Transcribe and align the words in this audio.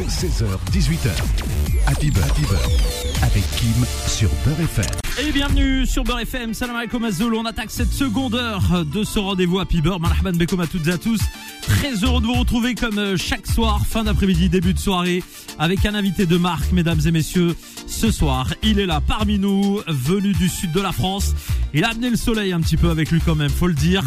16h, 0.00 0.46
18h. 0.72 1.10
Happy 1.86 2.10
Beurre, 2.10 2.24
Happy 2.24 2.40
Beurre, 2.42 2.70
avec 3.22 3.44
Kim 3.56 3.84
sur 4.06 4.30
Beurre 4.42 4.60
FM. 4.60 4.86
Et 5.20 5.32
bienvenue 5.32 5.84
sur 5.84 6.02
Beurre 6.02 6.20
FM, 6.20 6.54
salam 6.54 6.76
alaikum 6.76 7.04
Azoul. 7.04 7.34
On 7.34 7.44
attaque 7.44 7.70
cette 7.70 7.92
seconde 7.92 8.34
heure 8.34 8.86
de 8.86 9.04
ce 9.04 9.18
rendez-vous 9.18 9.60
Happy 9.60 9.82
Beurre. 9.82 10.00
Marhaban 10.00 10.32
bekoum 10.32 10.60
à 10.60 10.66
toutes 10.66 10.86
et 10.86 10.92
à 10.92 10.98
tous. 10.98 11.20
Très 11.60 11.92
heureux 12.04 12.22
de 12.22 12.26
vous 12.26 12.32
retrouver 12.32 12.74
comme 12.74 12.98
euh, 12.98 13.16
chaque 13.18 13.46
soir, 13.46 13.84
fin 13.86 14.04
d'après-midi, 14.04 14.48
début 14.48 14.72
de 14.72 14.78
soirée, 14.78 15.22
avec 15.58 15.84
un 15.84 15.94
invité 15.94 16.24
de 16.24 16.38
marque, 16.38 16.72
mesdames 16.72 17.00
et 17.04 17.10
messieurs. 17.10 17.54
Ce 17.86 18.10
soir, 18.10 18.54
il 18.62 18.80
est 18.80 18.86
là 18.86 19.02
parmi 19.06 19.38
nous, 19.38 19.82
venu 19.86 20.32
du 20.32 20.48
sud 20.48 20.72
de 20.72 20.80
la 20.80 20.92
France. 20.92 21.34
Il 21.74 21.84
a 21.84 21.90
amené 21.90 22.08
le 22.08 22.16
soleil 22.16 22.52
un 22.52 22.60
petit 22.60 22.78
peu 22.78 22.88
avec 22.88 23.10
lui 23.10 23.20
quand 23.20 23.34
même, 23.34 23.50
faut 23.50 23.68
le 23.68 23.74
dire. 23.74 24.04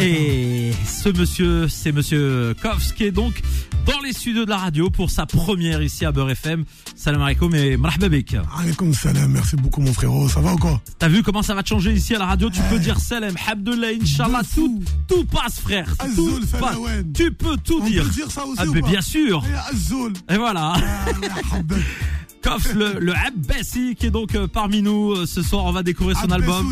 Et 0.00 0.72
ce 0.86 1.08
monsieur, 1.08 1.68
c'est 1.68 1.92
monsieur 1.92 2.54
Kovs 2.60 2.94
qui 2.94 3.04
est 3.04 3.12
donc 3.12 3.40
dans 3.90 4.00
les 4.00 4.12
studios 4.12 4.44
de 4.44 4.50
la 4.50 4.56
radio 4.58 4.88
pour 4.90 5.10
sa 5.10 5.26
première 5.26 5.82
ici 5.82 6.04
à 6.04 6.12
Beurre 6.12 6.30
FM. 6.30 6.64
Salam 6.94 7.22
alaikum 7.22 7.54
et 7.54 7.76
marhababik. 7.76 8.36
Alaikum 8.58 8.92
salam, 8.94 9.32
merci 9.32 9.56
beaucoup 9.56 9.80
mon 9.80 9.92
frérot, 9.92 10.28
ça 10.28 10.40
va 10.40 10.54
ou 10.54 10.58
quoi? 10.58 10.80
T'as 10.98 11.08
vu 11.08 11.22
comment 11.22 11.42
ça 11.42 11.54
va 11.54 11.62
te 11.62 11.68
changer 11.68 11.92
ici 11.92 12.14
à 12.14 12.18
la 12.18 12.26
radio? 12.26 12.50
Tu 12.50 12.60
peux 12.70 12.78
dire 12.78 12.98
salam, 13.00 13.34
Abdullah, 13.48 13.88
Inch'Allah, 14.00 14.42
tout, 14.54 14.80
tout 15.08 15.24
passe 15.24 15.60
frère. 15.60 15.92
Azul, 15.98 16.40
Tout 16.40 16.56
passe. 16.58 16.76
Tu 17.14 17.32
peux 17.32 17.56
tout 17.56 17.80
On 17.82 17.86
dire. 17.86 18.04
peut 18.04 18.10
dire 18.10 18.30
ça 18.30 18.44
aussi 18.46 18.58
Ah, 18.62 18.66
ou 18.66 18.72
mais 18.72 18.82
bien 18.82 19.00
sûr. 19.00 19.42
Eh. 20.28 20.34
Et 20.34 20.36
voilà. 20.36 20.74
Ah, 20.76 21.56
la 22.44 22.52
habba. 22.52 22.58
Kof, 22.64 22.74
le, 22.74 22.98
le 23.00 23.12
Abbasi 23.14 23.94
qui 23.96 24.06
est 24.06 24.10
donc 24.10 24.34
euh, 24.34 24.46
parmi 24.46 24.82
nous 24.82 25.12
euh, 25.12 25.26
ce 25.26 25.42
soir. 25.42 25.64
On 25.64 25.72
va 25.72 25.82
découvrir 25.82 26.16
son 26.18 26.26
album. 26.32 26.66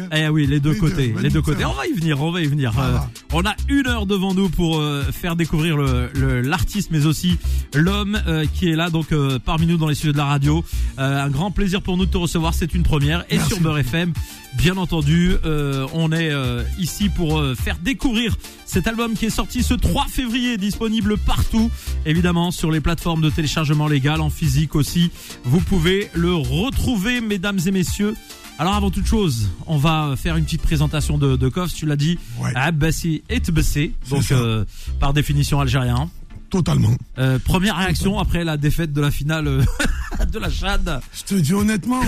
Hein. 0.00 0.08
Eh 0.12 0.28
oui, 0.28 0.46
les 0.46 0.60
deux 0.60 0.74
côtés, 0.74 1.14
les 1.20 1.30
deux 1.30 1.42
côtés. 1.42 1.64
On 1.64 1.72
va 1.74 1.86
y 1.86 1.92
venir, 1.92 2.20
on 2.22 2.30
va 2.32 2.40
y 2.40 2.46
venir. 2.46 2.72
Ça 2.72 2.80
Euh, 2.82 2.98
on 3.32 3.44
a 3.46 3.54
une 3.68 3.86
heure 3.86 4.06
devant 4.06 4.34
nous 4.34 4.48
pour 4.48 4.78
euh, 4.78 5.02
faire 5.12 5.36
découvrir 5.36 5.76
le- 5.76 6.10
le- 6.14 6.40
l'artiste, 6.40 6.90
mais 6.90 7.06
aussi 7.06 7.38
l'homme 7.74 8.20
euh, 8.26 8.44
qui 8.54 8.68
est 8.70 8.76
là 8.76 8.90
donc 8.90 9.12
euh, 9.12 9.38
parmi 9.44 9.66
nous 9.66 9.76
dans 9.76 9.88
les 9.88 9.94
studios 9.94 10.12
de 10.12 10.18
la 10.18 10.24
radio. 10.26 10.64
Euh, 10.98 11.24
un 11.24 11.30
grand 11.30 11.50
plaisir 11.50 11.82
pour 11.82 11.96
nous 11.96 12.06
de 12.06 12.10
te 12.10 12.18
recevoir, 12.18 12.54
c'est 12.54 12.74
une 12.74 12.82
première. 12.82 13.24
Et 13.30 13.36
Merci 13.36 13.50
sur 13.54 13.60
Beurre 13.60 13.78
FM, 13.78 14.12
bien 14.56 14.76
entendu, 14.76 15.32
euh, 15.44 15.86
on 15.92 16.12
est 16.12 16.30
euh, 16.30 16.62
ici 16.78 17.08
pour 17.08 17.38
euh, 17.38 17.54
faire 17.54 17.76
découvrir 17.78 18.36
cet 18.66 18.86
album 18.86 19.14
qui 19.14 19.26
est 19.26 19.30
sorti 19.30 19.62
ce 19.62 19.74
3 19.74 20.06
février, 20.08 20.56
disponible 20.56 21.16
partout, 21.18 21.70
évidemment 22.06 22.50
sur 22.50 22.70
les 22.70 22.80
plateformes 22.80 23.20
de 23.20 23.30
téléchargement 23.30 23.86
légal, 23.88 24.20
en 24.20 24.30
physique 24.30 24.74
aussi. 24.74 25.01
Vous 25.44 25.60
pouvez 25.60 26.10
le 26.14 26.34
retrouver, 26.34 27.20
mesdames 27.20 27.58
et 27.66 27.70
messieurs. 27.70 28.14
Alors 28.58 28.74
avant 28.74 28.90
toute 28.90 29.06
chose, 29.06 29.48
on 29.66 29.78
va 29.78 30.14
faire 30.16 30.36
une 30.36 30.44
petite 30.44 30.62
présentation 30.62 31.18
de, 31.18 31.36
de 31.36 31.48
Kof, 31.48 31.72
tu 31.74 31.86
l'as 31.86 31.96
dit, 31.96 32.18
Ouais. 32.38 32.52
Abbasi 32.54 33.22
et 33.28 33.40
Tbessé, 33.40 33.92
donc 34.10 34.30
euh, 34.30 34.64
par 35.00 35.12
définition 35.14 35.58
algérien. 35.60 36.10
Totalement. 36.50 36.94
Euh, 37.18 37.38
première 37.38 37.78
réaction 37.78 38.18
après 38.18 38.44
la 38.44 38.58
défaite 38.58 38.92
de 38.92 39.00
la 39.00 39.10
finale 39.10 39.48
euh, 39.48 39.64
de 40.30 40.38
la 40.38 40.50
Chad. 40.50 41.00
Je 41.16 41.22
te 41.22 41.34
dis 41.40 41.54
honnêtement, 41.54 42.02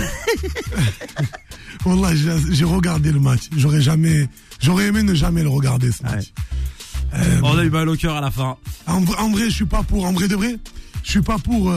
Wallah, 1.85 2.15
j'ai 2.51 2.63
regardé 2.63 3.11
le 3.11 3.19
match. 3.19 3.49
J'aurais 3.57 3.81
jamais, 3.81 4.29
j'aurais 4.61 4.85
aimé 4.87 5.01
ne 5.03 5.13
jamais 5.15 5.41
le 5.43 5.49
regarder 5.49 5.91
ce 5.91 6.03
match. 6.03 6.31
Euh, 7.15 7.39
On 7.43 7.57
a 7.57 7.63
eu 7.63 7.69
mal 7.69 7.89
au 7.89 7.95
cœur 7.95 8.15
à 8.17 8.21
la 8.21 8.31
fin. 8.31 8.55
en, 8.87 9.03
en 9.03 9.29
vrai, 9.31 9.45
je 9.49 9.55
suis 9.55 9.65
pas 9.65 9.83
pour. 9.83 10.05
En 10.05 10.13
vrai 10.13 10.27
de 10.27 10.35
vrai, 10.35 10.57
je 11.03 11.09
suis 11.09 11.21
pas 11.21 11.37
pour. 11.39 11.73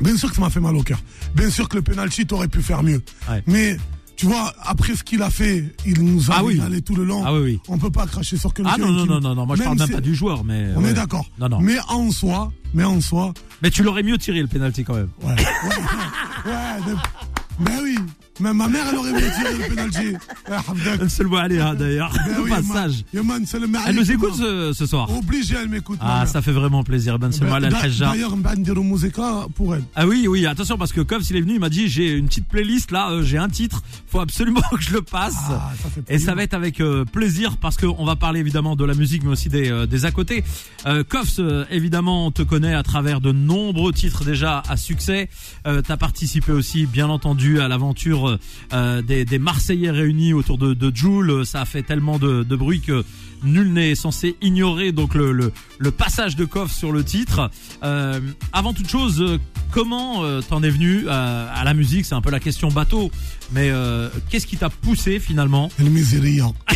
Bien 0.00 0.16
sûr 0.16 0.28
que 0.30 0.34
ça 0.36 0.40
m'a 0.42 0.50
fait 0.50 0.60
mal 0.60 0.76
au 0.76 0.82
cœur. 0.82 1.00
Bien 1.34 1.50
sûr 1.50 1.68
que 1.68 1.76
le 1.76 1.82
penalty 1.82 2.26
t'aurais 2.26 2.48
pu 2.48 2.62
faire 2.62 2.82
mieux. 2.82 3.02
Ouais. 3.28 3.42
Mais 3.46 3.76
tu 4.16 4.26
vois, 4.26 4.52
après 4.62 4.96
ce 4.96 5.04
qu'il 5.04 5.22
a 5.22 5.30
fait, 5.30 5.64
il 5.86 6.02
nous 6.02 6.30
a 6.30 6.36
Ah 6.38 6.44
oui. 6.44 6.54
régalé 6.54 6.82
tout 6.82 6.96
le 6.96 7.04
long. 7.04 7.22
Ah 7.24 7.32
oui, 7.34 7.40
oui. 7.40 7.60
On 7.68 7.78
peut 7.78 7.90
pas 7.90 8.06
cracher 8.06 8.36
sur 8.36 8.52
quelqu'un. 8.52 8.72
Ah 8.74 8.78
non, 8.78 8.90
non, 8.90 9.06
non, 9.06 9.20
non, 9.20 9.34
non, 9.34 9.46
moi 9.46 9.54
je 9.56 9.62
parle 9.62 9.78
même 9.78 9.90
pas 9.90 10.00
du 10.00 10.14
joueur, 10.14 10.44
mais... 10.44 10.68
On 10.76 10.82
ouais. 10.82 10.90
est 10.90 10.94
d'accord. 10.94 11.26
Non, 11.38 11.48
non. 11.48 11.60
Mais 11.60 11.76
en 11.88 12.10
soi, 12.10 12.52
mais 12.74 12.84
en 12.84 13.00
soi, 13.00 13.32
Mais 13.62 13.70
tu 13.70 13.82
l'aurais 13.84 14.02
mieux 14.02 14.18
tiré 14.18 14.40
le 14.40 14.48
penalty 14.48 14.82
quand 14.84 14.94
même. 14.94 15.10
ouais. 15.22 15.30
ouais, 15.34 16.52
ouais, 16.52 16.92
de- 16.92 17.64
ben 17.64 17.80
oui. 17.82 17.98
Même 18.40 18.56
ma 18.56 18.68
mère, 18.68 18.84
elle 18.90 18.96
aurait 18.98 19.10
voulu 19.12 19.22
tirer 19.36 19.52
le 19.58 19.68
penalty. 19.74 20.16
Hamdak. 20.48 21.10
C'est 21.10 21.22
le 21.22 21.28
mot 21.28 21.36
aller, 21.36 21.58
hein, 21.60 21.74
d'ailleurs. 21.74 22.12
Ben 22.26 22.38
Au 22.38 22.44
oui, 22.44 22.50
passage. 22.50 22.92
man. 22.92 23.04
Yaman, 23.14 23.46
c'est 23.46 23.58
le 23.58 23.68
Elle 23.86 23.96
nous 23.96 24.10
écoute 24.12 24.30
m'a- 24.38 24.44
ce, 24.44 24.72
ce 24.74 24.86
soir. 24.86 25.10
Obligé, 25.16 25.56
elle 25.60 25.68
m'écoute. 25.68 25.98
Ah, 26.00 26.24
ça 26.26 26.40
fait 26.42 26.52
vraiment 26.52 26.84
plaisir. 26.84 27.18
Ben 27.18 27.32
Selma 27.32 27.58
Ben, 27.60 27.64
Al 27.66 27.72
d'a- 27.72 27.78
Hajja. 27.80 28.06
D'ailleurs, 28.10 28.36
Bandiru 28.36 28.82
Musica 28.84 29.46
pour 29.54 29.74
elle. 29.74 29.82
Ah 29.96 30.06
oui, 30.06 30.26
oui, 30.28 30.46
attention 30.46 30.78
parce 30.78 30.92
que 30.92 31.00
comme 31.00 31.22
s'il 31.22 31.36
est 31.36 31.40
venu, 31.40 31.54
il 31.54 31.60
m'a 31.60 31.68
dit 31.68 31.88
j'ai 31.88 32.12
une 32.12 32.26
petite 32.26 32.46
playlist 32.48 32.90
là, 32.92 33.10
euh, 33.10 33.22
j'ai 33.22 33.38
un 33.38 33.48
titre, 33.48 33.82
faut 34.08 34.20
absolument 34.20 34.60
que 34.72 34.80
je 34.82 34.92
le 34.92 35.02
passe. 35.02 35.34
Ah, 35.50 35.72
ça 35.82 35.88
fait 35.90 36.02
Et 36.14 36.18
ça 36.18 36.34
va 36.34 36.42
être 36.44 36.54
avec 36.54 36.80
euh, 36.80 37.04
plaisir 37.04 37.56
parce 37.56 37.76
qu'on 37.76 38.04
va 38.04 38.16
parler 38.16 38.40
évidemment 38.40 38.76
de 38.76 38.84
la 38.84 38.94
musique 38.94 39.24
mais 39.24 39.30
aussi 39.30 39.48
des, 39.48 39.70
euh, 39.70 39.86
des 39.86 40.04
à 40.04 40.10
côté. 40.10 40.44
Euh, 40.86 41.02
euh, 41.40 41.64
évidemment, 41.70 42.26
on 42.26 42.30
te 42.30 42.42
connaît 42.42 42.74
à 42.74 42.82
travers 42.82 43.20
de 43.20 43.32
nombreux 43.32 43.92
titres 43.92 44.24
déjà 44.24 44.62
à 44.68 44.76
succès. 44.76 45.28
Euh, 45.66 45.82
T'as 45.82 45.96
participé 45.96 46.52
aussi, 46.52 46.86
bien 46.86 47.08
entendu, 47.08 47.60
à 47.60 47.68
l'aventure 47.68 48.27
euh, 48.72 49.02
des, 49.02 49.24
des 49.24 49.38
Marseillais 49.38 49.90
réunis 49.90 50.32
autour 50.32 50.58
de, 50.58 50.74
de 50.74 50.94
Joule. 50.94 51.46
Ça 51.46 51.62
a 51.62 51.64
fait 51.64 51.82
tellement 51.82 52.18
de, 52.18 52.42
de 52.42 52.56
bruit 52.56 52.80
que 52.80 53.04
nul 53.44 53.72
n'est 53.72 53.94
censé 53.94 54.34
ignorer 54.42 54.90
donc 54.90 55.14
le, 55.14 55.30
le, 55.32 55.52
le 55.78 55.90
passage 55.92 56.34
de 56.34 56.44
Koff 56.44 56.72
sur 56.72 56.90
le 56.90 57.04
titre. 57.04 57.50
Euh, 57.84 58.20
avant 58.52 58.74
toute 58.74 58.88
chose, 58.90 59.20
euh, 59.20 59.38
comment 59.70 60.24
euh, 60.24 60.40
t'en 60.40 60.62
es 60.64 60.70
venu 60.70 61.04
euh, 61.06 61.46
à 61.54 61.62
la 61.64 61.72
musique? 61.74 62.04
C'est 62.04 62.16
un 62.16 62.20
peu 62.20 62.30
la 62.32 62.40
question 62.40 62.68
bateau, 62.68 63.12
mais 63.52 63.70
euh, 63.70 64.08
qu'est-ce 64.28 64.46
qui 64.46 64.56
t'a 64.56 64.70
poussé 64.70 65.20
finalement? 65.20 65.70
Le 65.78 65.88
misériant. 65.88 66.54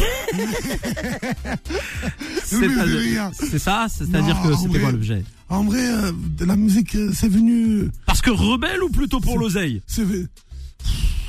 C'est-à-dire- 2.44 2.98
rien. 2.98 3.30
C'est 3.34 3.58
ça? 3.58 3.86
C'est-à-dire 3.88 4.40
que 4.42 4.54
c'était 4.56 4.78
quoi 4.80 4.92
l'objet? 4.92 5.24
En 5.48 5.64
vrai, 5.64 5.80
euh, 5.86 6.12
de 6.38 6.44
la 6.44 6.56
musique, 6.56 6.94
euh, 6.94 7.10
c'est 7.14 7.28
venu. 7.28 7.90
Parce 8.06 8.22
que 8.22 8.30
rebelle 8.30 8.82
ou 8.82 8.88
plutôt 8.88 9.20
pour 9.20 9.38
l'oseille? 9.38 9.82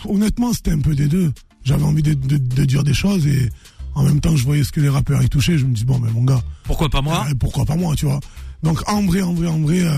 Honnêtement, 0.09 0.53
c'était 0.53 0.71
un 0.71 0.79
peu 0.79 0.95
des 0.95 1.07
deux. 1.07 1.31
J'avais 1.63 1.83
envie 1.83 2.03
de, 2.03 2.13
de- 2.13 2.37
de 2.37 2.65
dire 2.65 2.83
des 2.83 2.93
choses 2.93 3.25
et 3.27 3.49
en 3.95 4.03
même 4.03 4.19
temps, 4.19 4.35
je 4.35 4.43
voyais 4.43 4.63
ce 4.63 4.71
que 4.71 4.81
les 4.81 4.89
rappeurs 4.89 5.21
y 5.23 5.29
touchaient. 5.29 5.57
Je 5.57 5.65
me 5.65 5.73
dis, 5.73 5.85
bon, 5.85 5.99
mais 5.99 6.11
mon 6.11 6.23
gars, 6.23 6.41
Pourquoi 6.63 6.89
pas 6.89 7.01
moi 7.01 7.25
euh, 7.29 7.33
pourquoi 7.39 7.65
pas 7.65 7.75
moi, 7.75 7.95
tu 7.95 8.05
vois. 8.05 8.19
Donc, 8.63 8.81
en 8.89 9.03
vrai, 9.03 9.21
en 9.21 9.33
vrai, 9.33 9.47
en 9.47 9.59
vrai, 9.59 9.81
euh, 9.81 9.91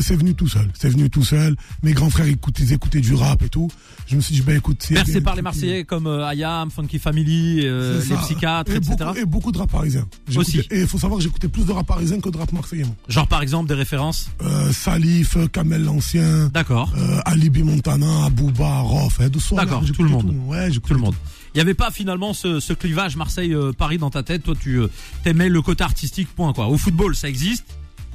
c'est 0.00 0.16
venu 0.16 0.34
tout 0.34 0.48
seul. 0.48 0.68
C'est 0.74 0.88
venu 0.88 1.10
tout 1.10 1.24
seul. 1.24 1.56
Mes 1.82 1.92
grands 1.92 2.10
frères 2.10 2.26
écoutaient, 2.26 2.62
ils 2.62 2.72
écoutaient 2.72 3.00
du 3.00 3.14
rap 3.14 3.42
et 3.42 3.48
tout. 3.48 3.70
Je 4.06 4.16
me 4.16 4.20
suis 4.20 4.34
dit, 4.34 4.42
ben 4.42 4.56
écoute, 4.56 4.86
bien 4.90 5.20
par 5.20 5.34
les 5.36 5.42
Marseillais 5.42 5.84
comme 5.84 6.06
euh, 6.06 6.26
Ayam, 6.26 6.70
Funky 6.70 6.98
Family, 6.98 7.60
euh, 7.64 8.00
C'est 8.00 8.10
les 8.10 8.20
psychiatres, 8.20 8.72
et 8.72 8.76
etc. 8.76 8.94
Beaucoup, 8.98 9.18
et 9.18 9.24
beaucoup 9.24 9.52
de 9.52 9.58
rap 9.58 9.70
parisien. 9.70 10.06
Aussi. 10.36 10.60
Et 10.70 10.80
il 10.82 10.86
faut 10.86 10.98
savoir 10.98 11.18
que 11.18 11.24
j'écoutais 11.24 11.48
plus 11.48 11.66
de 11.66 11.72
rap 11.72 11.86
parisien 11.86 12.20
que 12.20 12.28
de 12.28 12.36
rap 12.36 12.52
marseillais. 12.52 12.86
Genre 13.08 13.26
par 13.26 13.42
exemple 13.42 13.68
des 13.68 13.74
références? 13.74 14.30
Euh, 14.42 14.72
Salif, 14.72 15.36
Kamel 15.52 15.84
l'Ancien, 15.84 16.48
D'accord. 16.48 16.92
Alibi 17.24 17.62
Montana, 17.62 18.26
Abouba, 18.26 18.80
Rof, 18.80 19.20
hein, 19.20 19.28
de. 19.28 19.56
D'accord, 19.56 19.84
tout 19.84 20.02
le 20.02 20.08
monde. 20.08 20.34
Ouais, 20.46 20.70
Tout 20.70 20.94
le 20.94 21.00
monde. 21.00 21.14
Il 21.54 21.58
n'y 21.58 21.62
avait 21.62 21.74
pas 21.74 21.90
finalement 21.90 22.34
ce, 22.34 22.60
ce 22.60 22.74
clivage 22.74 23.16
Marseille-Paris 23.16 23.96
dans 23.98 24.10
ta 24.10 24.22
tête? 24.22 24.42
Toi, 24.42 24.54
tu 24.60 24.80
t'aimais 25.24 25.48
le 25.48 25.62
côté 25.62 25.84
artistique, 25.84 26.28
point 26.36 26.52
quoi. 26.52 26.66
Au 26.68 26.76
football, 26.76 27.16
ça 27.16 27.28
existe, 27.28 27.64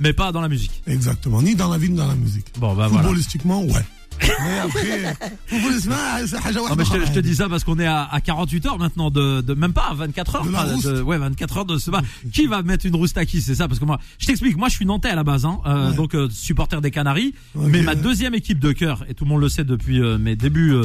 mais 0.01 0.11
pas 0.13 0.31
dans 0.31 0.41
la 0.41 0.49
musique. 0.49 0.81
Exactement. 0.87 1.41
Ni 1.41 1.55
dans 1.55 1.69
la 1.69 1.77
vie, 1.77 1.89
ni 1.89 1.95
dans 1.97 2.07
la 2.07 2.15
musique. 2.15 2.47
Bon, 2.59 2.73
bah 2.75 2.87
voilà. 2.87 3.03
Footballistiquement, 3.03 3.63
ouais. 3.63 3.85
Mais 4.21 4.59
après, 4.59 5.15
haja 6.45 6.59
Non, 6.59 6.75
mais 6.77 6.85
je, 6.85 6.91
te, 6.91 7.05
je 7.07 7.11
te 7.11 7.19
dis 7.19 7.33
ça 7.35 7.49
parce 7.49 7.63
qu'on 7.63 7.79
est 7.79 7.87
à, 7.87 8.03
à 8.03 8.21
48 8.21 8.65
heures 8.67 8.77
maintenant 8.77 9.09
de, 9.09 9.41
de 9.41 9.53
même 9.55 9.73
pas 9.73 9.87
à 9.89 9.93
24 9.95 10.35
heures 10.35 10.45
De 10.45 10.49
enfin, 10.49 10.63
rouste. 10.73 10.87
ouais 11.03 11.17
24 11.17 11.57
heures 11.57 11.65
de 11.65 11.77
ce 11.79 11.89
match. 11.89 12.05
Qui 12.31 12.45
va 12.45 12.61
mettre 12.61 12.85
une 12.85 12.95
rouste 12.95 13.17
à 13.17 13.25
qui 13.25 13.41
c'est 13.41 13.55
ça? 13.55 13.67
Parce 13.67 13.79
que 13.79 13.85
moi 13.85 13.99
je 14.19 14.27
t'explique 14.27 14.57
moi 14.57 14.69
je 14.69 14.75
suis 14.75 14.85
nantais 14.85 15.09
à 15.09 15.15
la 15.15 15.23
base 15.23 15.45
hein, 15.45 15.59
euh, 15.65 15.89
Ouais. 15.89 15.95
donc 15.95 16.13
euh, 16.13 16.29
supporter 16.29 16.81
des 16.81 16.91
Canaries 16.91 17.33
mais 17.55 17.81
ma 17.81 17.95
deuxième 17.95 18.35
équipe 18.35 18.59
de 18.59 18.71
cœur 18.73 19.03
et 19.09 19.15
tout 19.15 19.23
le 19.23 19.29
monde 19.29 19.41
le 19.41 19.49
sait 19.49 19.63
depuis 19.63 19.99
euh, 19.99 20.19
mes 20.19 20.35
débuts 20.35 20.75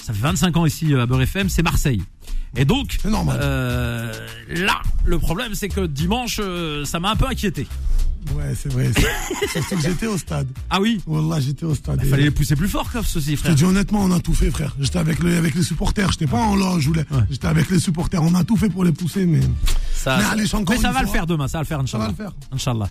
ça 0.00 0.12
fait 0.12 0.20
25 0.22 0.56
ans 0.56 0.66
ici 0.66 0.94
à 0.94 1.06
Beurre 1.06 1.22
FM 1.22 1.48
c'est 1.48 1.62
Marseille. 1.64 2.02
Et 2.56 2.64
donc 2.64 2.98
là 3.04 4.82
le 5.04 5.18
problème 5.18 5.54
c'est 5.54 5.68
que 5.68 5.84
dimanche 5.86 6.40
ça 6.84 7.00
m'a 7.00 7.10
un 7.10 7.16
peu 7.16 7.26
inquiété. 7.26 7.66
Ouais, 8.34 8.54
c'est 8.60 8.72
vrai. 8.72 8.90
Surtout 9.52 9.76
que 9.76 9.82
j'étais 9.82 10.06
au 10.06 10.16
stade. 10.18 10.48
Ah 10.70 10.80
oui, 10.80 11.00
Wallah, 11.06 11.40
j'étais 11.40 11.64
au 11.66 11.74
stade. 11.74 12.00
il 12.02 12.06
Et 12.06 12.10
fallait 12.10 12.22
les 12.24 12.30
pousser 12.30 12.56
plus 12.56 12.68
fort 12.68 12.90
Kof 12.90 13.06
ceci 13.06 13.32
Je 13.32 13.36
te 13.36 13.40
frère. 13.42 13.54
dis 13.54 13.64
honnêtement, 13.64 14.02
on 14.02 14.10
a 14.12 14.20
tout 14.20 14.34
fait, 14.34 14.50
frère. 14.50 14.74
J'étais 14.80 14.98
avec, 14.98 15.18
le, 15.22 15.36
avec 15.36 15.54
les 15.54 15.62
supporters. 15.62 16.10
J'étais 16.12 16.26
pas 16.26 16.38
en 16.40 16.56
loge. 16.56 16.88
Ouais. 16.88 17.04
J'étais 17.30 17.46
avec 17.46 17.70
les 17.70 17.78
supporters. 17.78 18.22
On 18.22 18.34
a 18.34 18.44
tout 18.44 18.56
fait 18.56 18.68
pour 18.70 18.84
les 18.84 18.92
pousser, 18.92 19.26
mais 19.26 19.40
Ça, 19.94 20.16
Mais 20.16 20.22
ça- 20.22 20.30
allez, 20.30 20.42
mais 20.68 20.78
ça 20.78 20.92
va 20.92 21.02
le 21.02 21.08
faire 21.08 21.26
demain, 21.26 21.48
ça 21.48 21.58
va 21.58 21.62
le 21.62 21.66
faire, 21.68 21.78
ça 21.78 21.82
Inch'Allah. 21.82 22.04
va 22.04 22.10
le 22.10 22.16
faire. 22.16 22.32
Inch'Allah. 22.52 22.88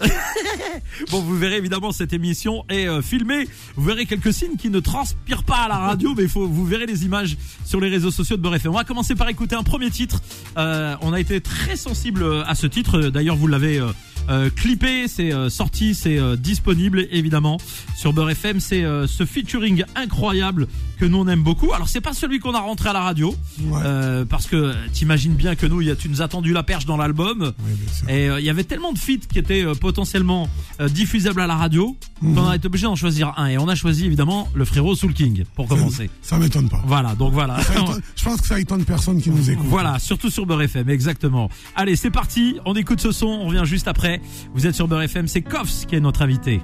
bon, 1.10 1.20
vous 1.20 1.36
verrez 1.36 1.56
évidemment 1.58 1.92
cette 1.92 2.12
émission 2.14 2.64
est 2.70 2.86
euh, 2.88 3.02
filmée. 3.02 3.46
Vous 3.76 3.84
verrez 3.84 4.06
quelques 4.06 4.32
signes 4.32 4.56
qui 4.56 4.70
ne 4.70 4.80
transpirent 4.80 5.44
pas 5.44 5.64
à 5.64 5.68
la 5.68 5.76
radio, 5.76 6.14
mais 6.16 6.26
faut, 6.26 6.46
vous 6.48 6.64
verrez 6.64 6.86
les 6.86 7.04
images 7.04 7.36
sur 7.66 7.80
les 7.80 7.88
réseaux 7.90 8.10
sociaux 8.10 8.36
de 8.38 8.42
Beurre. 8.42 8.56
On 8.66 8.70
va 8.72 8.84
commencer 8.84 9.14
par 9.14 9.28
écouter 9.28 9.56
un 9.56 9.62
premier 9.62 9.90
titre. 9.90 10.22
Euh, 10.56 10.96
on 11.02 11.12
a 11.12 11.20
été 11.20 11.40
très 11.42 11.76
sensible 11.76 12.24
à 12.46 12.54
ce 12.54 12.66
titre. 12.66 12.98
D'ailleurs, 13.10 13.36
vous 13.36 13.46
l'avez 13.46 13.78
euh, 13.78 13.88
euh, 14.30 14.48
clippé, 14.54 15.08
c'est 15.08 15.32
euh, 15.32 15.50
sorti, 15.50 15.94
c'est 15.94 16.18
euh, 16.18 16.36
disponible 16.36 17.06
évidemment 17.10 17.58
sur 17.96 18.12
Beurre 18.12 18.30
FM. 18.30 18.60
C'est 18.60 18.84
euh, 18.84 19.06
ce 19.06 19.24
featuring 19.26 19.84
incroyable 19.96 20.68
que 20.98 21.04
nous 21.04 21.18
on 21.18 21.28
aime 21.28 21.42
beaucoup. 21.42 21.72
Alors 21.72 21.88
c'est 21.88 22.00
pas 22.00 22.12
celui 22.12 22.38
qu'on 22.38 22.54
a 22.54 22.60
rentré 22.60 22.88
à 22.90 22.92
la 22.92 23.00
radio, 23.00 23.34
Ouais. 23.62 23.80
euh, 23.84 24.24
parce 24.24 24.46
que 24.46 24.74
t'imagines 24.92 25.34
bien 25.34 25.54
que 25.56 25.66
nous, 25.66 25.80
il 25.80 25.88
y 25.88 25.90
a- 25.90 25.96
tu 25.96 26.08
nous 26.08 26.22
as 26.22 26.28
tendu 26.28 26.52
la 26.52 26.62
perche 26.62 26.84
dans 26.86 26.96
l'album. 26.96 27.52
Sûr. 27.92 28.08
Et 28.10 28.28
euh, 28.28 28.38
il 28.40 28.46
y 28.46 28.50
avait 28.50 28.64
tellement 28.64 28.92
de 28.92 28.98
feats 28.98 29.26
qui 29.32 29.38
étaient 29.38 29.64
euh, 29.64 29.74
potentiellement 29.74 30.48
euh, 30.80 30.88
diffusables 30.88 31.40
à 31.40 31.46
la 31.46 31.56
radio 31.56 31.96
Mhm. 32.22 32.34
qu'on 32.34 32.48
a 32.48 32.56
été 32.56 32.66
obligé 32.66 32.84
d'en 32.84 32.96
choisir 32.96 33.32
un. 33.38 33.46
Et 33.46 33.56
on 33.58 33.66
a 33.68 33.74
choisi 33.74 34.04
évidemment 34.04 34.48
le 34.54 34.64
frérot 34.66 34.94
Soul 34.94 35.14
King 35.14 35.44
pour 35.56 35.66
commencer. 35.68 36.10
Ça 36.22 36.36
m'étonne 36.38 36.68
pas. 36.68 36.82
Voilà, 36.86 37.14
donc 37.14 37.32
voilà. 37.32 37.58
Étonne- 37.60 38.00
je 38.16 38.24
pense 38.24 38.40
que 38.42 38.46
ça 38.46 38.60
étonne 38.60 38.84
personne 38.84 39.20
qui 39.22 39.30
nous 39.30 39.50
écoute. 39.50 39.64
Voilà, 39.68 39.98
surtout 39.98 40.28
sur 40.30 40.44
Beurre 40.44 40.62
FM, 40.62 40.90
exactement. 40.90 41.48
Allez, 41.74 41.96
c'est 41.96 42.10
parti, 42.10 42.56
on 42.66 42.74
écoute 42.74 43.00
ce 43.00 43.10
son, 43.10 43.26
on 43.26 43.46
revient 43.48 43.62
juste 43.64 43.88
après. 43.88 44.19
Vous 44.54 44.66
êtes 44.66 44.74
sur 44.74 44.88
Beurre 44.88 45.02
FM, 45.02 45.28
c'est 45.28 45.42
Koffs 45.42 45.86
qui 45.86 45.96
est 45.96 46.00
notre 46.00 46.22
invité. 46.22 46.60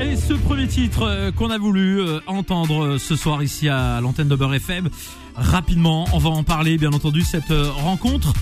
Et 0.00 0.16
ce 0.16 0.34
premier 0.34 0.66
titre 0.66 1.02
euh, 1.02 1.30
qu'on 1.30 1.50
a 1.50 1.58
voulu 1.58 2.00
euh, 2.00 2.20
entendre 2.26 2.84
euh, 2.84 2.98
ce 2.98 3.14
soir 3.16 3.42
ici 3.42 3.68
à 3.68 4.00
l'antenne 4.00 4.28
de 4.28 4.34
Beurre 4.34 4.54
FM, 4.54 4.90
rapidement, 5.36 6.06
on 6.12 6.18
va 6.18 6.30
en 6.30 6.42
parler 6.42 6.78
bien 6.78 6.92
entendu, 6.92 7.22
cette 7.22 7.50
euh, 7.50 7.70
rencontre. 7.70 8.32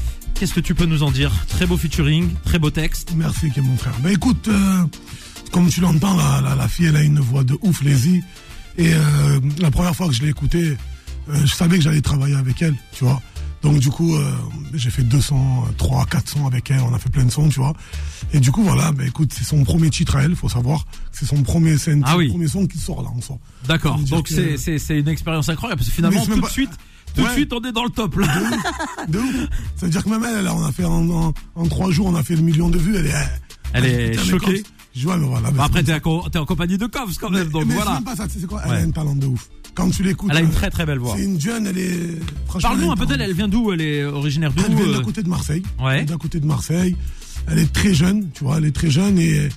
Qu'est-ce 0.42 0.54
que 0.54 0.58
tu 0.60 0.74
peux 0.74 0.86
nous 0.86 1.04
en 1.04 1.12
dire? 1.12 1.30
Très 1.46 1.66
beau 1.66 1.76
featuring, 1.76 2.28
très 2.44 2.58
beau 2.58 2.70
texte. 2.70 3.12
Merci, 3.14 3.52
qui 3.52 3.60
est 3.60 3.62
mon 3.62 3.76
frère. 3.76 3.94
Ben 4.00 4.10
écoute, 4.10 4.48
euh, 4.48 4.82
comme 5.52 5.68
tu 5.68 5.80
l'entends, 5.80 6.16
la, 6.16 6.40
la, 6.40 6.56
la 6.56 6.66
fille, 6.66 6.86
elle 6.86 6.96
a 6.96 7.02
une 7.04 7.20
voix 7.20 7.44
de 7.44 7.56
ouf, 7.62 7.80
Lazy. 7.84 8.24
Et 8.76 8.92
euh, 8.92 9.38
la 9.60 9.70
première 9.70 9.94
fois 9.94 10.08
que 10.08 10.12
je 10.14 10.20
l'ai 10.22 10.30
écoutée, 10.30 10.76
euh, 11.28 11.46
je 11.46 11.54
savais 11.54 11.76
que 11.78 11.84
j'allais 11.84 12.00
travailler 12.00 12.34
avec 12.34 12.60
elle, 12.60 12.74
tu 12.90 13.04
vois. 13.04 13.22
Donc 13.62 13.78
du 13.78 13.88
coup, 13.90 14.16
j'ai 14.74 14.90
fait 14.90 15.04
200, 15.04 15.66
300, 15.78 16.06
400 16.10 16.46
avec 16.48 16.72
elle, 16.72 16.80
on 16.80 16.92
a 16.92 16.98
fait 16.98 17.08
plein 17.10 17.24
de 17.24 17.30
sons, 17.30 17.48
tu 17.48 17.60
vois. 17.60 17.74
Et 18.32 18.40
du 18.40 18.50
coup, 18.50 18.64
voilà, 18.64 18.90
ben 18.90 19.06
écoute, 19.06 19.32
c'est 19.32 19.44
son 19.44 19.62
premier 19.62 19.90
titre 19.90 20.16
à 20.16 20.24
elle, 20.24 20.34
faut 20.34 20.48
savoir. 20.48 20.84
C'est 21.12 21.24
son 21.24 21.40
premier, 21.44 21.78
c'est 21.78 21.92
un 21.92 22.00
Ah 22.02 22.16
oui. 22.16 22.30
premier 22.30 22.48
son 22.48 22.66
qui 22.66 22.78
sort 22.78 23.00
là, 23.04 23.10
en 23.16 23.20
sort. 23.20 23.38
D'accord, 23.68 23.96
donc 24.00 24.26
c'est 24.26 24.56
c'est 24.56 24.80
c'est 24.80 24.98
une 24.98 25.06
expérience 25.06 25.48
incroyable 25.48 25.78
parce 25.78 25.88
que 25.90 25.94
finalement 25.94 26.24
c'est 26.24 26.30
tout 26.32 26.36
de 26.38 26.40
pas- 26.40 26.48
tout 27.14 27.22
de 27.22 27.28
suite 27.30 27.52
on 27.52 27.60
est 27.62 27.72
dans 27.72 27.84
le 27.84 27.90
top 27.90 28.16
là. 28.16 28.26
De 29.08 29.18
ouf. 29.18 29.34
Ça 29.76 29.86
veut 29.86 29.90
dire 29.92 30.04
que 30.04 30.08
même 30.08 30.24
elle, 30.24 30.44
là, 30.44 30.54
on 30.54 30.64
a 30.64 30.72
fait 30.72 30.84
en, 30.84 31.08
en, 31.10 31.34
en 31.54 31.66
trois 31.66 31.90
jours, 31.90 32.06
on 32.06 32.14
a 32.14 32.22
fait 32.22 32.36
le 32.36 32.42
million 32.42 32.68
de 32.68 32.78
vues, 32.78 32.96
elle 32.96 33.06
est... 33.06 33.14
Elle 33.74 33.84
est 33.86 34.10
Putain, 34.10 34.22
mais 34.22 34.28
choquée. 34.30 34.62
Je 34.94 35.04
vois, 35.04 35.16
mais 35.16 35.26
voilà. 35.26 35.50
mais 35.50 35.56
Bah, 35.58 35.64
Après 35.64 35.82
t'es 35.82 35.94
en, 36.04 36.44
compagnie 36.44 36.76
de 36.76 36.86
Koffs 36.86 37.16
quand 37.18 37.30
même, 37.30 37.48
donc 37.48 37.64
mais 37.66 37.74
voilà. 37.74 37.94
même 37.94 38.04
pas 38.04 38.14
ça, 38.16 38.26
quoi 38.46 38.60
Elle 38.64 38.70
Ouais. 38.70 38.76
a 38.76 38.80
un 38.80 38.90
talent 38.90 39.16
de 39.16 39.26
ouf. 39.26 39.48
Quand 39.74 39.88
tu 39.88 40.02
l'écoutes. 40.02 40.28
Elle 40.30 40.36
a 40.36 40.40
une 40.40 40.50
euh, 40.50 40.52
très 40.52 40.68
très 40.68 40.84
belle 40.84 40.98
voix. 40.98 41.14
C'est 41.16 41.24
une 41.24 41.40
jeune, 41.40 41.66
elle 41.66 41.78
est. 41.78 42.18
Parle-nous 42.60 42.84
elle 42.84 42.90
un 42.90 42.96
peu 42.96 43.06
d'elle, 43.06 43.22
elle 43.22 43.32
vient 43.32 43.48
d'où 43.48 43.72
Elle 43.72 43.80
est 43.80 44.04
originaire 44.04 44.52
d'où 44.52 44.62
Elle 44.68 44.74
vient 44.74 44.86
euh 44.88 44.98
d'à 44.98 45.02
côté 45.04 45.22
de 45.22 45.28
Marseille. 45.30 45.62
Ouais. 45.80 45.94
Elle 45.96 46.00
est 46.02 46.04
d'à 46.04 46.16
côté 46.18 46.40
de 46.40 46.46
Marseille. 46.46 46.94
Elle 47.48 47.58
est 47.58 47.72
très 47.72 47.94
jeune, 47.94 48.28
tu 48.34 48.44
vois, 48.44 48.58
elle 48.58 48.66
est 48.66 48.72
très 48.76 48.90
jeune 48.90 49.18
et 49.18 49.48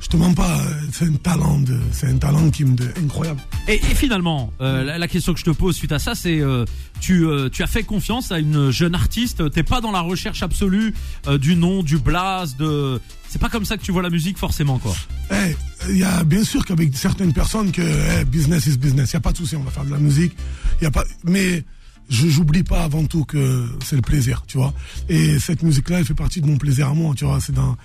je 0.00 0.08
te 0.08 0.16
mens 0.16 0.32
pas, 0.34 0.58
euh, 0.60 0.64
c'est 0.92 1.04
un 1.06 1.12
talent 1.12 1.58
de, 1.60 1.78
c'est 1.92 2.06
un 2.08 2.16
talent 2.16 2.50
qui 2.50 2.64
me, 2.64 2.74
de- 2.74 2.88
incroyable. 3.02 3.40
Et, 3.68 3.74
et 3.74 3.94
finalement, 3.94 4.52
euh, 4.60 4.82
la, 4.82 4.98
la 4.98 5.08
question 5.08 5.32
que 5.34 5.38
je 5.40 5.44
te 5.44 5.50
pose 5.50 5.76
suite 5.76 5.92
à 5.92 5.98
ça, 5.98 6.14
c'est 6.14 6.40
euh, 6.40 6.64
tu, 7.00 7.24
euh, 7.26 7.48
tu 7.50 7.62
as 7.62 7.66
fait 7.66 7.82
confiance 7.82 8.32
à 8.32 8.38
une 8.38 8.70
jeune 8.70 8.94
artiste? 8.94 9.50
T'es 9.50 9.62
pas 9.62 9.80
dans 9.80 9.92
la 9.92 10.00
recherche 10.00 10.42
absolue 10.42 10.94
du 11.40 11.56
nom, 11.56 11.82
du 11.82 11.98
blaze, 11.98 12.56
de. 12.56 13.00
C'est 13.28 13.40
pas 13.40 13.48
comme 13.48 13.64
ça 13.64 13.76
que 13.76 13.82
tu 13.82 13.92
vois 13.92 14.02
la 14.02 14.10
musique 14.10 14.38
forcément 14.38 14.78
quoi. 14.78 14.94
Eh, 15.30 15.54
il 15.90 15.98
y 15.98 16.02
a 16.04 16.24
bien 16.24 16.42
sûr 16.42 16.64
qu'avec 16.64 16.96
certaines 16.96 17.32
personnes 17.32 17.70
que 17.70 17.82
eh, 17.82 18.24
business 18.24 18.66
is 18.66 18.76
business. 18.76 19.10
Il 19.12 19.14
y 19.14 19.16
a 19.18 19.20
pas 19.20 19.30
de 19.32 19.36
souci, 19.36 19.54
on 19.54 19.62
va 19.62 19.70
faire 19.70 19.84
de 19.84 19.90
la 19.92 19.98
musique. 19.98 20.32
Il 20.80 20.84
y 20.84 20.86
a 20.86 20.90
pas, 20.90 21.04
mais 21.24 21.62
je 22.10 22.28
j'oublie 22.28 22.62
pas 22.64 22.82
avant 22.84 23.06
tout 23.06 23.24
que 23.24 23.66
c'est 23.84 23.96
le 23.96 24.02
plaisir, 24.02 24.42
tu 24.46 24.58
vois. 24.58 24.74
Et 25.08 25.38
cette 25.38 25.62
musique-là, 25.62 26.00
elle 26.00 26.04
fait 26.04 26.12
partie 26.14 26.40
de 26.42 26.46
mon 26.46 26.56
plaisir 26.58 26.88
à 26.88 26.94
moi, 26.94 27.14
tu 27.16 27.24
vois. 27.24 27.40
C'est 27.40 27.54
dans, 27.54 27.76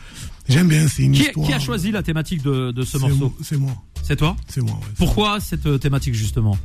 j'aime 0.49 0.67
bien, 0.67 0.87
c'est 0.87 1.03
une 1.03 1.13
Qui, 1.13 1.21
histoire. 1.21 1.45
qui 1.47 1.53
a 1.53 1.59
choisi 1.59 1.91
la 1.91 2.03
thématique 2.03 2.41
de, 2.41 2.71
de 2.71 2.83
ce 2.83 2.97
morceau 2.97 3.15
mo- 3.15 3.37
C'est 3.43 3.57
moi, 3.57 3.71
C'est 4.03 4.15
toi 4.15 4.35
c'est 4.47 4.61
moi. 4.61 4.73
ouais. 4.73 4.87
Pourquoi 4.97 5.39
cette 5.39 5.65
euh, 5.67 5.77
thématique 5.77 6.15
justement? 6.15 6.57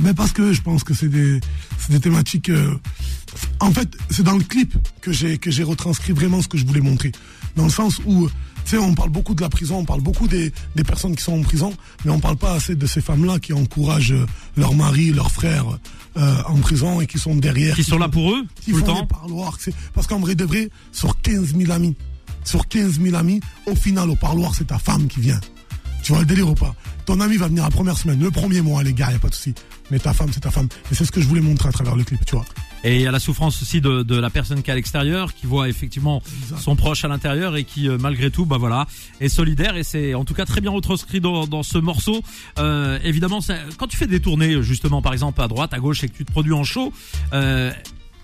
Mais 0.00 0.12
parce 0.12 0.32
que 0.32 0.52
je 0.52 0.60
pense 0.60 0.82
que 0.82 0.92
c'est 0.92 1.08
des, 1.08 1.38
des 1.88 2.00
thématiques. 2.00 2.48
euh, 2.50 2.74
en 3.60 3.70
fait, 3.70 3.88
c'est 4.10 4.24
dans 4.24 4.36
le 4.36 4.42
clip 4.42 4.74
que 5.00 5.12
j'ai 5.12 5.38
que 5.38 5.50
j'ai 5.52 5.62
retranscrit 5.62 6.12
vraiment 6.12 6.42
ce 6.42 6.48
que 6.48 6.58
je 6.58 6.66
voulais 6.66 6.80
montrer. 6.80 7.12
Dans 7.54 7.64
le 7.64 7.70
sens 7.70 8.00
où, 8.04 8.28
tu 8.64 8.70
sais, 8.70 8.78
on 8.78 8.94
parle 8.94 9.10
beaucoup 9.10 9.34
de 9.34 9.42
la 9.42 9.48
prison, 9.48 9.78
on 9.78 9.84
parle 9.84 10.00
beaucoup 10.00 10.26
des, 10.26 10.52
des 10.74 10.84
personnes 10.84 11.14
qui 11.14 11.22
sont 11.22 11.38
en 11.38 11.42
prison, 11.42 11.72
mais 12.04 12.10
on 12.10 12.20
parle 12.20 12.36
pas 12.36 12.52
assez 12.52 12.74
de 12.74 12.86
ces 12.86 13.00
femmes-là 13.00 13.38
qui 13.38 13.52
encouragent 13.52 14.14
leurs 14.56 14.74
maris, 14.74 15.12
leurs 15.12 15.30
frères 15.30 15.66
euh, 16.16 16.42
en 16.46 16.56
prison 16.58 17.00
et 17.00 17.06
qui 17.06 17.18
sont 17.18 17.34
derrière. 17.34 17.74
Qui 17.74 17.84
sont 17.84 17.98
là 17.98 18.08
pour 18.08 18.32
eux 18.32 18.44
qui 18.60 18.70
tout 18.70 18.78
le 18.78 18.84
font 18.84 18.94
temps 18.94 19.00
des 19.02 19.06
parloirs. 19.08 19.58
Parce 19.92 20.06
qu'en 20.06 20.20
vrai 20.20 20.34
de 20.34 20.44
vrai, 20.44 20.70
sur 20.92 21.20
15 21.20 21.56
000 21.56 21.72
amis, 21.72 21.96
sur 22.44 22.68
15 22.68 23.00
000 23.00 23.16
amis, 23.16 23.40
au 23.66 23.74
final, 23.74 24.08
au 24.10 24.16
parloir, 24.16 24.54
c'est 24.54 24.68
ta 24.68 24.78
femme 24.78 25.08
qui 25.08 25.20
vient. 25.20 25.40
Tu 26.02 26.12
vois 26.12 26.20
le 26.20 26.26
délire 26.26 26.48
ou 26.48 26.54
pas? 26.54 26.74
Ton 27.06 27.20
ami 27.20 27.36
va 27.36 27.48
venir 27.48 27.64
la 27.64 27.70
première 27.70 27.98
semaine, 27.98 28.20
le 28.22 28.30
premier 28.30 28.60
mois, 28.60 28.82
les 28.82 28.92
gars, 28.92 29.10
y 29.10 29.14
a 29.14 29.18
pas 29.18 29.28
de 29.28 29.34
souci. 29.34 29.54
Mais 29.90 29.98
ta 29.98 30.12
femme, 30.12 30.30
c'est 30.32 30.40
ta 30.40 30.50
femme. 30.50 30.68
Et 30.90 30.94
c'est 30.94 31.04
ce 31.04 31.10
que 31.10 31.20
je 31.20 31.26
voulais 31.26 31.40
montrer 31.40 31.68
à 31.68 31.72
travers 31.72 31.96
le 31.96 32.04
clip, 32.04 32.24
tu 32.24 32.36
vois. 32.36 32.44
Et 32.84 32.96
il 32.96 33.00
y 33.00 33.06
a 33.06 33.10
la 33.10 33.18
souffrance 33.18 33.60
aussi 33.62 33.80
de, 33.80 34.02
de 34.02 34.14
la 34.16 34.28
personne 34.30 34.62
qui 34.62 34.70
est 34.70 34.72
à 34.72 34.76
l'extérieur, 34.76 35.32
qui 35.34 35.46
voit 35.46 35.68
effectivement 35.70 36.22
son 36.60 36.76
proche 36.76 37.04
à 37.04 37.08
l'intérieur 37.08 37.56
et 37.56 37.64
qui, 37.64 37.88
euh, 37.88 37.96
malgré 37.98 38.30
tout, 38.30 38.44
bah 38.44 38.58
voilà, 38.58 38.86
est 39.20 39.28
solidaire. 39.30 39.76
Et 39.76 39.84
c'est 39.84 40.12
en 40.14 40.24
tout 40.26 40.34
cas 40.34 40.44
très 40.44 40.60
bien 40.60 40.70
retranscrit 40.70 41.20
dans, 41.20 41.46
dans 41.46 41.62
ce 41.62 41.78
morceau. 41.78 42.22
Euh, 42.58 42.98
évidemment, 43.02 43.40
ça- 43.40 43.56
quand 43.78 43.86
tu 43.86 43.96
fais 43.96 44.06
des 44.06 44.20
tournées, 44.20 44.62
justement, 44.62 45.00
par 45.00 45.14
exemple 45.14 45.40
à 45.40 45.48
droite, 45.48 45.72
à 45.72 45.78
gauche, 45.78 46.04
et 46.04 46.08
que 46.08 46.16
tu 46.16 46.24
te 46.26 46.30
produis 46.30 46.52
en 46.52 46.62
show, 46.64 46.92
euh, 47.32 47.72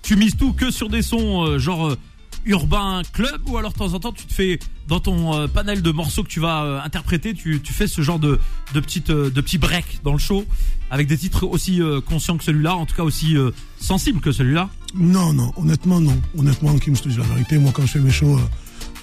tu 0.03 0.17
mises 0.17 0.37
tout 0.37 0.53
que 0.53 0.71
sur 0.71 0.89
des 0.91 1.03
sons 1.03 1.45
euh, 1.47 1.59
genre 1.59 1.97
urbain 2.45 3.03
club 3.13 3.41
ou 3.49 3.57
alors 3.57 3.73
de 3.73 3.79
temps 3.79 3.95
en 3.95 4.01
temps 4.01 4.13
tu 4.13 4.25
te 4.25 4.33
fais 4.33 4.59
dans 4.89 5.01
ton 5.01 5.35
euh, 5.35 5.47
panel 5.47 5.83
de 5.83 5.91
morceaux 5.91 6.23
que 6.23 6.29
tu 6.29 6.41
vas 6.41 6.65
euh, 6.65 6.81
interpréter 6.83 7.35
tu, 7.35 7.61
tu 7.61 7.73
fais 7.73 7.87
ce 7.87 8.03
genre 8.03 8.19
de 8.19 8.39
de 8.75 8.81
petites 8.81 9.11
euh, 9.11 9.31
de 9.31 9.41
petits 9.41 9.59
breaks 9.59 10.01
dans 10.05 10.13
le 10.13 10.19
show 10.19 10.45
avec 10.91 11.07
des 11.07 11.17
titres 11.17 11.47
aussi 11.47 11.81
conscients 12.09 12.37
que 12.37 12.43
celui-là 12.43 12.75
en 12.75 12.85
tout 12.85 12.97
cas 12.97 13.05
aussi 13.05 13.37
sensibles 13.79 14.21
que 14.21 14.33
celui-là? 14.33 14.69
Non, 14.97 15.33
non, 15.33 15.53
honnêtement, 15.57 16.01
non. 16.01 16.21
Honnêtement, 16.37 16.77
Kim, 16.79 16.97
je 16.97 17.03
te 17.03 17.09
dis 17.09 17.17
la 17.17 17.23
vérité. 17.23 17.59
Moi, 17.59 17.71
quand 17.73 17.83
je 17.83 17.93
fais 17.93 18.01
mes 18.01 18.11
shows, 18.11 18.41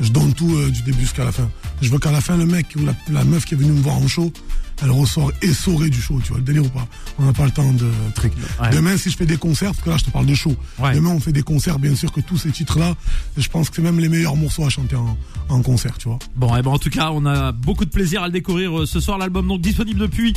je 0.01 0.11
donne 0.11 0.33
tout 0.33 0.53
du 0.69 0.81
début 0.81 0.99
jusqu'à 0.99 1.23
la 1.23 1.31
fin. 1.31 1.49
Je 1.81 1.89
veux 1.89 1.97
qu'à 1.97 2.11
la 2.11 2.19
fin, 2.19 2.35
le 2.35 2.45
mec 2.45 2.67
ou 2.75 2.85
la, 2.85 2.93
la 3.09 3.23
meuf 3.23 3.45
qui 3.45 3.53
est 3.53 3.57
venue 3.57 3.71
me 3.71 3.81
voir 3.81 3.95
en 3.95 4.07
show, 4.09 4.33
elle 4.81 4.91
ressort 4.91 5.31
essorée 5.41 5.89
du 5.89 5.99
show, 6.01 6.19
tu 6.23 6.29
vois, 6.29 6.37
le 6.37 6.43
délire 6.43 6.65
ou 6.65 6.69
pas. 6.69 6.87
On 7.19 7.25
n'a 7.25 7.33
pas 7.33 7.45
le 7.45 7.51
temps 7.51 7.73
de 7.73 7.89
truc. 8.13 8.33
Ouais. 8.61 8.69
Demain, 8.71 8.95
si 8.97 9.09
je 9.09 9.17
fais 9.17 9.25
des 9.25 9.37
concerts, 9.37 9.71
parce 9.71 9.83
que 9.83 9.89
là, 9.89 9.97
je 9.97 10.05
te 10.05 10.09
parle 10.11 10.25
de 10.25 10.35
show. 10.35 10.55
Ouais. 10.79 10.93
Demain, 10.95 11.09
on 11.11 11.19
fait 11.19 11.31
des 11.31 11.43
concerts, 11.43 11.79
bien 11.79 11.95
sûr 11.95 12.11
que 12.11 12.21
tous 12.21 12.37
ces 12.37 12.51
titres-là, 12.51 12.95
je 13.37 13.47
pense 13.49 13.69
que 13.69 13.77
c'est 13.77 13.81
même 13.81 13.99
les 13.99 14.09
meilleurs 14.09 14.35
morceaux 14.35 14.65
à 14.65 14.69
chanter 14.69 14.95
en, 14.95 15.17
en 15.49 15.61
concert, 15.61 15.97
tu 15.97 16.07
vois. 16.09 16.19
Bon, 16.35 16.55
et 16.55 16.61
ben 16.61 16.71
en 16.71 16.79
tout 16.79 16.89
cas, 16.89 17.09
on 17.11 17.25
a 17.25 17.51
beaucoup 17.51 17.85
de 17.85 17.89
plaisir 17.89 18.21
à 18.23 18.27
le 18.27 18.33
découvrir 18.33 18.79
euh, 18.81 18.85
ce 18.85 18.99
soir. 18.99 19.17
L'album 19.17 19.47
donc 19.47 19.61
disponible 19.61 19.99
depuis 19.99 20.33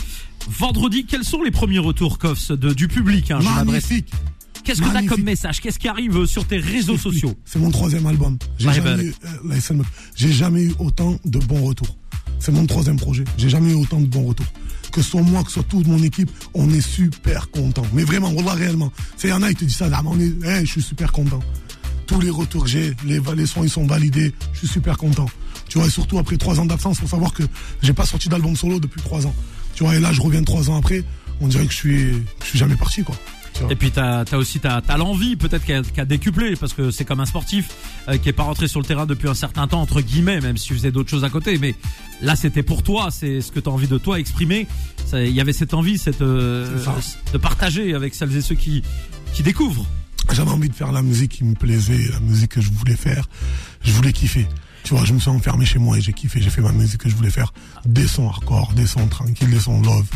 vendredi. 0.48 1.05
Quels 1.06 1.24
sont 1.24 1.43
les 1.43 1.50
premiers 1.50 1.79
retours, 1.79 2.19
Koffs, 2.19 2.50
de, 2.50 2.72
du 2.72 2.88
public 2.88 3.31
hein. 3.31 3.41
Magnifique. 3.43 4.10
Qu'est-ce 4.65 4.82
que 4.82 4.93
t'as 4.93 5.05
comme 5.05 5.22
message? 5.22 5.60
Qu'est-ce 5.60 5.79
qui 5.79 5.88
arrive 5.88 6.17
euh, 6.19 6.26
sur 6.26 6.46
tes 6.46 6.58
réseaux 6.58 6.98
sociaux? 6.98 7.34
C'est 7.44 7.58
mon 7.58 7.70
troisième 7.70 8.06
album. 8.06 8.36
J'ai 8.58 8.69
Ouais, 8.69 8.74
jamais, 8.74 9.05
eu, 9.05 9.15
euh. 9.24 9.82
J'ai 10.15 10.32
jamais 10.32 10.62
eu 10.65 10.74
autant 10.79 11.17
de 11.24 11.38
bons 11.38 11.65
retours. 11.65 11.96
C'est 12.41 12.53
mon 12.53 12.67
troisième 12.67 12.97
projet. 12.97 13.25
J'ai 13.37 13.51
jamais 13.51 13.70
eu 13.70 13.75
autant 13.75 14.01
de 14.01 14.06
bons 14.06 14.25
retours. 14.25 14.47
Que 14.91 15.03
ce 15.03 15.11
soit 15.11 15.23
moi, 15.23 15.43
que 15.43 15.49
ce 15.49 15.55
soit 15.55 15.63
toute 15.65 15.87
mon 15.87 16.03
équipe, 16.03 16.31
on 16.55 16.69
est 16.70 16.81
super 16.81 17.51
content. 17.51 17.85
Mais 17.93 18.03
vraiment, 18.03 18.32
l'a 18.32 18.55
réellement. 18.55 18.91
C'est 19.17 19.29
y 19.29 19.32
en 19.32 19.43
a, 19.43 19.51
ils 19.51 19.56
te 19.56 19.65
disent 19.65 19.77
ça, 19.77 19.89
là, 19.89 20.03
on 20.05 20.19
est, 20.19 20.65
je 20.65 20.70
suis 20.70 20.82
super 20.82 21.13
content. 21.13 21.39
Tous 22.06 22.20
les 22.20 22.31
retours 22.31 22.65
que 22.65 22.69
j'ai, 22.70 22.97
les, 23.05 23.20
les 23.37 23.47
sons, 23.47 23.63
ils 23.63 23.70
sont 23.70 23.87
validés. 23.87 24.35
Je 24.55 24.61
suis 24.61 24.69
super 24.69 24.99
content. 24.99 25.27
Tu 25.69 25.79
vois, 25.79 25.87
et 25.87 25.91
surtout 25.91 26.19
après 26.19 26.37
trois 26.37 26.59
ans 26.59 26.67
d'absence, 26.67 26.99
faut 26.99 27.06
savoir 27.06 27.32
que 27.32 27.44
j'ai 27.82 27.93
pas 27.93 28.06
sorti 28.06 28.29
d'album 28.29 28.56
solo 28.56 28.81
depuis 28.81 29.01
trois 29.01 29.27
ans. 29.27 29.35
Tu 29.75 29.85
vois, 29.85 29.94
et 29.94 30.01
là, 30.01 30.13
je 30.13 30.20
reviens 30.20 30.43
trois 30.43 30.69
ans 30.70 30.77
après. 30.77 31.05
On 31.41 31.47
dirait 31.47 31.67
que 31.67 31.73
je 31.73 31.77
suis, 31.77 32.13
suis 32.43 32.59
jamais 32.59 32.75
parti, 32.75 33.05
quoi. 33.05 33.15
Et 33.69 33.76
puis 33.76 33.90
t'as 33.90 34.24
as 34.31 34.36
aussi 34.36 34.60
t'as 34.60 34.81
as, 34.86 34.96
l'envie 34.96 35.36
peut-être 35.36 35.64
qu'à 35.64 35.82
qu 35.82 36.06
décuplé 36.06 36.56
parce 36.56 36.72
que 36.72 36.90
c'est 36.90 37.05
comme 37.05 37.20
un 37.20 37.26
sportif 37.26 37.69
euh, 38.08 38.17
qui 38.17 38.29
est 38.29 38.32
pas 38.32 38.44
rentré 38.44 38.69
sur 38.69 38.81
le 38.81 38.86
terrain 38.86 39.06
depuis 39.06 39.29
un 39.29 39.34
certain 39.34 39.69
temps 39.69 39.81
entre 39.81 40.00
guillemets 40.00 40.40
même 40.40 40.56
si 40.56 40.69
tu 40.69 40.74
faisais 40.74 40.93
d'autres 40.93 41.10
choses 41.10 41.24
à 41.24 41.31
côté. 41.31 41.58
Mais 41.58 41.74
là 42.22 42.36
c'était 42.36 42.62
pour 42.62 42.82
toi 42.82 43.10
c'est 43.10 43.40
ce 43.40 43.52
que 43.52 43.60
t'as 43.60 43.70
envie 43.70 43.88
de 43.88 43.98
toi 43.98 44.19
exprimer. 44.19 44.67
Ça, 45.06 45.22
il 45.22 45.34
y 45.34 45.40
avait 45.40 45.52
cette 45.52 45.74
envie 45.74 45.98
cette 45.98 46.22
euh, 46.22 46.67
de 47.32 47.38
partager 47.38 47.94
avec 47.94 48.14
celles 48.14 48.34
et 48.36 48.43
ceux 48.43 48.55
qui 48.55 48.82
qui 49.32 49.43
découvrent. 49.43 49.86
J'avais 50.32 50.50
envie 50.50 50.69
de 50.69 50.74
faire 50.74 50.93
la 50.93 51.02
musique 51.02 51.32
qui 51.32 51.44
me 51.44 51.55
plaisait, 51.55 52.08
la 52.12 52.20
musique 52.20 52.52
que 52.52 52.60
je 52.60 52.70
voulais 52.70 52.96
faire. 52.96 53.29
Je 53.82 53.93
voulais 53.93 54.12
kiffer. 54.12 54.46
Tu 54.84 54.94
vois, 54.94 55.05
je 55.05 55.13
me 55.13 55.19
suis 55.19 55.31
enfermé 55.31 55.65
chez 55.65 55.79
moi 55.79 55.99
et 55.99 56.01
j'ai 56.01 56.13
kiffé. 56.13 56.41
J'ai 56.41 56.51
fait 56.51 56.63
ma 56.63 56.72
musique 56.72 56.99
que 57.01 57.08
je 57.08 57.15
voulais 57.15 57.31
faire. 57.31 57.53
Des 57.84 58.06
sons 58.06 58.29
hardcore, 58.29 58.72
des 58.75 58.87
sons 58.87 59.06
tranquilles, 59.08 59.51
des 59.51 59.60
sons 59.60 59.81
love. 59.82 60.06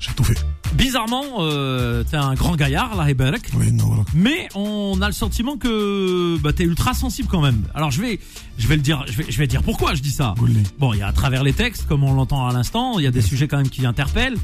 J'ai 0.00 0.12
tout 0.12 0.22
fait. 0.22 0.44
bizarrement, 0.74 1.24
euh, 1.40 2.04
t'es 2.04 2.16
un 2.16 2.34
grand 2.34 2.54
gaillard, 2.54 2.94
là, 2.94 3.10
Eberek. 3.10 3.42
Oui, 3.54 3.72
non, 3.72 3.86
voilà. 3.86 4.04
Mais 4.14 4.48
on 4.54 5.00
a 5.02 5.06
le 5.08 5.12
sentiment 5.12 5.56
que 5.56 6.38
bah, 6.38 6.52
t'es 6.52 6.62
ultra 6.64 6.94
sensible 6.94 7.28
quand 7.28 7.40
même. 7.42 7.64
Alors 7.74 7.90
je 7.90 8.00
vais, 8.00 8.20
je 8.58 8.68
vais 8.68 8.76
le 8.76 8.82
dire, 8.82 9.04
je 9.08 9.16
vais, 9.16 9.26
je 9.28 9.38
vais 9.38 9.48
dire 9.48 9.62
pourquoi 9.62 9.94
je 9.94 10.02
dis 10.02 10.12
ça. 10.12 10.34
Goulé. 10.38 10.62
Bon, 10.78 10.92
il 10.92 10.98
y 11.00 11.02
a 11.02 11.08
à 11.08 11.12
travers 11.12 11.42
les 11.42 11.52
textes, 11.52 11.86
comme 11.88 12.04
on 12.04 12.14
l'entend 12.14 12.46
à 12.46 12.52
l'instant, 12.52 12.98
il 12.98 13.04
y 13.04 13.08
a 13.08 13.10
des 13.10 13.22
sujets 13.22 13.48
quand 13.48 13.56
même 13.56 13.70
qui 13.70 13.84
interpellent. 13.86 14.36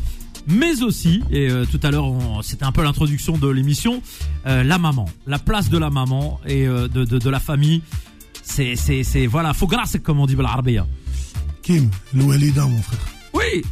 Mais 0.46 0.82
aussi, 0.82 1.22
et 1.30 1.48
euh, 1.48 1.64
tout 1.64 1.80
à 1.84 1.90
l'heure, 1.90 2.12
c'était 2.42 2.64
un 2.64 2.72
peu 2.72 2.82
l'introduction 2.82 3.38
de 3.38 3.48
l'émission, 3.48 4.02
euh, 4.46 4.62
la 4.62 4.78
maman, 4.78 5.06
la 5.26 5.38
place 5.38 5.70
de 5.70 5.78
la 5.78 5.88
maman 5.88 6.38
et 6.46 6.66
euh, 6.66 6.86
de, 6.88 7.04
de, 7.04 7.18
de 7.18 7.30
la 7.30 7.40
famille. 7.40 7.80
C'est, 8.44 8.76
c'est, 8.76 9.02
c'est, 9.02 9.26
voilà, 9.26 9.54
faut 9.54 9.66
grâce 9.66 9.96
comme 10.02 10.20
on 10.20 10.26
dit 10.26 10.36
l'arabia. 10.36 10.82
Hein. 10.82 10.86
Kim, 11.62 11.90
le 12.12 12.22
mon 12.22 12.82
frère. 12.82 13.00
Oui, 13.32 13.64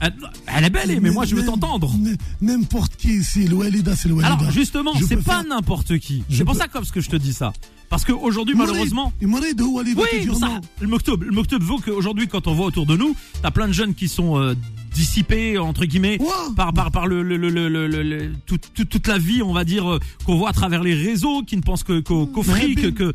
elle 0.49 0.65
est 0.65 0.71
belle, 0.71 1.01
mais 1.01 1.11
moi 1.11 1.25
je 1.25 1.37
veux 1.37 1.45
t'entendre. 1.45 1.95
N'importe 2.41 2.97
qui 2.97 3.19
ici, 3.19 3.47
le 3.47 3.57
c'est 3.95 4.09
le 4.09 4.25
Alors 4.25 4.51
justement, 4.51 4.93
c'est 5.07 5.23
pas 5.23 5.45
n'importe 5.45 5.99
qui. 5.99 6.25
C'est 6.29 6.39
peux... 6.39 6.47
pour 6.47 6.57
ça 6.57 6.67
comme 6.67 6.85
ce 6.85 6.91
que 6.91 7.01
je 7.01 7.09
te 7.09 7.17
dis 7.17 7.33
ça. 7.33 7.53
Parce 7.89 8.05
qu'aujourd'hui, 8.05 8.55
malheureusement. 8.57 9.13
Il 9.21 9.29
de 9.29 9.63
Walida. 9.63 10.01
Oui, 10.01 10.27
pour 10.27 10.39
ça, 10.39 10.61
le 10.81 10.89
Moktoub. 10.89 11.23
Le 11.23 11.31
Moktoub 11.31 11.61
veut 11.61 11.77
qu'aujourd'hui, 11.85 12.27
quand 12.27 12.47
on 12.47 12.55
voit 12.55 12.67
autour 12.67 12.87
de 12.87 12.97
nous, 12.97 13.15
t'as 13.43 13.51
plein 13.51 13.69
de 13.69 13.73
jeunes 13.73 13.95
qui 13.95 14.09
sont. 14.09 14.39
Euh, 14.39 14.55
dissipés 14.95 15.59
entre 15.59 15.85
guillemets 15.85 16.19
par 16.57 16.73
par 16.73 16.91
par 16.91 17.07
le, 17.07 17.23
le, 17.23 17.37
le, 17.37 17.49
le, 17.49 17.69
le- 17.69 17.87
le- 17.89 18.03
le- 18.03 18.33
tout- 18.47 18.59
tout- 18.75 18.85
toute 18.85 19.07
la 19.07 19.19
vie, 19.19 19.43
on 19.43 19.53
va 19.53 19.65
dire 19.65 19.91
euh, 19.91 19.99
qu'on 20.25 20.37
voit 20.37 20.51
à 20.51 20.53
travers 20.53 20.83
les 20.83 20.95
réseaux, 20.95 21.43
qui 21.43 21.57
ne 21.57 21.63
pensent 21.63 21.85
que 21.85 22.01
qu'au 22.01 22.27
fric, 22.43 22.95
que 22.95 23.13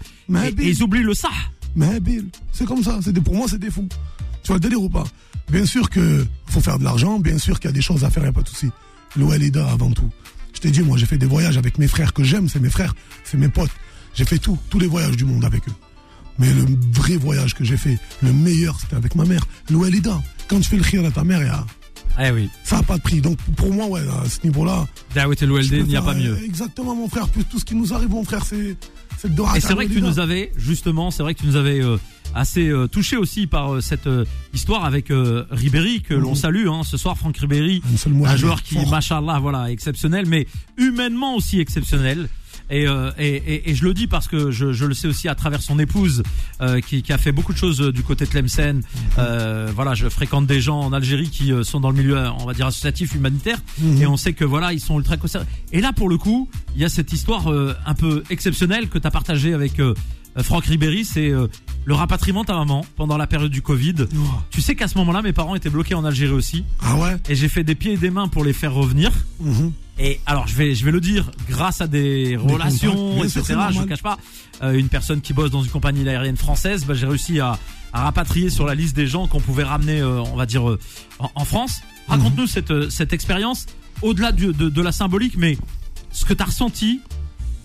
et, 0.47 0.53
ils 0.69 0.83
oublient 0.83 1.03
le 1.03 1.13
ça. 1.13 1.29
Mais 1.75 1.99
Bill, 1.99 2.25
c'est 2.51 2.65
comme 2.65 2.83
ça. 2.83 2.99
C'est 3.03 3.13
pour 3.21 3.35
moi, 3.35 3.47
c'est 3.47 3.59
des 3.59 3.69
fous. 3.69 3.87
Tu 4.43 4.47
vois 4.47 4.55
le 4.55 4.61
délire 4.61 4.81
ou 4.81 4.89
pas? 4.89 5.03
Bien 5.51 5.65
sûr 5.65 5.89
que 5.89 6.25
faut 6.47 6.61
faire 6.61 6.79
de 6.79 6.83
l'argent. 6.83 7.19
Bien 7.19 7.37
sûr 7.37 7.59
qu'il 7.59 7.69
y 7.69 7.73
a 7.73 7.75
des 7.75 7.81
choses 7.81 8.03
à 8.03 8.09
faire, 8.09 8.23
il 8.23 8.27
n'y 8.27 8.29
a 8.29 8.33
pas 8.33 8.41
de 8.41 8.49
souci. 8.49 8.69
L'Ouelida 9.15 9.67
avant 9.69 9.91
tout. 9.91 10.09
Je 10.53 10.59
t'ai 10.59 10.71
dit, 10.71 10.81
moi, 10.81 10.97
j'ai 10.97 11.05
fait 11.05 11.17
des 11.19 11.27
voyages 11.27 11.57
avec 11.57 11.77
mes 11.77 11.87
frères 11.87 12.13
que 12.13 12.23
j'aime. 12.23 12.49
C'est 12.49 12.59
mes 12.59 12.69
frères, 12.71 12.95
c'est 13.23 13.37
mes 13.37 13.47
potes. 13.49 13.69
J'ai 14.15 14.25
fait 14.25 14.39
tout, 14.39 14.57
tous 14.69 14.79
les 14.79 14.87
voyages 14.87 15.15
du 15.15 15.25
monde 15.25 15.45
avec 15.45 15.67
eux. 15.69 15.73
Mais 16.39 16.53
le 16.53 16.65
vrai 16.93 17.17
voyage 17.17 17.53
que 17.55 17.63
j'ai 17.63 17.77
fait, 17.77 17.97
le 18.21 18.31
meilleur, 18.33 18.79
c'était 18.79 18.95
avec 18.95 19.15
ma 19.15 19.25
mère. 19.25 19.41
L'Ouelida. 19.69 20.21
Quand 20.47 20.59
tu 20.59 20.69
fais 20.69 20.77
le 20.77 20.83
khir 20.83 21.03
à 21.05 21.11
ta 21.11 21.23
mère, 21.23 21.41
il 21.41 21.47
y 21.47 21.49
a- 21.49 21.65
Eh 22.29 22.31
oui. 22.31 22.49
ça 22.63 22.77
n'a 22.77 22.83
pas 22.83 22.97
de 22.97 23.01
prix. 23.01 23.21
Donc 23.21 23.37
pour 23.55 23.73
moi, 23.73 23.85
ouais, 23.87 24.01
à 24.01 24.29
ce 24.29 24.39
niveau-là, 24.43 24.87
Dawit 25.13 25.41
et 25.41 25.45
l'OLD, 25.45 25.71
il 25.71 25.83
n'y 25.85 25.95
a 25.97 26.01
pas 26.01 26.13
mieux. 26.15 26.33
euh, 26.33 26.45
Exactement, 26.45 26.95
mon 26.95 27.07
frère. 27.09 27.27
Plus 27.27 27.43
tout 27.43 27.59
ce 27.59 27.65
qui 27.65 27.75
nous 27.75 27.93
arrive, 27.93 28.09
mon 28.09 28.23
frère, 28.23 28.43
c'est 28.45 28.77
c'est 29.19 29.27
Et 29.55 29.59
c'est 29.61 29.73
vrai 29.73 29.87
que 29.87 29.93
tu 29.93 30.01
nous 30.01 30.19
avais 30.19 30.51
justement, 30.57 31.09
c'est 31.09 31.23
vrai 31.23 31.33
que 31.33 31.39
tu 31.39 31.47
nous 31.47 31.55
avais 31.55 31.81
euh, 31.81 31.97
assez 32.35 32.67
euh, 32.69 32.87
touché 32.87 33.17
aussi 33.17 33.47
par 33.47 33.73
euh, 33.75 33.81
cette 33.81 34.05
euh, 34.05 34.25
histoire 34.53 34.85
avec 34.85 35.09
euh, 35.09 35.45
Ribéry 35.49 36.01
que 36.03 36.13
l'on 36.13 36.29
Mhm. 36.31 36.35
salue 36.35 36.67
hein, 36.67 36.81
ce 36.83 36.97
soir, 36.97 37.17
Franck 37.17 37.37
Ribéry. 37.37 37.81
Un 38.05 38.23
un 38.25 38.35
joueur 38.37 38.61
qui, 38.61 38.77
machallah, 38.85 39.39
voilà, 39.39 39.71
exceptionnel, 39.71 40.25
mais 40.27 40.45
humainement 40.77 41.35
aussi 41.35 41.59
exceptionnel. 41.59 42.29
Et, 42.69 42.87
euh, 42.87 43.11
et, 43.17 43.27
et, 43.35 43.69
et 43.69 43.75
je 43.75 43.83
le 43.85 43.93
dis 43.93 44.07
parce 44.07 44.27
que 44.27 44.51
je, 44.51 44.73
je 44.73 44.85
le 44.85 44.93
sais 44.93 45.07
aussi 45.07 45.27
à 45.29 45.35
travers 45.35 45.61
son 45.61 45.79
épouse 45.79 46.21
euh, 46.61 46.81
qui, 46.81 47.01
qui 47.01 47.13
a 47.13 47.17
fait 47.17 47.31
beaucoup 47.31 47.53
de 47.53 47.57
choses 47.57 47.81
euh, 47.81 47.91
du 47.93 48.03
côté 48.03 48.25
de 48.25 48.29
Tlemcen. 48.29 48.81
Euh, 49.17 49.71
voilà, 49.73 49.93
je 49.95 50.09
fréquente 50.09 50.47
des 50.47 50.59
gens 50.59 50.79
en 50.81 50.91
Algérie 50.93 51.29
qui 51.29 51.51
euh, 51.53 51.63
sont 51.63 51.79
dans 51.79 51.91
le 51.91 51.97
milieu, 51.97 52.17
on 52.39 52.45
va 52.45 52.53
dire 52.53 52.65
associatif, 52.67 53.15
humanitaire, 53.15 53.57
Mhm. 53.79 54.01
et 54.01 54.07
on 54.07 54.17
sait 54.17 54.33
que 54.33 54.43
voilà, 54.45 54.73
ils 54.73 54.79
sont 54.81 54.97
ultra 54.97 55.17
concernés. 55.17 55.47
Et 55.71 55.79
là, 55.81 55.93
pour 55.93 56.09
le 56.09 56.17
coup, 56.17 56.49
il 56.75 56.81
y 56.81 56.85
a 56.85 56.89
cette 56.89 57.13
histoire 57.13 57.51
euh, 57.51 57.73
un 57.85 57.93
peu 57.93 58.23
exceptionnelle 58.29 58.89
que 58.89 58.97
tu 58.97 59.07
as 59.07 59.11
partagée 59.11 59.53
avec 59.53 59.79
euh, 59.79 59.93
Franck 60.43 60.65
Ribéry, 60.65 61.03
c'est 61.05 61.29
euh, 61.29 61.47
le 61.85 61.93
rapatriement 61.93 62.41
de 62.41 62.47
ta 62.47 62.55
maman 62.55 62.85
pendant 62.95 63.17
la 63.17 63.27
période 63.27 63.51
du 63.51 63.61
Covid. 63.61 63.95
Ouah. 64.13 64.43
Tu 64.51 64.61
sais 64.61 64.75
qu'à 64.75 64.87
ce 64.87 64.97
moment-là, 64.99 65.21
mes 65.21 65.33
parents 65.33 65.55
étaient 65.55 65.69
bloqués 65.69 65.95
en 65.95 66.05
Algérie 66.05 66.33
aussi, 66.33 66.63
Ah 66.81 66.95
ouais? 66.97 67.17
Et 67.29 67.35
j'ai 67.35 67.47
fait 67.49 67.63
des 67.63 67.75
pieds 67.75 67.93
et 67.93 67.97
des 67.97 68.09
mains 68.11 68.27
pour 68.27 68.43
les 68.43 68.53
faire 68.53 68.73
revenir. 68.73 69.11
Mhm. 69.39 69.71
Et 69.99 70.19
alors 70.27 70.47
je 70.47 70.53
vais 70.55 70.75
je 70.75 70.85
vais 70.85 70.91
le 70.91 71.01
dire 71.01 71.31
grâce 71.49 71.81
à 71.81 71.87
des 71.87 72.37
relations 72.37 73.23
etc. 73.23 73.41
je 73.71 73.79
ne 73.79 73.85
cache 73.85 74.03
pas 74.03 74.19
euh, 74.61 74.73
une 74.77 74.89
personne 74.89 75.21
qui 75.21 75.33
bosse 75.33 75.49
dans 75.49 75.63
une 75.63 75.71
compagnie 75.71 76.07
aérienne 76.07 76.37
française, 76.37 76.85
bah, 76.85 76.93
j'ai 76.93 77.07
réussi 77.07 77.39
à, 77.39 77.57
à 77.93 78.03
rapatrier 78.03 78.51
sur 78.51 78.67
la 78.67 78.75
liste 78.75 78.95
des 78.95 79.07
gens 79.07 79.27
qu'on 79.27 79.39
pouvait 79.41 79.63
ramener 79.63 79.99
euh, 79.99 80.21
on 80.21 80.35
va 80.35 80.45
dire 80.45 80.69
euh, 80.69 80.77
en, 81.17 81.31
en 81.33 81.45
France. 81.45 81.81
Raconte-nous 82.09 82.43
Mhm. 82.43 82.47
cette 82.47 82.69
euh, 82.71 82.89
cette 82.91 83.11
expérience 83.11 83.65
au-delà 84.03 84.31
de, 84.31 84.51
de 84.51 84.81
la 84.83 84.91
symbolique, 84.91 85.33
mais 85.35 85.57
ce 86.11 86.25
que 86.25 86.35
tu 86.35 86.43
as 86.43 86.45
ressenti 86.45 86.99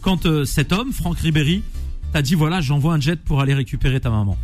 quand 0.01 0.25
euh, 0.25 0.47
cet 0.47 0.73
homme 0.73 0.91
Franck 0.95 1.19
Ribéry 1.19 1.63
t'a 2.13 2.23
dit 2.23 2.35
voilà 2.35 2.61
j'envoie 2.61 2.95
un 2.95 3.01
jet 3.01 3.17
pour 3.17 3.41
aller 3.41 3.55
récupérer 3.55 4.01
ta 4.01 4.11
maman. 4.11 4.37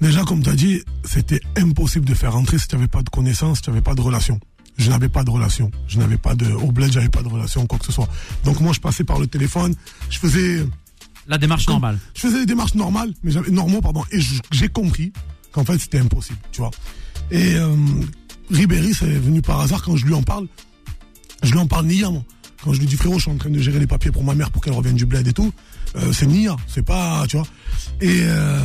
Déjà, 0.00 0.24
comme 0.24 0.42
tu 0.42 0.50
as 0.50 0.54
dit, 0.54 0.82
c'était 1.04 1.40
impossible 1.56 2.04
de 2.04 2.12
faire 2.14 2.32
rentrer 2.32 2.58
si 2.58 2.68
tu 2.68 2.74
n'avais 2.76 2.88
pas 2.88 3.02
de 3.02 3.08
connaissances, 3.08 3.58
si 3.58 3.62
tu 3.62 3.70
n'avais 3.70 3.82
pas 3.82 3.94
de 3.94 4.00
relation. 4.02 4.38
Je 4.76 4.90
n'avais 4.90 5.08
pas 5.08 5.24
de 5.24 5.30
relation. 5.30 5.70
Je 5.88 5.98
n'avais 5.98 6.18
pas 6.18 6.34
de. 6.34 6.52
Au 6.52 6.70
bled, 6.70 6.92
j'avais 6.92 7.08
pas 7.08 7.22
de 7.22 7.28
relation, 7.28 7.66
quoi 7.66 7.78
que 7.78 7.86
ce 7.86 7.92
soit. 7.92 8.08
Donc, 8.44 8.60
moi, 8.60 8.74
je 8.74 8.80
passais 8.80 9.04
par 9.04 9.18
le 9.18 9.26
téléphone. 9.26 9.74
Je 10.10 10.18
faisais, 10.18 10.66
La 11.26 11.38
démarche 11.38 11.66
normale. 11.66 11.98
je 12.14 12.20
faisais 12.20 12.40
des 12.40 12.46
démarches 12.46 12.74
normales, 12.74 13.14
mais 13.22 13.30
j'avais, 13.30 13.50
normaux, 13.50 13.80
pardon. 13.80 14.04
Et 14.12 14.20
j'ai 14.52 14.68
compris 14.68 15.14
qu'en 15.52 15.64
fait, 15.64 15.78
c'était 15.78 15.98
impossible, 15.98 16.38
tu 16.52 16.60
vois. 16.60 16.70
Et 17.30 17.54
euh, 17.54 17.74
Ribéry, 18.50 18.92
c'est 18.92 19.06
venu 19.06 19.40
par 19.40 19.60
hasard 19.60 19.82
quand 19.82 19.96
je 19.96 20.04
lui 20.04 20.12
en 20.14 20.22
parle. 20.22 20.46
Je 21.42 21.52
lui 21.52 21.58
en 21.58 21.66
parle 21.66 21.86
niamment. 21.86 22.24
Quand 22.62 22.74
je 22.74 22.80
lui 22.80 22.86
dis, 22.86 22.96
frérot, 22.96 23.16
je 23.16 23.22
suis 23.22 23.30
en 23.30 23.36
train 23.38 23.50
de 23.50 23.58
gérer 23.58 23.78
les 23.78 23.86
papiers 23.86 24.10
pour 24.10 24.24
ma 24.24 24.34
mère 24.34 24.50
pour 24.50 24.62
qu'elle 24.62 24.74
revienne 24.74 24.96
du 24.96 25.06
bled 25.06 25.26
et 25.26 25.32
tout, 25.32 25.52
euh, 25.96 26.12
c'est 26.12 26.26
nia. 26.26 26.56
C'est 26.66 26.84
pas, 26.84 27.24
tu 27.28 27.36
vois. 27.36 27.46
Et 28.00 28.18
euh, 28.22 28.60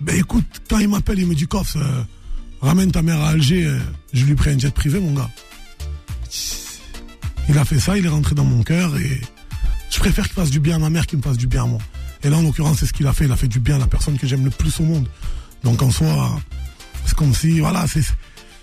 ben 0.00 0.18
écoute, 0.18 0.44
quand 0.68 0.78
il 0.78 0.88
m'appelle, 0.88 1.18
il 1.18 1.26
me 1.26 1.34
dit 1.34 1.46
Kof, 1.46 1.76
euh, 1.76 2.02
ramène 2.60 2.90
ta 2.90 3.02
mère 3.02 3.20
à 3.20 3.30
Alger, 3.30 3.66
euh, 3.66 3.78
je 4.12 4.24
lui 4.24 4.34
prends 4.34 4.50
un 4.50 4.58
jet 4.58 4.72
privé, 4.72 4.98
mon 4.98 5.14
gars. 5.14 5.30
Il 7.48 7.58
a 7.58 7.64
fait 7.64 7.78
ça, 7.78 7.96
il 7.96 8.04
est 8.06 8.08
rentré 8.08 8.34
dans 8.34 8.44
mon 8.44 8.62
cœur 8.62 8.96
et 8.96 9.20
je 9.90 9.98
préfère 9.98 10.24
qu'il 10.24 10.34
fasse 10.34 10.50
du 10.50 10.60
bien 10.60 10.76
à 10.76 10.78
ma 10.78 10.90
mère 10.90 11.06
qu'il 11.06 11.18
me 11.18 11.22
fasse 11.22 11.36
du 11.36 11.46
bien 11.46 11.64
à 11.64 11.66
moi. 11.66 11.80
Et 12.22 12.30
là, 12.30 12.38
en 12.38 12.42
l'occurrence, 12.42 12.78
c'est 12.78 12.86
ce 12.86 12.92
qu'il 12.92 13.06
a 13.06 13.12
fait. 13.12 13.24
Il 13.24 13.32
a 13.32 13.36
fait 13.36 13.48
du 13.48 13.60
bien 13.60 13.76
à 13.76 13.78
la 13.78 13.86
personne 13.86 14.16
que 14.16 14.26
j'aime 14.26 14.44
le 14.44 14.50
plus 14.50 14.80
au 14.80 14.84
monde. 14.84 15.08
Donc 15.64 15.82
en 15.82 15.90
soi, 15.90 16.40
c'est 17.04 17.14
comme 17.14 17.34
si, 17.34 17.60
voilà, 17.60 17.84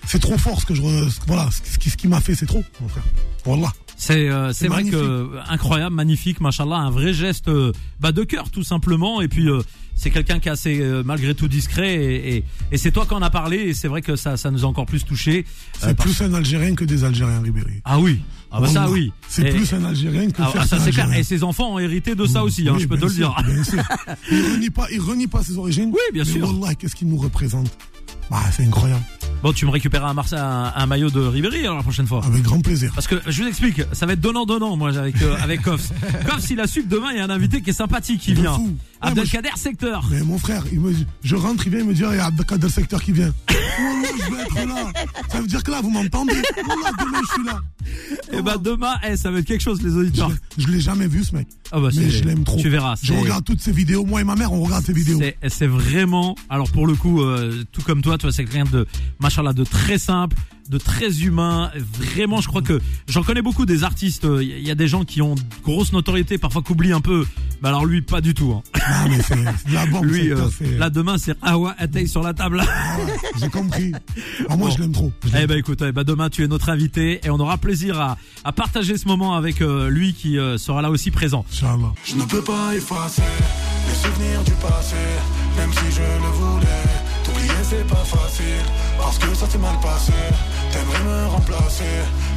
c'est 0.07 0.19
trop 0.19 0.37
fort 0.37 0.59
ce 0.59 0.65
que 0.65 0.73
je, 0.73 0.81
voilà, 1.27 1.49
ce 1.51 1.89
ce 1.89 1.97
qui 1.97 2.07
m'a 2.07 2.19
fait, 2.19 2.35
c'est 2.35 2.45
trop, 2.45 2.63
mon 2.81 2.87
frère. 2.87 3.03
Voilà. 3.45 3.71
C'est 3.99 4.29
euh, 4.29 4.53
c'est 4.53 4.69
vrai 4.69 4.85
que 4.85 5.29
incroyable, 5.49 5.93
magnifique, 5.93 6.39
machallah, 6.39 6.77
un 6.77 6.89
vrai 6.89 7.13
geste 7.13 7.49
euh, 7.49 7.73
bah, 7.99 8.13
de 8.13 8.23
cœur 8.23 8.49
tout 8.49 8.63
simplement. 8.63 9.19
Et 9.19 9.27
puis 9.27 9.49
euh, 9.49 9.61
c'est 9.93 10.09
quelqu'un 10.09 10.39
qui 10.39 10.47
est 10.47 10.51
assez 10.51 10.81
malgré 11.03 11.35
tout 11.35 11.49
discret 11.49 11.95
et, 11.95 12.37
et, 12.37 12.43
et 12.71 12.77
c'est 12.77 12.91
toi 12.91 13.05
qui 13.05 13.13
en 13.13 13.21
as 13.21 13.29
parlé 13.29 13.57
et 13.57 13.73
c'est 13.73 13.89
vrai 13.89 14.01
que 14.01 14.15
ça 14.15 14.37
ça 14.37 14.51
nous 14.51 14.63
a 14.63 14.67
encore 14.69 14.85
plus 14.85 15.03
touché. 15.03 15.45
C'est 15.77 15.97
plus 15.97 16.21
un 16.21 16.33
Algérien 16.33 16.75
que 16.75 16.85
des 16.85 17.03
Algériens, 17.03 17.41
Ribéry. 17.41 17.81
Ah 17.83 17.99
oui, 17.99 18.21
ah 18.53 18.61
bah 18.61 18.67
ça 18.67 18.89
oui. 18.89 19.11
C'est 19.27 19.49
plus 19.49 19.73
un 19.73 19.83
Algérien 19.83 20.31
que 20.31 20.41
ah, 20.43 20.49
ah, 20.55 20.65
ça 20.65 20.79
c'est 20.79 20.91
clair. 20.91 21.07
Algériens. 21.07 21.19
Et 21.19 21.23
ses 21.25 21.43
enfants 21.43 21.73
ont 21.73 21.79
hérité 21.79 22.15
de 22.15 22.25
ça 22.25 22.45
aussi, 22.45 22.69
hein, 22.69 22.75
Oui, 22.75 22.81
je 22.81 22.87
peux 22.87 22.97
te 22.97 23.05
le 23.05 23.11
dire. 23.11 23.35
Bien 23.45 23.63
sûr. 23.65 23.83
Il 24.31 24.53
renie 24.53 24.69
pas, 24.69 24.87
il 24.93 25.01
renie 25.01 25.27
pas 25.27 25.43
ses 25.43 25.57
origines. 25.57 25.89
Oui, 25.91 25.99
bien 26.13 26.23
mais 26.25 26.31
sûr. 26.31 26.49
Qu'est-ce 26.79 26.95
qu'il 26.95 27.09
nous 27.09 27.17
représente? 27.17 27.69
Bah, 28.31 28.39
c'est 28.55 28.63
incroyable. 28.63 29.03
Bon, 29.41 29.53
tu 29.53 29.65
me 29.65 29.71
récupéreras 29.71 30.13
un, 30.13 30.37
un, 30.37 30.73
un 30.75 30.85
maillot 30.85 31.09
de 31.09 31.21
Ribéry 31.21 31.61
alors 31.61 31.77
la 31.77 31.83
prochaine 31.83 32.05
fois. 32.07 32.21
Avec 32.25 32.43
grand 32.43 32.59
plaisir. 32.59 32.91
Parce 32.93 33.07
que 33.07 33.15
je 33.25 33.41
vous 33.41 33.47
explique, 33.47 33.81
ça 33.93 34.05
va 34.05 34.13
être 34.13 34.19
donnant 34.19 34.45
donnant 34.45 34.75
moi 34.75 34.89
avec 34.97 35.21
euh, 35.21 35.37
avec 35.41 35.61
Koffs. 35.61 35.91
Koffs 36.27 36.49
il 36.49 36.59
a 36.59 36.67
su 36.67 36.83
que 36.83 36.89
demain 36.89 37.11
il 37.11 37.17
y 37.17 37.21
a 37.21 37.23
un 37.23 37.29
invité 37.29 37.61
qui 37.61 37.69
est 37.69 37.73
sympathique 37.73 38.19
qui 38.19 38.33
vient. 38.33 38.55
fou. 38.55 38.65
Ouais, 39.01 39.09
Abdelkader 39.09 39.49
Secteur. 39.55 40.05
Mais 40.11 40.21
mon 40.23 40.37
frère, 40.37 40.63
il 40.73 40.81
me, 40.81 40.93
je 41.23 41.35
rentre, 41.37 41.65
il 41.67 41.69
vient, 41.71 41.79
il 41.79 41.85
me 41.85 41.93
dit, 41.93 42.03
ah, 42.03 42.09
il 42.11 42.17
y 42.17 42.19
a 42.19 42.25
Abdelkader 42.25 42.67
Secteur 42.67 43.01
qui 43.01 43.13
vient. 43.13 43.33
Wallah, 43.49 44.09
je 44.17 44.35
vais 44.35 44.41
être 44.41 44.67
là. 44.67 44.91
Ça 45.29 45.39
veut 45.39 45.47
dire 45.47 45.63
que 45.63 45.71
là, 45.71 45.79
vous 45.81 45.89
m'entendez. 45.89 46.33
Wallah, 46.67 46.91
demain, 46.99 47.19
je 47.25 47.33
suis 47.33 47.45
là. 47.45 47.61
Et 48.31 48.41
bah 48.41 48.57
demain, 48.57 48.95
eh, 49.07 49.17
ça 49.17 49.31
va 49.31 49.39
être 49.39 49.45
quelque 49.45 49.61
chose 49.61 49.81
les 49.81 49.95
auditeurs. 49.95 50.31
je 50.57 50.67
l'ai 50.67 50.79
jamais 50.79 51.07
vu, 51.07 51.23
ce 51.23 51.35
mec. 51.35 51.47
Ah 51.71 51.79
bah, 51.79 51.89
mais 51.95 52.09
je 52.09 52.23
l'aime 52.23 52.43
trop. 52.43 52.57
Tu 52.57 52.69
verras. 52.69 52.95
Je 53.01 53.13
regarde 53.13 53.45
toutes 53.45 53.61
ses 53.61 53.71
vidéos. 53.71 54.05
Moi 54.05 54.21
et 54.21 54.23
ma 54.23 54.35
mère, 54.35 54.53
on 54.53 54.61
regarde 54.61 54.85
ses 54.85 54.93
vidéos. 54.93 55.19
C'est, 55.47 55.67
vraiment, 55.67 56.35
alors 56.49 56.69
pour 56.71 56.87
le 56.87 56.95
coup, 56.95 57.21
euh, 57.21 57.63
tout 57.71 57.81
comme 57.81 58.01
toi, 58.01 58.17
toi 58.17 58.31
c'est 58.31 58.45
quelqu'un 58.45 58.69
de, 58.69 58.87
machallah, 59.19 59.53
de 59.53 59.63
très 59.63 59.97
simple, 59.97 60.35
de 60.69 60.77
très 60.77 61.21
humain. 61.23 61.71
Vraiment, 61.97 62.41
je 62.41 62.47
crois 62.47 62.61
que 62.61 62.79
j'en 63.07 63.23
connais 63.23 63.41
beaucoup 63.41 63.65
des 63.65 63.83
artistes. 63.83 64.25
Il 64.41 64.59
y 64.65 64.71
a 64.71 64.75
des 64.75 64.87
gens 64.87 65.03
qui 65.03 65.21
ont 65.21 65.35
grosse 65.63 65.91
notoriété, 65.93 66.37
parfois 66.37 66.61
qu'oublient 66.61 66.93
un 66.93 67.01
peu. 67.01 67.25
Mais 67.61 67.67
alors 67.69 67.85
lui, 67.85 68.01
pas 68.01 68.21
du 68.21 68.33
tout. 68.33 68.53
hein. 68.53 68.61
Ah, 68.81 69.05
mais 69.09 69.19
c'est 69.21 69.35
la 69.73 69.85
bombe. 69.87 70.05
Lui, 70.05 70.31
euh, 70.31 70.47
c'est- 70.57 70.77
là 70.77 70.89
demain, 70.89 71.17
c'est 71.17 71.35
ah 71.41 71.57
ouais, 71.57 71.71
attaque 71.77 72.07
sur 72.07 72.21
la 72.23 72.33
table. 72.33 72.61
Ah 72.65 72.97
J'ai 73.39 73.49
compris. 73.49 73.91
Ah, 74.47 74.55
moi, 74.55 74.69
Bon. 74.69 74.75
je 74.75 74.81
l'aime 74.81 74.91
trop. 74.93 75.11
Je 75.25 75.37
Eh 75.41 75.47
ben 75.47 75.57
écoute, 75.57 75.81
eh 75.85 75.91
ben 75.91 76.03
demain 76.03 76.29
tu 76.29 76.43
es 76.43 76.47
notre 76.47 76.69
invité 76.69 77.19
et 77.23 77.29
on 77.29 77.39
aura 77.39 77.57
plaisir 77.57 77.99
à, 77.99 78.17
à 78.45 78.51
partager 78.51 78.97
ce 78.97 79.07
moment 79.07 79.35
avec 79.35 79.61
euh, 79.61 79.89
lui 79.89 80.13
qui 80.13 80.37
euh, 80.37 80.57
sera 80.57 80.81
là 80.81 80.89
aussi 80.89 81.11
présent. 81.11 81.43
Inch'Allah. 81.51 81.93
Je 82.05 82.15
ne 82.15 82.23
peux 82.23 82.41
pas 82.43 82.75
effacer 82.75 83.21
les 83.87 83.95
souvenirs 83.95 84.43
du 84.45 84.51
passé, 84.53 84.95
même 85.57 85.71
si 85.73 85.95
je 85.95 86.01
le 86.01 86.31
voulais. 86.31 86.88
C'est 87.69 87.85
pas 87.85 88.03
facile, 88.03 88.65
parce 88.97 89.19
que 89.19 89.31
ça 89.35 89.47
s'est 89.47 89.59
mal 89.59 89.79
passé. 89.79 90.11
T'aimerais 90.71 91.03
me 91.03 91.27
remplacer, 91.27 91.83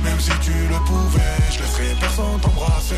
même 0.05 0.21
si 0.21 0.31
tu 0.43 0.53
le 0.53 0.77
pouvais. 0.85 1.39
Je 1.51 1.61
laisserai 1.61 1.97
personne 1.99 2.39
t'embrasser. 2.43 2.95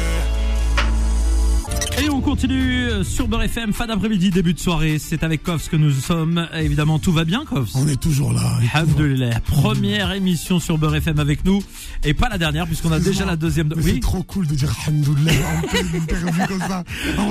Et 2.03 2.11
on 2.11 2.21
continue 2.21 2.89
sur 3.05 3.29
Beurre 3.29 3.45
FM, 3.45 3.73
fin 3.73 3.87
d'après-midi, 3.87 4.31
début 4.31 4.53
de 4.53 4.59
soirée. 4.59 4.99
C'est 4.99 5.23
avec 5.23 5.43
Kovs 5.43 5.69
que 5.71 5.77
nous 5.77 5.93
sommes. 5.93 6.47
Évidemment, 6.55 6.99
tout 6.99 7.13
va 7.13 7.25
bien, 7.25 7.45
Kovs 7.45 7.71
On 7.75 7.87
est 7.89 8.01
toujours 8.01 8.33
là. 8.33 8.59
Alhamdulillah. 8.75 9.41
Première 9.47 10.13
émission 10.13 10.59
sur 10.59 10.77
Beurre 10.77 10.97
FM 10.97 11.19
avec 11.21 11.45
nous. 11.45 11.63
Et 12.03 12.13
pas 12.13 12.29
la 12.29 12.37
dernière, 12.37 12.67
puisqu'on 12.67 12.91
a 12.93 12.99
déjà 12.99 13.25
la 13.25 13.37
deuxième. 13.37 13.73
mais 13.77 13.83
C'est 13.83 13.93
Oui. 13.93 14.01
trop 14.01 14.23
cool 14.25 14.47
de 14.49 14.55
dire 14.55 14.75
Alhamdoulilah 14.87 15.33
en 15.33 16.47
comme 16.49 16.59
ça. 16.59 16.85
Ah 17.17 17.23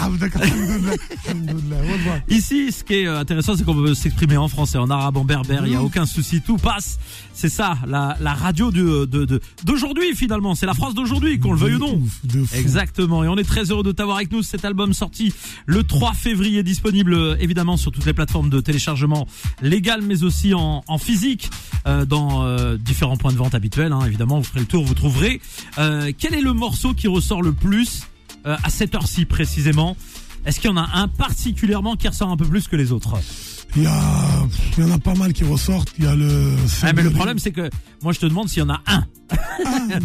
Alhamdoulilah. 0.00 0.94
Alhamdoulilah. 1.28 1.76
Ici, 2.28 2.72
ce 2.72 2.82
qui 2.84 2.94
est 2.94 3.06
intéressant, 3.06 3.56
c'est 3.56 3.64
qu'on 3.64 3.74
peut 3.74 3.94
s'exprimer 3.94 4.36
en 4.38 4.48
français, 4.48 4.78
en 4.78 4.88
arabe, 4.90 5.16
en 5.18 5.24
berbère. 5.24 5.62
Il 5.66 5.70
n'y 5.70 5.76
a 5.76 5.80
Mhm. 5.80 5.84
aucun 5.86 6.06
souci. 6.06 6.40
Tout 6.40 6.56
passe. 6.56 6.98
C'est 7.34 7.48
ça, 7.50 7.76
la, 7.86 8.16
la 8.20 8.32
radio 8.34 8.70
de, 8.70 9.04
de, 9.04 9.24
de- 9.26 9.40
d'aujourd'hui, 9.64 10.14
finalement. 10.16 10.54
C'est 10.54 10.66
la 10.66 10.74
France 10.74 10.94
d'aujourd'hui, 10.94 11.38
qu'on 11.38 11.52
le 11.52 11.58
veuille 11.58 11.74
ou 11.74 11.78
non. 11.78 12.00
Exactement. 12.54 13.22
Et 13.24 13.28
on 13.28 13.36
est 13.36 13.44
très 13.44 13.61
heureux 13.70 13.82
de 13.82 13.92
t'avoir 13.92 14.16
avec 14.16 14.32
nous. 14.32 14.42
Cet 14.42 14.64
album 14.64 14.92
sorti 14.92 15.32
le 15.66 15.82
3 15.82 16.12
février, 16.14 16.62
disponible 16.62 17.14
euh, 17.14 17.36
évidemment 17.40 17.76
sur 17.76 17.92
toutes 17.92 18.06
les 18.06 18.12
plateformes 18.12 18.50
de 18.50 18.60
téléchargement 18.60 19.26
légal, 19.60 20.02
mais 20.02 20.22
aussi 20.24 20.54
en, 20.54 20.82
physique, 20.98 21.50
euh, 21.86 22.04
dans 22.04 22.44
euh, 22.44 22.76
différents 22.76 23.16
points 23.16 23.32
de 23.32 23.36
vente 23.38 23.54
habituels. 23.54 23.92
hein. 23.92 24.00
Évidemment, 24.06 24.38
vous 24.38 24.44
ferez 24.44 24.60
le 24.60 24.66
tour, 24.66 24.84
vous 24.84 24.94
trouverez. 24.94 25.40
Quel 25.76 26.34
est 26.34 26.40
le 26.40 26.52
morceau 26.52 26.94
qui 26.94 27.08
ressort 27.08 27.42
le 27.42 27.52
plus 27.52 28.02
à 28.44 28.70
cette 28.70 28.94
heure-ci 28.94 29.24
précisément? 29.24 29.96
Est-ce 30.44 30.60
qu'il 30.60 30.70
y 30.70 30.72
en 30.72 30.76
a 30.76 30.88
un 30.94 31.08
particulièrement 31.08 31.96
qui 31.96 32.08
ressort 32.08 32.30
un 32.30 32.36
peu 32.36 32.44
plus 32.46 32.66
que 32.68 32.76
les 32.76 32.90
autres 32.92 33.14
Il 33.76 33.84
y, 33.84 33.86
a, 33.86 33.92
il 34.76 34.84
y 34.84 34.90
en 34.90 34.92
a 34.94 34.98
pas 34.98 35.14
mal 35.14 35.32
qui 35.32 35.44
ressortent. 35.44 35.92
Il 35.98 36.04
y 36.04 36.08
a 36.08 36.14
le. 36.16 36.54
ah, 36.82 36.92
Mais 36.92 37.02
le 37.02 37.10
problème, 37.10 37.38
c'est 37.38 37.52
que 37.52 37.70
moi, 38.02 38.12
je 38.12 38.18
te 38.20 38.26
demande 38.26 38.48
s'il 38.48 38.58
y 38.58 38.62
en 38.62 38.70
a 38.70 38.80
un. 38.86 39.04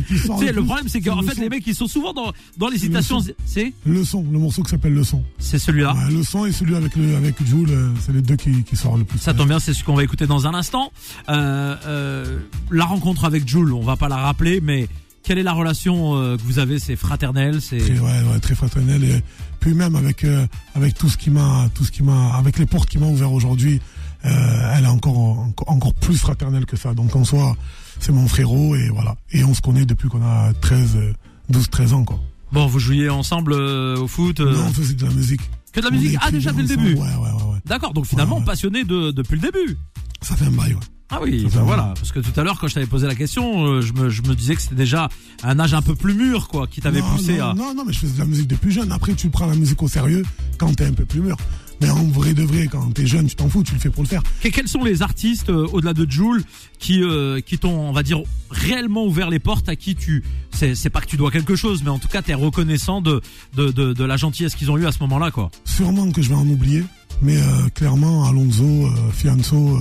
qui 0.07 0.17
sort 0.19 0.39
Tu 0.39 0.45
sais, 0.45 0.53
le 0.53 0.63
problème, 0.63 0.87
c'est 0.87 1.01
qu'en 1.01 1.21
fait, 1.23 1.35
son. 1.35 1.41
les 1.41 1.49
mecs, 1.49 1.65
ils 1.65 1.75
sont 1.75 1.87
souvent 1.87 2.13
dans, 2.13 2.31
dans 2.57 2.67
les 2.67 2.77
citations. 2.77 3.19
C'est 3.45 3.73
Le 3.85 4.05
son, 4.05 4.23
le 4.31 4.37
morceau 4.39 4.61
qui 4.63 4.69
s'appelle 4.69 4.93
Le 4.93 5.03
son. 5.03 5.23
c'est 5.39 5.59
celui-là. 5.59 5.93
Ouais, 5.95 6.11
le 6.13 6.23
son 6.23 6.45
et 6.45 6.51
celui 6.51 6.75
avec, 6.75 6.95
le, 6.95 7.15
avec 7.15 7.35
Jules, 7.45 7.69
euh, 7.71 7.89
c'est 7.99 8.13
les 8.13 8.21
deux 8.21 8.35
qui, 8.35 8.63
qui 8.63 8.75
sortent 8.75 8.99
le 8.99 9.05
plus. 9.05 9.17
Ça 9.19 9.33
tombe 9.33 9.47
bien, 9.47 9.59
c'est 9.59 9.73
ce 9.73 9.83
qu'on 9.83 9.95
va 9.95 10.03
écouter 10.03 10.27
dans 10.27 10.45
un 10.47 10.53
instant. 10.53 10.91
Euh, 11.29 11.75
euh, 11.87 12.39
la 12.71 12.85
rencontre 12.85 13.25
avec 13.25 13.47
Jules, 13.47 13.73
on 13.73 13.81
va 13.81 13.95
pas 13.95 14.07
la 14.07 14.17
rappeler, 14.17 14.61
mais 14.61 14.87
quelle 15.27 15.39
est 15.39 15.43
la 15.43 15.51
relation 15.53 16.15
euh, 16.15 16.37
que 16.37 16.41
vous 16.43 16.57
avez? 16.57 16.79
C'est 16.79 16.95
fraternel, 16.95 17.61
c'est 17.61 17.77
Très, 17.79 17.99
ouais, 17.99 18.21
ouais, 18.31 18.39
très 18.39 18.55
fraternel 18.55 19.03
et 19.03 19.21
puis 19.59 19.73
même 19.73 19.95
avec 19.97 20.23
euh, 20.23 20.47
avec 20.73 20.93
tout 20.95 21.09
ce 21.09 21.17
qui 21.17 21.29
m'a 21.29 21.67
tout 21.75 21.83
ce 21.83 21.91
qui 21.91 22.01
m'a 22.01 22.33
avec 22.35 22.57
les 22.57 22.65
portes 22.65 22.87
qui 22.89 22.97
m'a 22.97 23.07
ouvert 23.07 23.33
aujourd'hui 23.33 23.81
euh, 24.25 24.73
elle 24.73 24.85
est 24.85 24.87
encore, 24.87 25.17
encore 25.17 25.69
encore 25.69 25.93
plus 25.93 26.17
fraternelle 26.17 26.65
que 26.65 26.77
ça 26.77 26.93
donc 26.93 27.13
en 27.15 27.25
soi 27.25 27.57
c'est 27.99 28.13
mon 28.13 28.27
frérot 28.27 28.75
et 28.77 28.87
voilà 28.89 29.15
et 29.31 29.43
on 29.43 29.53
se 29.53 29.61
connaît 29.61 29.85
depuis 29.85 30.07
qu'on 30.07 30.21
a 30.23 30.53
13 30.61 30.95
euh, 30.95 31.13
12 31.49 31.69
13 31.69 31.93
ans 31.93 32.03
quoi 32.05 32.19
bon. 32.53 32.65
Vous 32.67 32.79
jouiez 32.79 33.09
ensemble 33.09 33.51
euh, 33.53 33.97
au 33.97 34.07
foot, 34.07 34.39
euh, 34.39 34.53
non 34.55 34.65
on 34.69 34.73
faisait 34.73 34.93
de 34.93 35.05
la 35.05 35.11
musique 35.13 35.41
que 35.73 35.81
de 35.81 35.85
la 35.85 35.91
musique? 35.91 36.17
Ah 36.21 36.31
déjà 36.31 36.51
dès 36.53 36.63
le 36.63 36.65
ensemble, 36.71 36.83
début? 36.83 36.95
ouais 37.01 37.07
ouais 37.07 37.15
ouais, 37.15 37.43
ouais. 37.51 37.59
D'accord, 37.65 37.93
donc 37.93 38.05
finalement 38.05 38.35
Ouais, 38.35 38.41
ouais. 38.41 38.45
passionné 38.47 38.83
de, 38.85 39.11
depuis 39.11 39.35
le 39.35 39.41
début? 39.41 39.77
ça 40.21 40.35
fait 40.37 40.45
un 40.45 40.51
bail 40.51 40.73
ouais 40.73 40.79
Ah 41.09 41.19
oui, 41.23 41.47
fait 41.49 41.59
voilà, 41.59 41.93
parce 41.95 42.11
que 42.11 42.19
tout 42.19 42.37
à 42.37 42.43
l'heure 42.43 42.59
quand 42.59 42.67
je 42.67 42.73
t'avais 42.73 42.85
posé 42.85 43.07
la 43.07 43.15
question, 43.15 43.65
euh, 43.65 43.81
je 43.81 43.93
me, 43.93 44.09
je 44.09 44.21
me 44.23 44.35
disais 44.35 44.55
que 44.55 44.61
c'était 44.61 44.75
déjà 44.75 45.07
un 45.41 45.57
âge 45.59 45.73
un 45.73 45.81
peu 45.81 45.95
plus 45.95 46.13
mûr, 46.13 46.49
quoi, 46.49 46.67
qui 46.67 46.81
t'avait 46.81 47.01
poussé 47.01 47.37
non, 47.37 47.45
à. 47.45 47.53
non 47.53 47.73
non 47.73 47.83
mais 47.85 47.93
je 47.93 47.99
faisais 47.99 48.13
de 48.15 48.19
la 48.19 48.25
musique 48.25 48.47
depuis 48.47 48.71
jeune 48.71 48.91
après 48.91 49.13
tu 49.13 49.29
prends 49.29 49.45
la 49.47 49.55
musique 49.55 49.81
au 49.81 49.87
sérieux 49.87 50.23
quand 50.57 50.73
t'es 50.75 50.85
un 50.85 50.91
peu 50.91 51.05
plus 51.05 51.21
mûr 51.21 51.37
mais 51.79 51.89
en 51.91 52.03
vrai 52.05 52.33
de 52.33 52.43
vrai 52.43 52.67
quand 52.67 52.91
t'es 52.93 53.05
jeune 53.07 53.27
tu 53.27 53.35
t'en 53.35 53.47
fous 53.47 53.63
tu 53.63 53.73
le 53.73 53.79
fais 53.79 53.89
pour 53.91 54.03
le 54.03 54.07
faire 54.09 54.21
Que- 54.41 54.49
Quels 54.49 54.67
sont 54.67 54.83
les 54.83 55.01
artistes 55.01 55.49
euh, 55.49 55.67
au-delà 55.71 55.93
de 55.93 56.09
Jules 56.09 56.43
qui 56.79 57.01
euh, 57.03 57.39
qui 57.39 57.57
t'ont 57.57 57.79
on 57.87 57.93
va 57.93 58.03
dire 58.03 58.19
réellement 58.49 59.05
ouvert 59.05 59.29
les 59.29 59.39
portes 59.39 59.69
à 59.69 59.75
qui 59.77 59.95
tu 59.95 60.23
c'est 60.51 60.75
c'est 60.75 60.89
pas 60.89 60.99
que 60.99 61.07
tu 61.07 61.15
dois 61.17 61.31
quelque 61.31 61.55
chose 61.55 61.83
mais 61.83 61.89
en 61.89 61.99
tout 61.99 62.07
cas 62.09 62.21
t'es 62.21 62.33
reconnaissant 62.33 62.99
de 62.99 63.21
de, 63.55 63.71
de 63.71 63.93
de 63.93 64.03
la 64.03 64.17
gentillesse 64.17 64.55
qu'ils 64.55 64.71
ont 64.71 64.77
eu 64.77 64.85
à 64.87 64.91
ce 64.91 64.99
moment-là 65.01 65.31
quoi. 65.31 65.51
Sûrement 65.63 66.11
que 66.11 66.21
je 66.21 66.29
vais 66.29 66.35
en 66.35 66.47
oublier, 66.49 66.83
mais 67.21 67.37
euh, 67.37 67.69
clairement 67.75 68.25
Alonso, 68.27 68.89
Fianso, 69.13 69.79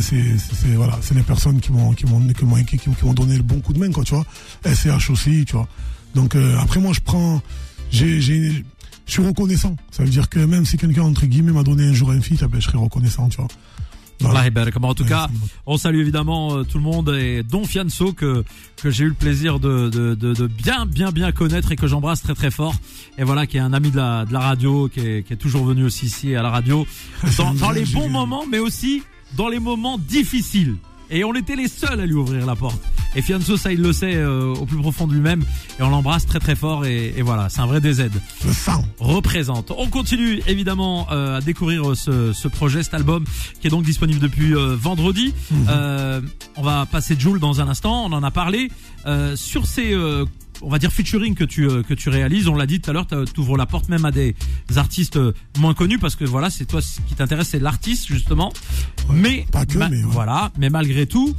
c'est 0.00 0.74
voilà, 0.74 0.98
c'est 1.02 1.14
des 1.14 1.22
personnes 1.22 1.60
qui 1.60 1.72
m'ont 1.72 1.92
qui 1.92 2.06
m'ont 2.06 2.20
qui 2.32 2.44
m'ont 2.44 2.62
qui, 2.62 2.78
donné 3.14 3.36
le 3.36 3.42
bon 3.42 3.60
coup 3.60 3.72
de 3.72 3.78
main 3.78 3.90
quoi, 3.90 4.04
tu 4.04 4.14
vois. 4.14 4.24
SCH 4.64 5.10
aussi, 5.10 5.44
tu 5.44 5.54
vois. 5.54 5.68
Donc 6.14 6.34
euh, 6.34 6.56
après 6.58 6.80
moi 6.80 6.92
je 6.92 7.00
prends, 7.00 7.40
j'ai 7.90 8.20
je 8.20 8.62
suis 9.06 9.26
reconnaissant. 9.26 9.76
Ça 9.90 10.04
veut 10.04 10.10
dire 10.10 10.28
que 10.28 10.38
même 10.38 10.64
si 10.64 10.76
quelqu'un 10.76 11.02
entre 11.02 11.26
guillemets 11.26 11.52
m'a 11.52 11.62
donné 11.62 11.86
un 11.86 11.92
jour 11.92 12.10
un 12.10 12.20
feat, 12.20 12.40
eh 12.42 12.46
ben, 12.46 12.60
je 12.60 12.66
serai 12.66 12.78
reconnaissant, 12.78 13.28
tu 13.28 13.38
vois. 13.38 13.48
Voilà. 14.20 14.44
En 14.82 14.94
tout 14.94 15.04
cas, 15.04 15.28
on 15.66 15.76
salue 15.76 15.98
évidemment 15.98 16.56
euh, 16.56 16.62
tout 16.62 16.78
le 16.78 16.84
monde 16.84 17.08
et 17.18 17.42
dont 17.42 17.64
Fianso 17.64 18.12
que 18.12 18.44
que 18.76 18.90
j'ai 18.90 19.04
eu 19.04 19.08
le 19.08 19.14
plaisir 19.14 19.58
de, 19.58 19.88
de, 19.88 20.14
de, 20.14 20.32
de 20.32 20.46
bien 20.46 20.86
bien 20.86 21.10
bien 21.10 21.32
connaître 21.32 21.72
et 21.72 21.76
que 21.76 21.86
j'embrasse 21.86 22.22
très 22.22 22.34
très 22.34 22.50
fort. 22.50 22.74
Et 23.18 23.24
voilà, 23.24 23.46
qui 23.46 23.56
est 23.56 23.60
un 23.60 23.72
ami 23.72 23.90
de 23.90 23.96
la 23.96 24.24
de 24.24 24.32
la 24.32 24.40
radio, 24.40 24.88
qui 24.88 25.00
est, 25.00 25.26
qui 25.26 25.32
est 25.32 25.36
toujours 25.36 25.64
venu 25.64 25.84
aussi 25.84 26.06
ici 26.06 26.36
à 26.36 26.42
la 26.42 26.50
radio 26.50 26.86
dans, 27.36 27.54
dans 27.54 27.70
les 27.70 27.84
bons 27.84 28.08
moments, 28.08 28.44
mais 28.50 28.58
aussi 28.58 29.02
dans 29.36 29.48
les 29.48 29.58
moments 29.58 29.98
difficiles. 29.98 30.76
Et 31.10 31.24
on 31.24 31.34
était 31.34 31.56
les 31.56 31.68
seuls 31.68 32.00
à 32.00 32.06
lui 32.06 32.14
ouvrir 32.14 32.46
la 32.46 32.56
porte. 32.56 32.80
Et 33.14 33.20
Fianso, 33.20 33.58
ça 33.58 33.70
il 33.70 33.82
le 33.82 33.92
sait 33.92 34.14
euh, 34.14 34.54
au 34.54 34.64
plus 34.64 34.78
profond 34.78 35.06
de 35.06 35.12
lui-même. 35.12 35.44
Et 35.78 35.82
on 35.82 35.90
l'embrasse 35.90 36.24
très 36.24 36.38
très 36.38 36.56
fort. 36.56 36.86
Et, 36.86 37.12
et 37.14 37.20
voilà, 37.20 37.50
c'est 37.50 37.60
un 37.60 37.66
vrai 37.66 37.82
DZ 37.82 38.08
Le 38.46 38.52
sang. 38.54 38.82
représente. 38.98 39.70
On 39.76 39.88
continue 39.88 40.40
évidemment 40.46 41.06
euh, 41.12 41.36
à 41.36 41.40
découvrir 41.42 41.90
euh, 41.90 41.94
ce, 41.94 42.32
ce 42.32 42.48
projet, 42.48 42.82
cet 42.82 42.94
album 42.94 43.24
qui 43.60 43.66
est 43.66 43.70
donc 43.70 43.84
disponible 43.84 44.20
depuis 44.20 44.54
euh, 44.54 44.74
vendredi. 44.74 45.34
Euh, 45.68 46.22
on 46.56 46.62
va 46.62 46.86
passer 46.86 47.14
Joule 47.18 47.38
dans 47.40 47.60
un 47.60 47.68
instant, 47.68 48.06
on 48.06 48.12
en 48.12 48.22
a 48.22 48.30
parlé. 48.30 48.70
Sur 49.34 49.66
ces, 49.66 49.92
euh, 49.92 50.24
on 50.62 50.68
va 50.70 50.78
dire 50.78 50.92
featuring 50.92 51.34
que 51.34 51.44
tu 51.44 51.68
euh, 51.68 51.82
que 51.82 51.94
tu 51.94 52.08
réalises, 52.08 52.48
on 52.48 52.54
l'a 52.54 52.66
dit 52.66 52.80
tout 52.80 52.90
à 52.90 52.92
l'heure, 52.92 53.06
tu 53.06 53.40
ouvres 53.40 53.56
la 53.56 53.66
porte 53.66 53.88
même 53.88 54.04
à 54.04 54.10
des 54.10 54.34
artistes 54.76 55.16
euh, 55.16 55.32
moins 55.58 55.74
connus 55.74 55.98
parce 55.98 56.16
que 56.16 56.24
voilà, 56.24 56.50
c'est 56.50 56.64
toi 56.66 56.80
ce 56.80 57.00
qui 57.06 57.14
t'intéresse, 57.14 57.48
c'est 57.48 57.58
l'artiste 57.58 58.06
justement. 58.06 58.52
mais 59.10 59.46
pas 59.52 59.66
que, 59.66 59.78
mais 59.78 59.86
ouais. 59.88 60.02
voilà, 60.06 60.50
mais 60.58 60.70
malgré 60.70 61.06
tout. 61.06 61.34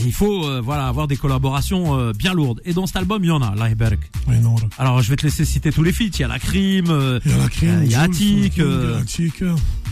Il 0.00 0.12
faut 0.12 0.44
euh, 0.44 0.60
voilà 0.60 0.88
avoir 0.88 1.06
des 1.06 1.16
collaborations 1.16 1.96
euh, 1.96 2.12
bien 2.12 2.34
lourdes 2.34 2.60
et 2.64 2.72
dans 2.72 2.84
cet 2.84 2.96
album 2.96 3.22
il 3.22 3.28
y 3.28 3.30
en 3.30 3.40
a 3.42 3.54
Laiberg. 3.54 4.00
Ouais, 4.26 4.40
non, 4.40 4.56
là. 4.56 4.64
Alors 4.76 5.00
je 5.02 5.08
vais 5.08 5.14
te 5.14 5.22
laisser 5.22 5.44
citer 5.44 5.70
tous 5.70 5.84
les 5.84 5.92
feats. 5.92 6.06
Il 6.14 6.18
y 6.18 6.24
a 6.24 6.26
la 6.28 6.40
crime, 6.40 6.86
euh, 6.90 7.20
Il 7.24 7.30
y 7.30 7.34
a 7.34 7.38
la 7.38 7.48
crime, 7.48 7.80
il 7.84 7.92
y 7.92 7.94
a 7.94 8.00
Attic, 8.00 8.58
Attic, 8.58 9.44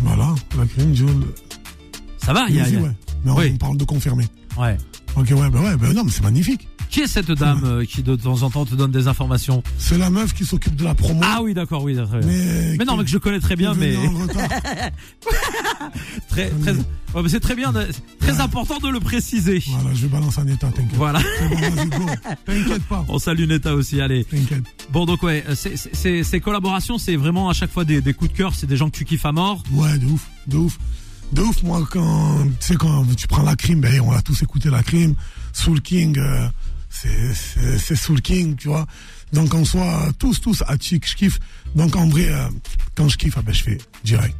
voilà, 0.03 0.35
la 0.59 0.67
crime, 0.67 0.93
Jules. 0.93 1.25
ça 2.19 2.33
va. 2.33 2.47
Il 2.49 2.57
y 2.57 2.61
a, 2.61 2.69
y 2.69 2.77
a- 2.77 2.81
ouais. 2.81 2.91
Mais 3.25 3.31
on, 3.31 3.37
Oui. 3.39 3.51
on 3.55 3.59
parle 3.59 3.77
de 3.77 3.85
confirmer. 3.85 4.27
ouais. 4.59 4.77
Ok, 5.15 5.29
ouais, 5.37 5.51
bah 5.51 5.61
ouais, 5.61 5.77
bah 5.77 5.93
non, 5.93 6.03
mais 6.05 6.11
c'est 6.11 6.23
magnifique. 6.25 6.67
Qui 6.93 7.01
est 7.01 7.07
cette 7.07 7.33
dame 7.33 7.63
euh, 7.65 7.85
qui 7.87 8.03
de 8.03 8.15
temps 8.17 8.43
en 8.43 8.51
temps 8.51 8.67
te 8.67 8.75
donne 8.75 8.91
des 8.91 9.09
informations 9.09 9.63
C'est 9.79 9.97
la 9.97 10.11
meuf 10.11 10.35
qui 10.35 10.45
s'occupe 10.45 10.77
de 10.77 10.85
la 10.85 10.95
promo. 10.95 11.23
Ah 11.25 11.41
oui, 11.43 11.55
d'accord, 11.55 11.83
oui. 11.83 11.97
très 11.97 12.05
bien. 12.05 12.21
mais, 12.29 12.77
Mais 12.79 12.85
non, 12.85 12.99
mais 12.99 13.05
que 13.05 13.09
je 13.09 13.17
connais 13.17 13.41
très 13.41 13.57
bien, 13.57 13.73
mais 13.73 13.95
très, 16.29 16.51
très, 16.51 16.73
ouais, 16.73 17.23
mais 17.23 17.31
c'est 17.31 17.41
très 17.41 17.55
bien, 17.55 17.73
très 18.21 18.41
important 18.43 18.79
de 18.79 18.91
le 18.91 19.01
préciser. 19.01 19.63
Voilà, 19.69 19.95
je 19.95 20.03
vais 20.03 20.09
balancer 20.09 20.41
un 20.41 20.49
état, 20.49 20.69
t'inquiète. 20.69 20.97
Voilà. 20.97 21.21
Bon. 21.99 22.07
T'inquiète 22.45 22.83
pas. 22.83 23.07
On 23.09 23.19
salue 23.19 23.49
Neta 23.49 23.75
aussi, 23.75 23.99
allez. 24.03 24.25
T'inquiète. 24.25 24.65
Bon, 24.91 25.07
donc 25.07 25.23
ouais, 25.23 25.43
euh, 25.49 25.55
ces 26.25 26.41
collaborations, 26.41 26.99
c'est 26.99 27.17
vraiment 27.17 27.49
à 27.49 27.55
chaque 27.55 27.71
fois 27.71 27.87
des, 27.87 28.03
des 28.03 28.13
coups 28.13 28.33
de 28.33 28.37
cœur, 28.37 28.55
c'est 28.55 28.67
des 28.67 28.77
gens 28.77 28.91
que 28.91 28.99
tu 28.99 29.07
kiffes 29.07 29.25
à 29.25 29.33
mort. 29.33 29.63
Ouais, 29.73 29.97
de 29.97 30.05
ouf, 30.05 30.29
de 30.47 30.59
ouf. 30.59 30.79
De 31.33 31.41
ouf, 31.41 31.63
moi, 31.63 31.89
quand, 31.91 32.45
tu 32.61 32.67
sais, 32.67 32.75
quand 32.75 33.07
tu 33.17 33.27
prends 33.27 33.43
la 33.43 33.57
crime, 33.57 33.81
ben, 33.81 33.99
on 34.03 34.13
a 34.13 34.21
tous 34.21 34.43
écouté 34.43 34.69
la 34.69 34.83
crime. 34.83 35.15
Soul 35.55 35.81
King, 35.81 36.19
euh, 36.19 36.47
c'est, 36.93 37.97
Soul 37.97 38.21
King, 38.21 38.57
tu 38.57 38.69
vois. 38.69 38.87
Donc, 39.33 39.55
en 39.55 39.65
soi, 39.65 40.11
tous, 40.19 40.41
tous, 40.41 40.63
Attic, 40.67 41.09
je 41.09 41.17
kiffe. 41.17 41.41
Donc, 41.75 41.97
en 41.97 42.07
vrai, 42.09 42.29
euh, 42.29 42.49
quand 42.95 43.09
je 43.09 43.17
kiffe, 43.17 43.35
ah 43.39 43.43
ben, 43.43 43.55
je 43.55 43.63
fais 43.63 43.79
direct. 44.05 44.37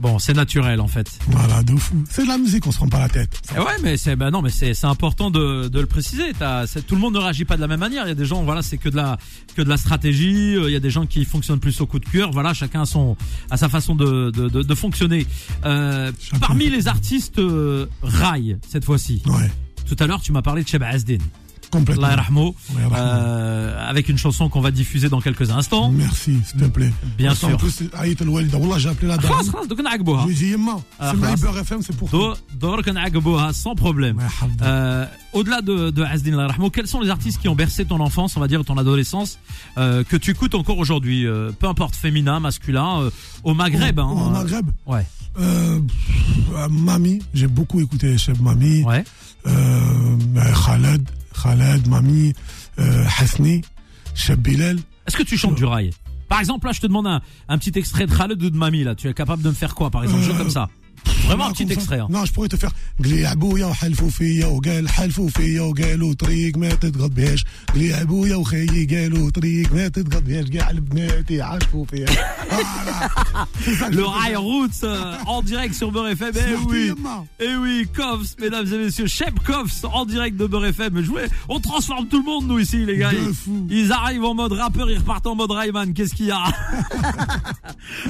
Bon, 0.00 0.20
c'est 0.20 0.34
naturel 0.34 0.80
en 0.80 0.86
fait. 0.86 1.10
Voilà, 1.26 1.64
de 1.64 1.74
fou. 1.76 1.96
C'est 2.08 2.22
de 2.22 2.28
la 2.28 2.38
musique, 2.38 2.64
on 2.66 2.70
se 2.70 2.76
prend 2.76 2.88
pas 2.88 3.00
la 3.00 3.08
tête. 3.08 3.42
Eh 3.54 3.58
ouais, 3.58 3.74
mais 3.82 3.96
c'est 3.96 4.14
bah 4.14 4.30
non, 4.30 4.40
mais 4.40 4.48
c'est 4.48 4.72
c'est 4.72 4.86
important 4.86 5.30
de, 5.32 5.66
de 5.66 5.80
le 5.80 5.86
préciser. 5.86 6.32
Tout 6.86 6.94
le 6.94 7.00
monde 7.00 7.14
ne 7.14 7.18
réagit 7.18 7.44
pas 7.44 7.56
de 7.56 7.60
la 7.60 7.66
même 7.66 7.80
manière. 7.80 8.04
Il 8.06 8.08
y 8.08 8.12
a 8.12 8.14
des 8.14 8.24
gens, 8.24 8.44
voilà, 8.44 8.62
c'est 8.62 8.78
que 8.78 8.88
de 8.88 8.94
la 8.96 9.18
que 9.56 9.62
de 9.62 9.68
la 9.68 9.76
stratégie. 9.76 10.54
Euh, 10.54 10.70
Il 10.70 10.72
y 10.72 10.76
a 10.76 10.80
des 10.80 10.90
gens 10.90 11.06
qui 11.06 11.24
fonctionnent 11.24 11.58
plus 11.58 11.80
au 11.80 11.86
coup 11.86 11.98
de 11.98 12.08
cœur. 12.08 12.30
Voilà, 12.30 12.54
chacun 12.54 12.82
a 12.82 12.86
son 12.86 13.16
a 13.50 13.56
sa 13.56 13.68
façon 13.68 13.96
de 13.96 14.30
de, 14.30 14.48
de, 14.48 14.62
de 14.62 14.74
fonctionner. 14.76 15.26
Euh, 15.64 16.12
parmi 16.40 16.70
les 16.70 16.86
artistes 16.86 17.40
euh, 17.40 17.86
rail 18.00 18.58
cette 18.68 18.84
fois-ci. 18.84 19.22
Ouais, 19.26 19.50
Tout 19.88 19.96
à 19.98 20.06
l'heure, 20.06 20.22
tu 20.22 20.30
m'as 20.30 20.42
parlé 20.42 20.62
de 20.62 20.68
Cheb 20.68 20.84
Azdin. 20.84 21.18
Complètement. 21.70 22.54
Euh, 22.94 23.88
avec 23.88 24.08
une 24.08 24.18
chanson 24.18 24.48
qu'on 24.48 24.60
va 24.60 24.70
diffuser 24.70 25.08
dans 25.08 25.20
quelques 25.20 25.50
instants. 25.50 25.90
Merci, 25.90 26.38
s'il 26.44 26.60
te 26.60 26.64
plaît. 26.66 26.92
Bien 27.16 27.34
sûr. 27.34 27.50
En 27.50 27.56
plus, 27.56 27.82
Aït 27.94 28.20
al 28.20 28.28
j'ai 28.78 28.88
appelé 28.88 29.08
la 29.08 29.16
dame. 29.16 29.30
Khas, 29.30 29.52
khas, 29.52 29.66
donc 29.66 29.82
n'agboha. 29.82 30.26
Je 30.28 30.56
ah, 30.98 31.12
FM, 31.60 31.82
c'est 31.82 31.96
pour 31.96 32.10
toi. 32.10 32.36
Donc 32.58 32.84
sans 33.52 33.74
problème. 33.74 34.18
Euh, 34.62 35.06
au-delà 35.32 35.60
de, 35.60 35.90
de 35.90 36.02
Azdin 36.02 36.38
al 36.38 36.50
Rahmo, 36.50 36.70
quels 36.70 36.86
sont 36.86 37.00
les 37.00 37.10
artistes 37.10 37.40
qui 37.40 37.48
ont 37.48 37.54
bercé 37.54 37.84
ton 37.84 38.00
enfance, 38.00 38.36
on 38.36 38.40
va 38.40 38.48
dire 38.48 38.64
ton 38.64 38.76
adolescence, 38.76 39.38
euh, 39.78 40.02
que 40.04 40.16
tu 40.16 40.32
écoutes 40.32 40.54
encore 40.54 40.78
aujourd'hui, 40.78 41.26
peu 41.58 41.68
importe 41.68 41.94
féminin, 41.94 42.40
masculin, 42.40 43.10
au 43.44 43.54
Maghreb 43.54 43.98
Au, 43.98 44.02
hein, 44.02 44.30
Maghreb 44.32 44.66
Ouais. 44.86 45.06
Mami, 46.68 47.20
j'ai 47.32 47.46
beaucoup 47.46 47.80
écouté 47.80 48.18
Chef 48.18 48.40
Mami. 48.40 48.82
Ouais. 48.82 49.04
Khaled. 49.44 51.08
Khaled, 51.42 51.86
Mami, 51.88 52.32
euh, 52.78 53.04
Hasni. 53.18 53.62
Est-ce 55.06 55.16
que 55.16 55.22
tu 55.22 55.36
chantes 55.36 55.54
du 55.54 55.64
rail? 55.64 55.90
Par 56.28 56.40
exemple, 56.40 56.66
là, 56.66 56.72
je 56.72 56.80
te 56.80 56.86
demande 56.86 57.06
un, 57.06 57.20
un 57.48 57.58
petit 57.58 57.76
extrait 57.78 58.06
de 58.06 58.14
Khaled 58.14 58.42
ou 58.42 58.50
de 58.50 58.56
Mami, 58.56 58.84
là. 58.84 58.94
Tu 58.94 59.08
es 59.08 59.14
capable 59.14 59.42
de 59.42 59.48
me 59.48 59.54
faire 59.54 59.74
quoi, 59.74 59.90
par 59.90 60.02
exemple, 60.02 60.22
juste 60.22 60.36
comme 60.38 60.50
ça? 60.50 60.68
Vraiment 61.27 61.45
un 61.45 61.47
Là, 61.47 61.53
petit 61.53 61.63
comme 61.65 61.73
ça. 61.73 61.79
extrait. 61.81 61.99
hein. 61.99 62.07
Non, 62.09 62.25
je 62.25 62.31
pourrais 62.33 62.47
te 62.49 62.55
faire 62.57 62.71
قلي 63.03 63.31
ابويا 63.31 63.65
وحلفوا 63.65 64.09
فيا 64.09 64.45
وقال 64.45 64.89
حلفوا 64.89 65.29
فيا 65.29 65.61
وقالوا 65.61 66.13
طريق 66.13 66.57
ما 66.57 66.69
تتغض 66.69 67.15
بهاش 67.15 67.43
قلي 67.73 68.01
ابويا 68.01 68.35
وخيي 68.35 68.85
قالوا 68.85 69.29
طريق 69.29 69.73
ما 69.73 69.87
تتغض 69.87 70.23
بهاش 70.23 70.45
كاع 70.45 70.69
البنات 70.69 71.31
يعشقوا 71.31 71.85
فيها 71.85 72.05
Voilà. 72.05 73.47
C'est 73.65 73.75
ça 73.75 73.89
que 73.89 73.91
Le 73.95 73.97
je 73.97 73.97
veux 73.97 74.05
Rail 74.05 74.29
dire. 74.31 74.41
Roots 74.41 74.83
euh, 74.83 75.15
en 75.27 75.41
direct 75.41 75.73
sur 75.75 75.91
Beurre 75.91 76.07
FM. 76.09 76.31
Eh 76.35 76.39
Smarty, 76.39 76.65
oui, 76.69 76.87
Yamma. 76.87 77.23
eh 77.39 77.55
oui, 77.55 77.87
Kovs, 77.97 78.35
mesdames 78.39 78.67
et 78.73 78.77
messieurs, 78.85 79.07
Shep 79.07 79.39
Kovs 79.43 79.83
en 79.99 80.05
direct 80.05 80.37
de 80.37 80.45
Beurre 80.45 80.67
FM. 80.67 81.01
Jouez, 81.03 81.25
on 81.49 81.59
transforme 81.59 82.07
tout 82.07 82.19
le 82.19 82.25
monde 82.25 82.47
nous 82.47 82.59
ici, 82.59 82.85
les 82.85 82.97
gars. 82.97 83.11
De 83.11 83.17
Ils, 83.17 83.33
fou. 83.33 83.67
ils 83.69 83.91
arrivent 83.91 84.23
en 84.23 84.35
mode 84.35 84.53
rappeur, 84.53 84.89
ils 84.89 84.97
repartent 84.99 85.27
en 85.27 85.35
mode 85.35 85.51
Rayman. 85.51 85.93
Qu'est-ce 85.93 86.13
qu'il 86.15 86.27
y 86.27 86.31
a 86.31 86.43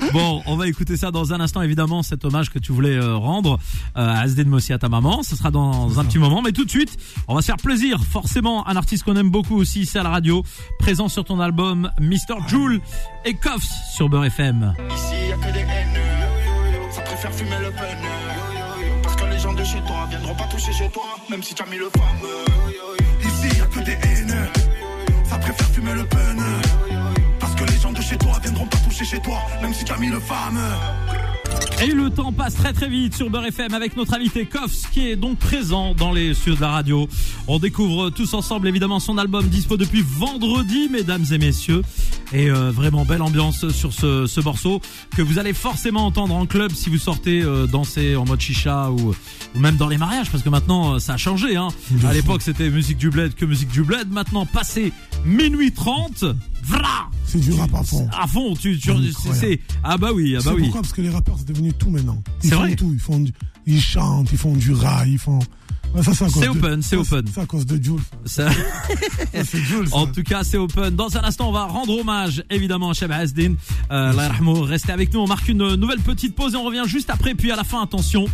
Bon, 0.14 0.44
on 0.46 0.56
va 0.58 0.68
écouter 0.68 0.96
ça 0.98 1.10
dans 1.12 1.34
un 1.34 1.40
instant, 1.40 1.62
évidemment, 1.62 2.04
cet 2.04 2.24
hommage 2.26 2.50
que 2.52 2.60
tu 2.60 2.72
voulais 2.72 2.79
euh, 2.89 3.17
rendre 3.17 3.59
euh, 3.97 4.09
à 4.09 4.21
Asden 4.21 4.49
Mossi 4.49 4.73
à 4.73 4.79
ta 4.79 4.89
maman. 4.89 5.23
Ce 5.23 5.37
sera 5.37 5.51
dans 5.51 5.99
un 6.01 6.05
petit 6.05 6.19
moment, 6.19 6.43
mais 6.43 6.53
tout 6.53 6.65
de 6.65 6.71
suite, 6.71 6.97
on 7.29 7.35
va 7.35 7.43
se 7.43 7.47
faire 7.47 7.57
plaisir. 7.57 8.01
Forcément, 8.03 8.67
un 8.67 8.77
artiste 8.77 9.05
qu'on 9.05 9.17
aime 9.17 9.31
beaucoup 9.31 9.57
aussi 9.57 9.81
ici 9.81 9.99
à 9.99 10.03
la 10.03 10.11
radio, 10.11 10.43
présent 10.79 11.09
sur 11.09 11.25
ton 11.25 11.41
album 11.41 11.91
Mr. 12.01 12.49
Joule 12.49 12.81
et 13.25 13.35
Kovs 13.35 13.69
sur 13.95 14.09
Beurre 14.09 14.27
FM. 14.27 14.75
Ici 14.95 15.15
y 15.29 15.33
a 15.33 15.37
que 15.37 15.53
des 15.53 15.61
haineux, 15.61 16.91
ça 16.91 17.03
préfère 17.03 17.33
fumer 17.33 17.59
le 17.63 17.71
pneu. 17.71 19.01
Parce 19.03 19.17
que 19.17 19.25
les 19.27 19.39
gens 19.39 19.53
de 19.53 19.65
chez 19.65 19.81
toi 19.87 20.07
viendront 20.09 20.35
pas 20.35 20.45
toucher 20.45 20.73
chez 20.73 20.89
toi, 20.91 21.05
même 21.31 21.43
si 21.43 21.55
tu 21.55 21.63
as 21.63 21.67
mis 21.67 21.79
le 21.79 21.91
fameux. 21.91 22.45
Ici 23.23 23.59
y 23.59 23.61
a 23.61 23.67
que 23.67 23.81
des 23.81 23.93
haineux, 23.93 24.49
ça 25.25 25.39
préfère 25.39 25.69
fumer 25.69 25.95
le 25.95 26.05
pneu. 26.05 27.00
Gens 27.91 27.99
de 27.99 28.03
chez 28.03 28.19
toi 28.19 28.33
viendront 28.41 28.67
pas 28.67 28.77
toucher 28.79 29.05
chez 29.05 29.21
toi, 29.21 29.39
même 29.63 29.75
si 29.75 29.85
tu 29.85 29.93
as 29.93 29.97
mis 29.97 30.09
le 30.09 30.21
fameux. 30.21 30.61
Et 31.83 31.89
le 31.89 32.11
temps 32.11 32.31
passe 32.31 32.55
très 32.55 32.73
très 32.73 32.89
vite 32.89 33.17
sur 33.17 33.31
Beurre 33.31 33.47
FM 33.47 33.75
avec 33.75 33.97
notre 33.97 34.15
invité 34.15 34.45
Koffs 34.45 34.91
qui 34.93 35.09
est 35.09 35.17
donc 35.17 35.39
présent 35.39 35.95
dans 35.95 36.13
les 36.13 36.35
studios 36.35 36.57
de 36.57 36.61
la 36.61 36.69
radio. 36.69 37.09
On 37.49 37.59
découvre 37.59 38.11
tous 38.11 38.35
ensemble 38.35 38.69
évidemment 38.69 39.01
son 39.01 39.17
album 39.19 39.49
dispo 39.49 39.77
depuis 39.77 40.05
vendredi 40.07 40.89
mesdames 40.91 41.25
et 41.33 41.39
messieurs. 41.39 41.83
Et 42.33 42.51
euh, 42.51 42.71
vraiment 42.71 43.05
belle 43.05 43.23
ambiance 43.23 43.71
sur 43.71 43.93
ce, 43.93 44.27
ce 44.27 44.41
morceau 44.41 44.81
que 45.17 45.23
vous 45.23 45.39
allez 45.39 45.55
forcément 45.55 46.07
entendre 46.07 46.35
en 46.35 46.47
club 46.47 46.71
si 46.73 46.91
vous 46.91 46.99
sortez 46.99 47.43
euh, 47.43 47.67
danser 47.67 48.15
en 48.15 48.25
mode 48.25 48.41
chicha 48.41 48.91
ou, 48.91 49.15
ou 49.55 49.59
même 49.59 49.77
dans 49.77 49.89
les 49.89 49.99
mariages 49.99 50.31
parce 50.31 50.45
que 50.45 50.51
maintenant 50.51 50.95
euh, 50.95 50.99
ça 50.99 51.15
a 51.15 51.17
changé. 51.17 51.57
Hein. 51.57 51.69
À 52.07 52.13
l'époque 52.13 52.43
c'était 52.43 52.69
musique 52.69 52.99
du 52.99 53.11
bled 53.11 53.35
que 53.35 53.47
musique 53.47 53.71
du 53.71 53.83
bled. 53.83 54.13
Maintenant 54.13 54.45
passé 54.45 54.93
minuit 55.25 55.73
30, 55.73 56.25
vra 56.63 57.09
C'est 57.27 57.41
du 57.41 57.53
rap 57.53 57.75
à 57.75 57.83
fond. 57.83 58.09
à 58.13 58.27
fond 58.27 58.55
tu, 58.55 58.79
tu 58.79 58.91
c'est- 59.35 59.61
ah 59.85 59.97
bah 59.99 60.11
oui 60.15 60.37
ah 60.39 60.43
bah 60.45 60.53
oui 60.55 60.63
pourquoi? 60.65 60.83
Parce 60.83 60.93
que 60.93 61.01
les 61.03 61.11
rappeurs, 61.11 61.37
c'est 61.39 61.49
devenu 61.49 61.73
tout 61.73 61.91
maintenant. 61.91 62.23
Ils 62.43 62.51
font 62.51 62.57
vrai? 62.61 62.77
tout. 62.77 62.91
Ils, 62.93 62.99
font 63.01 63.19
du- 63.19 63.33
ils 63.67 63.81
chantent, 63.81 64.31
ils 64.33 64.39
font 64.39 64.55
du 64.55 64.73
rail, 64.73 65.13
ils 65.13 65.19
font. 65.19 65.39
Ouais, 65.95 66.03
c'est 66.05 66.49
open, 66.49 66.83
c'est 66.83 66.97
open. 66.97 67.25
C'est 67.35 67.41
à 67.41 67.47
cause 67.47 67.67
de 67.67 67.83
Jules. 67.83 67.99
Ça- 68.25 68.51
Ça, 68.51 68.55
c'est 69.45 69.59
Jules. 69.59 69.89
ça. 69.89 69.97
En 69.97 70.07
tout 70.07 70.23
cas, 70.23 70.45
c'est 70.45 70.57
open. 70.57 70.95
Dans 70.95 71.17
un 71.17 71.25
instant, 71.25 71.49
on 71.49 71.53
va 71.53 71.65
rendre 71.65 71.99
hommage, 71.99 72.45
évidemment, 72.51 72.91
à 72.91 72.95
Cheb 72.95 73.11
Hasdin. 73.11 73.55
Euh. 73.91 74.13
Restez 74.65 74.93
avec 74.93 75.13
nous. 75.13 75.21
On 75.21 75.27
marque 75.27 75.49
une 75.49 75.75
nouvelle 75.75 76.01
petite 76.01 76.35
pause 76.37 76.55
et 76.55 76.57
on 76.57 76.65
revient 76.65 76.85
juste 76.87 77.11
après. 77.11 77.35
Puis 77.35 77.51
à 77.51 77.57
la 77.57 77.65
fin, 77.65 77.83
attention, 77.83 78.27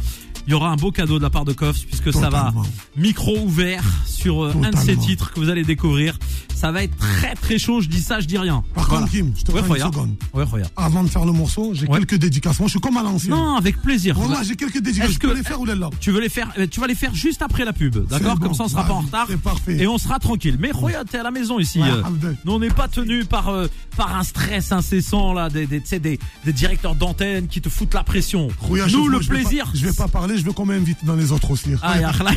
il 0.46 0.50
y 0.50 0.54
aura 0.54 0.68
un 0.70 0.76
beau 0.76 0.92
cadeau 0.92 1.18
de 1.18 1.22
la 1.24 1.30
part 1.30 1.44
de 1.44 1.52
Koffs 1.52 1.84
puisque 1.86 2.12
ça 2.12 2.28
va 2.30 2.52
micro 2.96 3.36
ouvert 3.38 3.82
sur 4.06 4.44
euh, 4.44 4.52
un 4.62 4.70
de 4.70 4.76
ces 4.76 4.96
titres 4.96 5.32
que 5.32 5.40
vous 5.40 5.48
allez 5.48 5.64
découvrir. 5.64 6.18
Ça 6.54 6.72
va 6.72 6.84
être 6.84 6.96
très 6.96 7.34
très 7.34 7.58
chaud. 7.58 7.80
Je 7.82 7.88
dis 7.88 8.00
ça, 8.00 8.18
je 8.20 8.26
dis 8.26 8.38
rien. 8.38 8.64
Par 8.74 8.86
Voilà. 8.88 9.00
contre, 9.02 9.12
Kim, 9.12 9.32
je 9.36 9.42
te 9.42 9.52
Ouais, 9.52 9.60
prends 9.62 9.74
une 9.74 9.82
seconde. 9.82 10.14
Ouais, 10.32 10.44
regarde. 10.44 10.70
Avant 10.76 11.02
de 11.04 11.08
faire 11.08 11.26
le 11.26 11.32
morceau, 11.32 11.72
j'ai 11.74 11.86
Ouais. 11.86 11.98
quelques 11.98 12.14
dédicaces. 12.16 12.58
Moi, 12.60 12.68
je 12.68 12.70
suis 12.72 12.80
comme 12.80 12.96
à 12.96 13.02
l'ancienne. 13.02 13.32
Non, 13.34 13.56
avec 13.56 13.82
plaisir. 13.82 14.16
Moi, 14.18 14.42
j'ai 14.42 14.56
quelques 14.56 14.80
dédicaces. 14.80 15.10
Je 15.12 15.18
peux 15.18 15.28
que- 15.32 15.34
les 15.36 15.42
faire 15.42 15.60
ou 15.60 15.66
là 15.66 15.74
Tu 16.00 16.12
veux 16.12 16.20
les 16.20 16.30
faire, 16.30 16.50
euh, 16.58 16.66
tu 16.70 16.80
vas 16.80 16.86
les 16.86 16.94
faire 16.94 17.14
juste 17.14 17.42
après 17.45 17.65
la 17.65 17.73
pub, 17.73 17.95
d'accord 18.07 18.35
bon, 18.37 18.45
Comme 18.47 18.53
ça, 18.55 18.63
on 18.63 18.67
sera 18.67 18.83
pas 18.83 18.93
en 18.93 19.01
vas-y, 19.01 19.05
retard 19.05 19.25
c'est 19.29 19.41
parfait. 19.41 19.77
et 19.77 19.87
on 19.87 19.97
sera 19.97 20.19
tranquille. 20.19 20.57
Mais 20.59 20.71
regarde, 20.71 21.07
t'es 21.09 21.19
à 21.19 21.23
la 21.23 21.31
maison 21.31 21.59
ici. 21.59 21.79
Ouais, 21.81 21.87
euh, 21.89 21.99
Alhamdoulilah. 21.99 22.37
nous, 22.45 22.53
on 22.53 22.59
n'est 22.59 22.69
pas 22.69 22.87
tenu 22.87 23.25
par 23.25 23.49
euh, 23.49 23.67
par 23.97 24.15
un 24.15 24.23
stress 24.23 24.71
incessant 24.71 25.33
là, 25.33 25.49
des 25.49 25.65
des, 25.67 25.81
tu 25.81 25.87
sais, 25.87 25.99
des, 25.99 26.19
des 26.45 26.53
directeurs 26.53 26.95
d'antenne 26.95 27.47
qui 27.47 27.61
te 27.61 27.69
foutent 27.69 27.93
la 27.93 28.03
pression. 28.03 28.47
Rouya, 28.59 28.85
Nous, 28.85 28.89
chauffe-moi, 28.91 29.09
le 29.11 29.21
je 29.21 29.29
vais 29.29 29.35
pas- 29.35 29.41
plaisir. 29.49 29.71
Je 29.73 29.85
vais 29.85 29.93
pas 29.93 30.07
parler, 30.07 30.37
je 30.37 30.43
veux 30.45 30.53
qu'on 30.53 30.65
m'invite 30.65 31.03
dans 31.05 31.15
les 31.15 31.31
autres 31.31 31.51
aussi. 31.51 31.71
Ah, 31.81 31.99
ya 31.99 32.11
khla- 32.11 32.33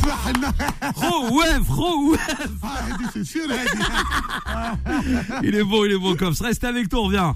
Smahna. 0.00 0.52
Ro 0.94 1.36
ouais, 1.36 1.56
ro 1.68 2.10
ouais. 2.12 2.18
Ah, 2.62 2.68
Hadi, 2.92 3.04
c'est 3.12 3.24
sûr, 3.24 3.42
Hadi. 3.50 3.82
Il 5.44 5.54
est 5.54 5.64
beau, 5.64 5.84
il 5.86 5.92
est 5.92 5.98
beau 5.98 6.14
comme 6.16 6.34
ça. 6.34 6.46
Restez 6.46 6.66
avec 6.66 6.92
nous, 6.92 6.98
on 6.98 7.04
revient. 7.04 7.32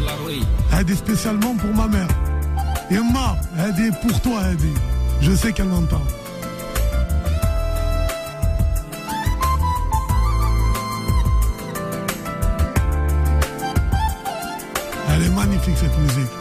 Hadi 0.72 0.96
spécialement 0.96 1.56
pour 1.56 1.74
ma 1.74 1.88
mère. 1.88 2.08
Yemma, 2.92 3.38
Hadi 3.58 3.90
pour 4.02 4.20
toi, 4.22 4.42
Hadi. 4.42 4.74
Je 5.22 5.34
sais 5.36 5.52
qu'elle 5.54 5.68
m'entend. 5.68 6.02
Elle 15.10 15.24
est 15.24 15.30
magnifique 15.30 15.78
cette 15.78 15.98
musique. 16.00 16.34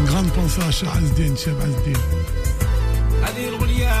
Une 0.00 0.06
grande 0.06 0.30
pensée 0.32 0.62
à 0.68 0.70
Cheikh 0.70 0.88
Azdin, 0.96 1.36
Cheikh 1.36 1.60
Azdin. 1.66 2.00
هذه 3.22 3.48
الاغنيه 3.48 3.92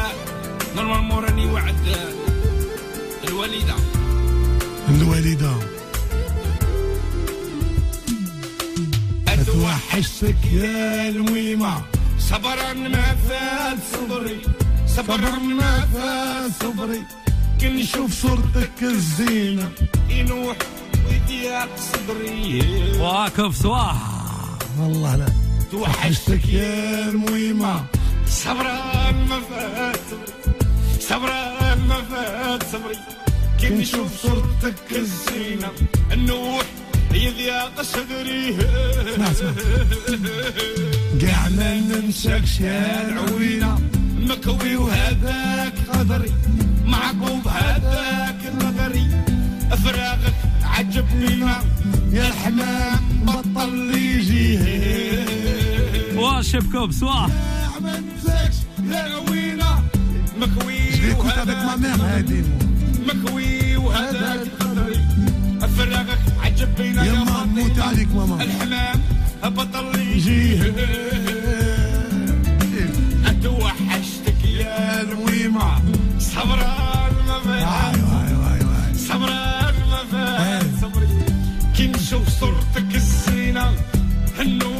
نورمالمون 0.76 1.24
راني 1.24 1.46
وعد 1.46 1.96
الوالده 3.28 3.74
الوالدة. 4.89 5.53
اتوحشتك 9.27 10.35
يا 10.53 11.09
الميمه 11.09 11.81
صبرا 12.19 12.73
ما 12.73 13.15
فات 13.29 13.77
صبري. 13.93 14.41
صبرا 14.87 15.35
ما 15.39 15.87
فات 15.93 16.51
صبري. 16.63 17.01
كي 17.59 17.69
نشوف 17.69 18.13
صورتك 18.13 18.83
الزينة. 18.83 19.71
ينوح 20.09 20.57
ويضيق 21.07 21.69
صدري. 21.77 22.61
Ouah, 22.99 23.29
comme 23.37 23.53
ça. 23.53 23.95
والله 24.79 25.15
لا. 25.15 25.25
توحشتك 25.71 26.49
يا 26.49 27.09
الميمة 27.09 27.85
صبرا 28.27 29.11
ما 29.11 29.39
فات 29.49 29.99
صبري. 30.11 30.55
صبرا 30.99 31.75
ما 31.75 32.01
فات 32.11 32.63
صبري. 32.71 33.24
كي 33.67 33.73
نشوف 33.73 34.21
صورتك 34.21 34.75
الزينة. 34.91 35.71
النوح 36.13 36.65
يضيق 37.13 37.81
صدري. 37.81 38.55
اسمع 38.57 39.31
اسمع. 39.31 39.51
قاع 41.21 41.49
ما 41.49 41.79
ننساكش 41.79 42.59
يا 42.59 43.09
العوينة 43.09 43.79
مكوي 44.19 44.75
وهذاك 44.75 45.73
قدري 45.93 46.33
معقوب 46.85 47.47
هذاك 47.47 48.37
المغري 48.45 49.07
فراغك 49.83 50.33
عجبني. 50.63 51.45
يا 52.13 52.27
الحمام 52.27 52.99
بطل 53.23 53.95
يجي 53.95 54.59
Ouah, 56.17 56.41
chef 56.43 56.65
Cobb, 56.73 56.91
soir. 56.93 57.29
ما 57.81 57.99
ننساكش 57.99 58.55
يا 58.91 58.97
عوينة 58.97 59.83
مكوي 60.39 60.91
Je 60.91 61.01
l'écoute 61.07 61.37
avec 61.37 61.57
ma 61.67 61.77
mère, 61.77 61.99
مكوي 63.07 63.77
وهذاك 63.77 64.39
قدري 64.59 64.99
أفرغك 65.61 66.19
عجب 66.43 66.75
بينا 66.77 67.05
يا 67.05 67.13
ماما 67.13 67.43
موت 67.45 67.79
عليك 67.79 68.07
ماما. 68.15 68.43
الحمام 68.43 68.99
بطل 69.43 69.99
يجيه 69.99 70.73
اتوحشتك 73.25 74.45
يا 74.45 75.03
نويمة. 75.03 75.81
صبرا 76.19 76.75
ما 77.27 77.45
صبرا 77.47 78.91
صبران 79.07 79.75
ما 79.91 79.99
آه، 80.13 80.15
آه، 80.15 80.59
آه، 80.59 80.63
صبري. 80.81 81.07
كي 81.77 81.87
نشوف 81.87 82.29
صورتك 82.39 82.95
الزينة. 82.95 83.71
النور 84.39 84.74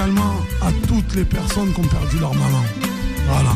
à 0.00 0.70
toutes 0.86 1.14
les 1.16 1.24
personnes 1.24 1.72
qui 1.72 1.80
ont 1.80 1.88
perdu 1.88 2.18
leur 2.20 2.32
maman. 2.32 2.62
Voilà. 3.26 3.50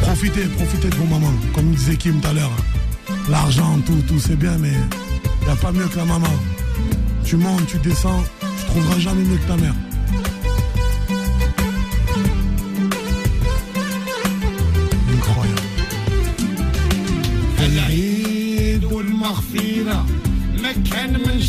Profitez, 0.00 0.44
profitez 0.44 0.90
de 0.90 0.94
vos 0.94 1.06
mamans. 1.06 1.32
Comme 1.52 1.72
disait 1.72 1.96
Kim 1.96 2.20
tout 2.20 2.28
à 2.28 2.32
l'heure. 2.34 2.52
L'argent, 3.28 3.80
tout, 3.84 4.00
tout, 4.06 4.20
c'est 4.20 4.36
bien, 4.36 4.56
mais 4.58 4.70
il 5.40 5.46
n'y 5.46 5.52
a 5.52 5.56
pas 5.56 5.72
mieux 5.72 5.88
que 5.88 5.96
la 5.96 6.04
maman. 6.04 6.34
Tu 7.24 7.36
montes, 7.36 7.66
tu 7.66 7.78
descends, 7.78 8.22
tu 8.58 8.64
trouveras 8.66 8.98
jamais 9.00 9.24
mieux 9.24 9.38
que 9.38 9.48
ta 9.48 9.56
mère. 9.56 9.74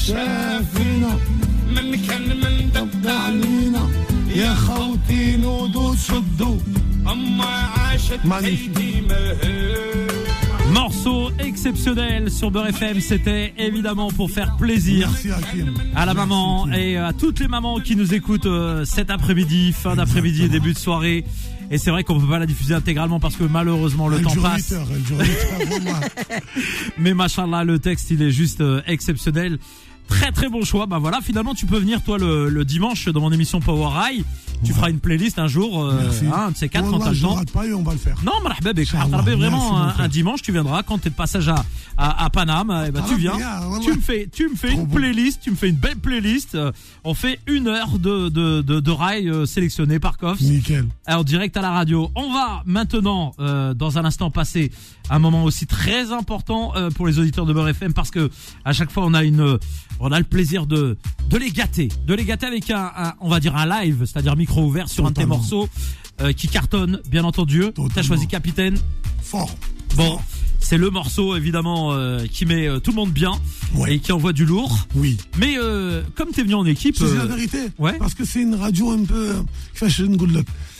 شافينا 0.07 1.18
من 1.68 1.96
كان 2.07 2.37
من 2.37 2.70
دب 2.75 3.07
علينا 3.09 3.88
يا 4.37 4.55
خوتي 4.55 5.37
نودوا 5.37 5.94
شدوا 5.96 6.57
أما 7.12 7.44
عاشت 7.44 8.20
Magnifique. 8.25 8.79
أيدي 8.79 9.01
مهل 9.01 9.72
Morceau 10.75 11.31
exceptionnel 11.38 12.31
sur 12.31 12.51
Beurre 12.51 12.68
FM, 12.68 12.98
c'était 13.01 13.53
évidemment 13.59 14.11
pour 14.11 14.31
faire 14.31 14.57
plaisir 14.57 15.07
Merci 15.11 15.31
Hakim. 15.31 15.75
à 15.94 16.07
la 16.07 16.14
Merci, 16.14 16.16
maman 16.29 16.64
Hakim. 16.64 16.75
et 16.81 16.96
à 16.96 17.12
toutes 17.12 17.40
les 17.40 17.48
mamans 17.48 17.79
qui 17.81 17.94
nous 17.94 18.14
écoutent 18.14 18.46
euh, 18.46 18.85
cet 18.87 19.11
après-midi, 19.11 19.72
fin 19.72 19.96
d'après-midi 19.96 20.44
et 20.44 20.48
début 20.48 20.72
de 20.72 20.79
soirée. 20.79 21.25
Et 21.70 21.77
c'est 21.79 21.90
vrai 21.90 22.05
qu'on 22.05 22.18
peut 22.18 22.27
pas 22.27 22.38
la 22.38 22.46
diffuser 22.46 22.72
intégralement 22.75 23.20
parce 23.20 23.37
que 23.37 23.44
malheureusement 23.44 24.09
le 24.09 24.16
Elle 24.16 24.22
temps 24.25 24.33
dure 24.33 24.42
passe. 24.42 24.70
8 24.70 24.77
heures, 24.77 24.88
elle 24.94 25.03
dure 25.03 25.18
8 25.18 25.29
heures, 25.29 25.66
vraiment. 25.68 26.01
Mais 26.98 27.12
machallah, 27.12 27.64
le 27.64 27.79
texte 27.79 28.11
il 28.11 28.22
est 28.22 28.31
juste 28.31 28.62
euh, 28.62 28.81
exceptionnel. 28.87 29.59
Très 30.08 30.32
très 30.32 30.50
bon 30.50 30.63
choix. 30.63 30.86
Bah 30.86 31.00
voilà, 31.00 31.20
finalement 31.22 31.54
tu 31.54 31.65
peux 31.65 31.78
venir 31.80 32.02
toi 32.02 32.17
le, 32.17 32.50
le 32.50 32.65
dimanche 32.65 33.08
dans 33.10 33.22
mon 33.22 33.32
émission 33.32 33.60
Power 33.60 33.89
High. 33.96 34.24
Tu 34.63 34.74
feras 34.74 34.89
une 34.89 35.00
playlist 35.00 35.38
un 35.38 35.48
jour, 35.48 35.84
euh, 35.84 36.10
hein, 36.34 36.46
un 36.48 36.52
de 36.52 36.58
ces 36.58 36.67
quatre 36.67 36.89
quand 36.89 36.98
t'as 36.98 37.12
le 37.12 37.20
temps. 37.20 37.36
rate 37.36 37.52
pas 37.52 37.67
et 37.67 37.74
on 37.74 37.84
va 37.84 37.91
le 37.93 38.00
faire. 38.00 38.15
Non. 38.26 38.32
Attraper 38.48 39.36
Merci, 39.36 39.36
vraiment 39.36 39.78
un, 39.78 40.08
dimanche, 40.08 40.41
tu 40.41 40.52
viendras 40.52 40.82
quand 40.82 40.98
t'es 40.98 41.12
de 41.12 41.15
passage 41.15 41.48
à, 41.48 41.63
à, 41.96 42.26
à 42.26 42.30
Paname, 42.32 42.86
eh 42.88 42.91
ben, 42.91 43.04
tu 43.08 43.13
Ah, 43.13 43.17
viens, 43.17 43.36
bien, 43.38 43.67
wallah. 43.67 43.84
tu 43.84 43.93
me 43.93 44.02
fais, 44.02 44.28
tu 44.34 44.50
me 44.50 44.56
fais 44.56 44.70
Trop 44.70 44.80
une 44.82 44.88
playlist, 44.89 45.41
tu 45.43 45.52
me 45.52 45.56
fais 45.56 45.70
une 45.70 45.76
belle 45.76 45.98
playlist. 45.98 46.56
euh, 46.56 46.72
On 47.04 47.13
fait 47.13 47.39
une 47.46 47.67
heure 47.67 48.00
de 48.00 48.30
de 48.30 48.62
de, 48.62 48.80
de 48.80 48.91
rail 48.91 49.30
euh, 49.30 49.46
sélectionné 49.46 50.00
par 50.00 50.17
Koffs. 50.17 50.41
Nickel. 50.41 50.88
Alors 51.06 51.24
direct 51.24 51.56
à 51.56 51.62
la 51.62 51.70
radio. 51.72 52.10
On 52.15 52.34
va 52.34 52.63
maintenant, 52.65 53.34
euh, 53.39 53.76
dans 53.76 54.00
un 54.00 54.06
instant, 54.06 54.32
passer 54.32 54.72
un 55.12 55.20
moment 55.20 55.43
aussi 55.43 55.67
très 55.67 56.12
important 56.12 56.74
euh, 56.76 56.89
pour 56.89 57.06
les 57.06 57.20
auditeurs 57.20 57.46
de 57.46 57.54
Beurre 57.54 57.70
FM 57.70 57.93
parce 57.93 58.10
que 58.12 58.30
à 58.65 58.74
chaque 58.74 58.91
fois 58.91 59.04
on 59.06 59.13
a 59.13 59.24
une, 59.24 59.39
euh, 59.41 59.58
on 59.99 60.12
a 60.12 60.19
le 60.19 60.25
plaisir 60.25 60.65
de 60.67 60.97
de 61.29 61.38
les 61.38 61.49
gâter, 61.51 61.89
de 62.05 62.13
les 62.13 62.23
gâter 62.23 62.45
avec 62.45 62.69
un, 62.71 62.89
un- 62.95 63.13
on 63.19 63.27
va 63.29 63.39
dire 63.39 63.55
un 63.55 63.65
live, 63.81 64.05
c'est-à-dire 64.05 64.36
micro 64.38 64.63
ouvert 64.65 64.88
sur 64.89 65.05
un 65.05 65.10
de 65.10 65.15
tes 65.15 65.25
morceaux 65.25 65.67
euh, 66.21 66.31
qui 66.33 66.47
cartonne, 66.47 67.01
bien 67.10 67.23
entendu. 67.25 67.63
T'as 67.93 68.01
choisi 68.03 68.27
Capitaine. 68.27 68.77
Fort. 69.21 69.49
Bon, 69.95 70.19
c'est 70.60 70.77
le 70.77 70.89
morceau 70.89 71.36
évidemment 71.36 71.91
euh, 71.93 72.25
qui 72.31 72.45
met 72.45 72.67
euh, 72.67 72.79
tout 72.79 72.91
le 72.91 72.95
monde 72.95 73.12
bien 73.12 73.31
Ouais. 73.75 73.95
et 73.95 73.99
qui 73.99 74.12
envoie 74.13 74.31
du 74.33 74.45
lourd. 74.45 74.88
Oui. 74.95 75.17
Mais 75.38 75.55
euh, 75.57 76.01
comme 76.15 76.29
t'es 76.29 76.43
venu 76.43 76.53
en 76.55 76.65
équipe, 76.65 76.95
C'est 76.97 77.13
la 77.15 77.25
vérité. 77.25 77.57
ouais. 77.77 77.97
Parce 77.97 78.13
que 78.13 78.23
c'est 78.23 78.41
une 78.41 78.55
radio 78.55 78.91
un 78.91 79.03
peu. 79.03 79.33
Je 79.86 80.03
ne 80.05 80.15
goûte 80.15 80.31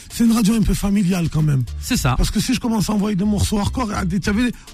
C'est 0.10 0.24
une 0.26 0.32
radio 0.32 0.56
un 0.56 0.62
peu 0.62 0.74
familiale 0.74 1.30
quand 1.30 1.41
même. 1.41 1.63
c'est 1.80 1.98
ça. 1.98 2.15
Parce 2.17 2.32
que 2.32 2.39
si 2.39 2.54
je 2.54 2.60
commence 2.60 2.89
à 2.89 2.93
envoyer 2.93 3.15
des 3.15 3.26
morceaux 3.26 3.60
hardcore, 3.60 3.89
ah, 3.93 4.04
tu 4.06 4.20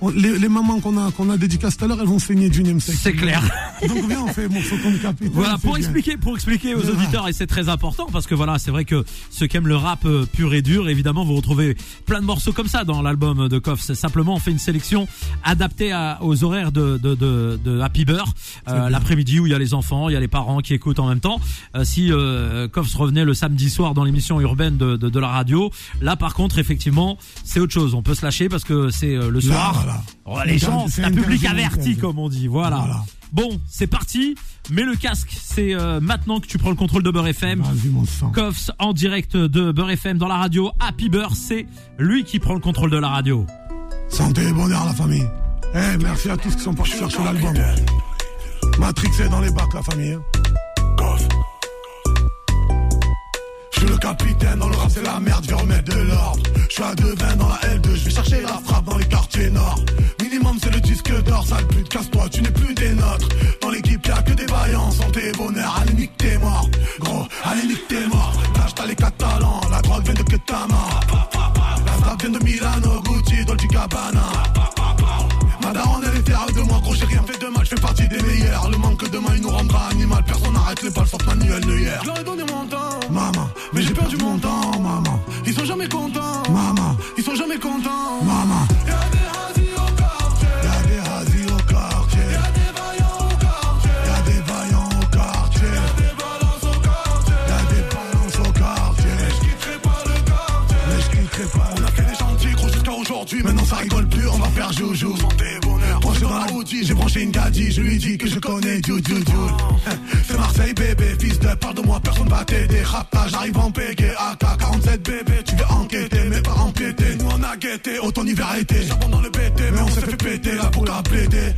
on- 0.02 0.10
les, 0.10 0.38
les 0.39 0.50
mamans 0.50 0.80
qu'on 0.80 0.98
a, 0.98 1.12
qu'on 1.12 1.30
a 1.30 1.38
dédicacées 1.38 1.78
tout 1.78 1.86
à 1.86 1.88
l'heure, 1.88 2.00
elles 2.02 2.08
vont 2.08 2.19
saigner 2.19 2.50
du 2.50 2.63
sexe. 2.80 3.00
C'est 3.02 3.13
clair. 3.13 3.41
Donc 3.88 4.08
viens, 4.08 4.22
on 4.24 4.28
fait 4.28 4.48
morceau 4.48 4.76
comme 4.82 4.98
capitaine. 5.00 5.32
Voilà, 5.34 5.58
pour 5.58 5.72
bien. 5.74 5.78
expliquer, 5.84 6.17
pour 6.17 6.36
expliquer 6.36 6.76
aux 6.76 6.88
auditeurs, 6.89 7.28
et 7.28 7.34
c'est 7.34 7.48
très 7.48 7.69
important 7.69 8.08
parce 8.12 8.28
que 8.28 8.36
voilà, 8.36 8.60
c'est 8.60 8.72
vrai 8.72 8.86
que 8.86 9.04
ceux 9.30 9.48
qui 9.48 9.58
aiment 9.58 9.67
le 9.67 9.76
rap 9.76 10.06
euh, 10.06 10.26
pur 10.26 10.54
et 10.54 10.62
dur, 10.62 10.88
évidemment, 10.89 11.24
vous 11.26 11.36
retrouvez 11.36 11.76
plein 12.06 12.19
de 12.22 12.26
morceaux 12.26 12.54
comme 12.54 12.67
ça 12.67 12.84
dans 12.84 13.02
l'album 13.02 13.48
de 13.50 13.60
Koff. 13.60 13.82
C'est 13.82 13.96
simplement, 13.96 14.36
on 14.36 14.39
fait 14.39 14.52
une 14.52 14.60
sélection 14.60 15.08
adaptée 15.43 15.91
à- 15.91 16.19
aux 16.22 16.43
horaires 16.43 16.72
de, 16.72 16.98
de, 17.02 17.15
de, 17.15 17.60
de 17.63 17.80
Happy 17.80 18.06
Beurre, 18.06 18.34
euh, 18.67 18.74
bien. 18.82 18.89
l'après-midi 18.89 19.39
où 19.39 19.48
il 19.48 19.52
y 19.52 19.56
a 19.56 19.60
les 19.60 19.74
enfants, 19.74 20.10
il 20.10 20.13
y 20.13 20.15
a 20.15 20.19
les 20.19 20.28
parents 20.28 20.60
qui 20.60 20.74
écoutent 20.74 21.00
en 21.00 21.08
même 21.10 21.19
temps. 21.19 21.39
Euh, 21.76 21.84
si 21.84 22.12
euh, 22.12 22.67
Koff 22.67 22.93
revenait 22.96 23.26
le 23.26 23.34
samedi 23.34 23.69
soir 23.69 23.93
dans 23.93 24.04
l'émission 24.04 24.39
urbaine 24.39 24.78
de, 24.78 24.96
de, 24.96 25.10
de 25.10 25.19
la 25.24 25.30
radio, 25.30 25.72
là 26.02 26.16
par 26.16 26.34
contre, 26.36 26.60
effectivement, 26.60 27.18
c'est 27.44 27.60
autre 27.60 27.74
chose. 27.74 27.94
On 27.96 28.04
peut 28.04 28.14
se 28.16 28.24
lâcher 28.24 28.48
parce 28.50 28.64
que 28.64 28.90
c'est 28.90 29.16
euh, 29.16 29.30
le 29.32 29.40
Là, 29.40 29.46
soir. 29.56 29.74
voilà. 29.74 30.02
Oh, 30.26 30.38
les 30.46 30.60
gens, 30.60 30.86
C'est 30.88 31.04
un 31.04 31.12
public 31.12 31.44
averti, 31.46 31.98
comme 31.98 32.20
on 32.20 32.30
dit. 32.30 32.48
Voilà. 32.48 32.78
Voilà. 32.78 33.04
Bon, 33.32 33.60
c'est 33.68 33.88
parti. 33.88 34.36
Mets 34.70 34.84
le 34.84 34.96
casque. 34.96 35.36
C'est 35.42 35.74
euh, 35.74 36.00
maintenant 36.00 36.40
que 36.40 36.46
tu 36.46 36.60
prends 36.60 36.70
le 36.70 36.76
contrôle 36.76 37.02
de 37.02 37.10
Beurre 37.10 37.28
FM. 37.28 37.62
Vas-y, 37.62 37.90
mon 37.90 38.06
sang. 38.06 38.30
Koffs 38.30 38.70
en 38.78 38.94
direct 38.94 39.36
de 39.36 39.72
Beurre 39.72 39.90
FM 39.92 40.20
dans 40.20 40.28
la 40.28 40.38
radio. 40.38 40.72
Happy 40.80 41.10
Beurre, 41.10 41.36
c'est 41.36 41.66
lui 41.98 42.24
qui 42.24 42.38
prend 42.40 42.54
le 42.54 42.60
contrôle 42.60 42.92
de 42.92 42.98
la 42.98 43.10
radio. 43.10 43.46
Santé 44.10 44.44
et 44.48 44.54
bonheur 44.54 44.84
à 44.84 44.86
la 44.86 44.94
famille. 44.94 45.26
Eh, 45.74 45.98
merci 46.04 46.30
à 46.30 46.38
tous 46.38 46.56
qui 46.56 46.62
sont 46.62 46.76
partis 46.76 46.92
chercher 46.98 47.24
l'album. 47.24 47.56
Matrix 48.80 49.10
est 49.20 49.30
dans 49.30 49.42
les 49.42 49.50
bacs, 49.52 49.74
la 49.74 49.82
famille. 49.82 50.12
hein. 50.14 50.22
Suis 53.84 53.91
le 53.91 53.98
capitaine, 53.98 54.60
dans 54.60 54.69
le 54.69 54.76
rap 54.76 54.89
c'est 54.89 55.04
la 55.04 55.19
merde, 55.19 55.43
je 55.43 55.50
vais 55.50 55.62
remettre 55.62 55.96
de 55.96 56.02
l'ordre. 56.04 56.43
Je 56.69 56.74
suis 56.74 56.84
à 56.84 56.93
2,20 56.93 57.38
dans 57.38 57.50
la 57.50 57.76
L2, 57.76 57.96
je 57.96 58.06
vais 58.06 58.12
chercher 58.12 58.41
la 58.41 58.60
frappe 58.63 58.86
dans 58.86 58.98
les 58.98 59.06
quartiers 59.06 59.50
nord. 59.50 59.80
Minimum 60.22 60.58
c'est 60.62 60.74
le 60.74 60.80
disque 60.80 61.24
d'or, 61.24 61.46
sale 61.46 61.67
pute, 61.67 61.89
casse-toi, 61.89 62.30
tu 62.30 62.41
n'es 62.41 62.52
plus 62.52 62.74
des 62.74 62.91
nôtres. 62.91 63.28
Dans 63.62 63.69
l'équipe 63.69 64.06
y'a 64.06 64.22
que 64.22 64.34
des 64.34 64.46
vaillants, 64.46 64.91
santé 64.91 65.30
et 65.30 65.32
bonheur, 65.32 65.82
allez 65.82 65.93
nique 65.93 66.17
t'es 66.17 66.38
mort. 66.38 66.69
Gros, 67.00 67.26
allez 67.43 67.67
nique 67.67 67.88
t'es 67.88 68.08
mort. 68.08 68.34
Lâche 68.58 68.76
t'as 68.76 68.86
les 68.86 68.96
catalans, 68.96 69.62
la 69.69 69.82
drogue 69.82 70.04
vient 70.06 70.13
de 70.13 70.24
Ketama. 70.24 70.76
La 71.86 71.91
frappe 71.91 72.22
vient 72.22 72.39
de 72.39 72.43
Milano, 72.43 73.02
Gucci, 73.02 73.46
Dolce 73.46 73.67
Gabbana. 73.67 74.33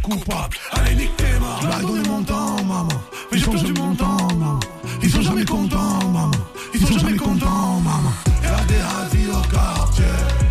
Coupable, 0.01 0.55
allez 0.71 0.95
nique 0.95 1.17
tes 1.17 1.39
morts. 1.39 1.59
Je 1.61 1.67
leur 1.67 1.79
ai 1.79 1.81
donné 1.81 2.09
mon 2.09 2.23
temps, 2.23 2.63
maman. 2.63 2.88
Mais 3.31 3.38
j'ai 3.38 3.45
perdu 3.45 3.73
mon 3.73 3.95
temps, 3.95 4.27
maman. 4.38 4.59
Ils 5.03 5.09
sont 5.09 5.21
jamais 5.21 5.45
contents, 5.45 5.99
maman. 6.05 6.31
Ils 6.73 6.88
sont 6.88 6.97
jamais 6.97 7.17
contents, 7.17 7.81
maman. 7.81 8.13
Y'a 8.43 8.63
des 8.65 8.75
hazis 8.75 9.29
au 9.29 9.41
quartier. 9.53 10.44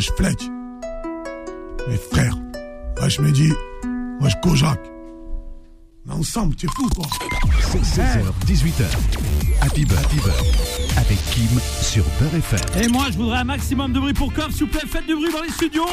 Wesh 0.00 0.10
Fletch. 0.16 0.48
Mes 1.86 1.96
frères. 1.96 2.34
Wesh 3.02 3.18
Mehdi, 3.18 3.52
wesh 4.20 4.34
Kojak. 4.42 4.78
On 6.06 6.12
est 6.12 6.14
ensemble, 6.14 6.54
tu 6.56 6.66
es 6.66 6.68
fou 6.70 6.88
quoi. 6.88 7.04
16h, 7.72 8.32
18h. 8.46 8.84
Happy 9.60 9.84
Beurre, 9.84 9.98
Happy. 9.98 10.16
Avec 10.96 11.18
Kim 11.32 11.60
sur 11.82 12.04
Beurre 12.18 12.34
FM. 12.34 12.82
Et 12.82 12.88
moi, 12.88 13.06
je 13.10 13.18
voudrais 13.18 13.38
un 13.38 13.44
maximum 13.44 13.92
de 13.92 14.00
bruit 14.00 14.14
pour 14.14 14.32
Koff. 14.32 14.52
S'il 14.52 14.66
vous 14.66 14.72
plaît, 14.72 14.86
faites 14.86 15.06
du 15.06 15.14
bruit 15.14 15.30
dans 15.32 15.42
les 15.42 15.50
studios. 15.50 15.84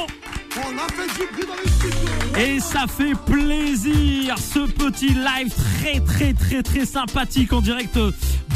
On 0.55 0.77
a 0.77 0.87
fait 0.87 1.19
du 1.19 1.33
bruit 1.33 1.45
dans 1.45 1.61
les 1.61 1.69
studios. 1.69 2.37
Et 2.37 2.59
ça 2.61 2.85
fait 2.87 3.13
plaisir, 3.25 4.37
ce 4.37 4.71
petit 4.71 5.09
live 5.09 5.53
très 5.53 5.99
très 5.99 6.33
très 6.33 6.63
très 6.63 6.85
sympathique 6.85 7.51
en 7.51 7.59
direct 7.59 7.97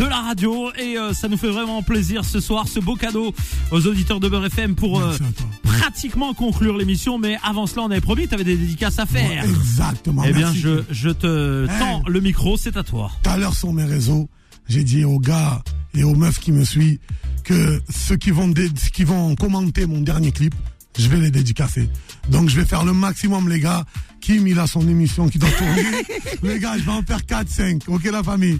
de 0.02 0.06
la 0.08 0.22
radio. 0.22 0.72
Et 0.80 0.98
euh, 0.98 1.14
ça 1.14 1.28
nous 1.28 1.38
fait 1.38 1.50
vraiment 1.52 1.84
plaisir 1.84 2.26
ce 2.26 2.40
soir, 2.40 2.68
ce 2.68 2.80
beau 2.80 2.96
cadeau 2.96 3.34
aux 3.70 3.86
auditeurs 3.86 4.20
de 4.20 4.28
Beurre 4.28 4.46
FM 4.48 4.74
pour 4.74 5.00
euh, 5.00 5.16
pratiquement 5.64 6.34
conclure 6.34 6.76
l'émission. 6.78 7.20
Mais 7.20 7.38
avant 7.44 7.68
cela, 7.68 7.84
on 7.84 7.92
avait 7.92 8.02
promis, 8.02 8.28
tu 8.28 8.34
avais 8.34 8.44
des 8.44 8.56
dédicaces 8.58 8.98
à 8.98 9.06
faire. 9.06 9.44
Exactement. 9.46 10.24
Eh 10.26 10.34
bien, 10.34 10.52
je, 10.54 10.84
je 10.90 11.10
te 11.10 11.68
Hey. 11.70 11.80
tends 11.80 12.02
le 12.08 12.20
micro, 12.20 12.58
c'est 12.58 12.78
à 12.78 12.84
toi. 12.84 13.12
Tout 13.24 13.30
à 13.30 13.38
l'heure 13.38 13.54
sur 13.54 13.72
mes 13.74 13.84
réseaux, 13.84 14.28
j'ai 14.68 14.84
dit 14.84 15.06
aux 15.06 15.20
gars 15.20 15.62
et 15.94 16.04
aux 16.04 16.16
meufs 16.16 16.40
qui 16.40 16.52
me 16.52 16.64
suivent 16.64 16.98
que 17.44 17.80
ceux 17.90 18.16
qui 18.18 18.32
vont, 18.32 18.52
qui 18.94 19.04
vont 19.04 19.36
commenter 19.36 19.86
mon 19.86 20.02
dernier 20.02 20.32
clip, 20.32 20.56
je 20.98 21.08
vais 21.10 21.18
les 21.20 21.32
dédicacer. 21.32 21.90
Donc 22.30 22.50
je 22.50 22.56
vais 22.60 22.66
faire 22.66 22.84
le 22.86 22.94
maximum, 22.94 23.48
les 23.50 23.60
gars. 23.60 23.86
Kim, 24.20 24.48
il 24.48 24.58
a 24.60 24.66
son 24.68 24.88
émission 24.88 25.30
qui 25.30 25.38
doit 25.40 25.50
tourner. 25.52 25.84
les 26.44 26.60
gars, 26.60 26.78
je 26.78 26.84
vais 26.84 26.92
en 26.92 27.02
faire 27.04 27.24
4, 27.26 27.48
5. 27.50 27.84
Ok, 27.88 28.04
la 28.06 28.24
famille? 28.24 28.60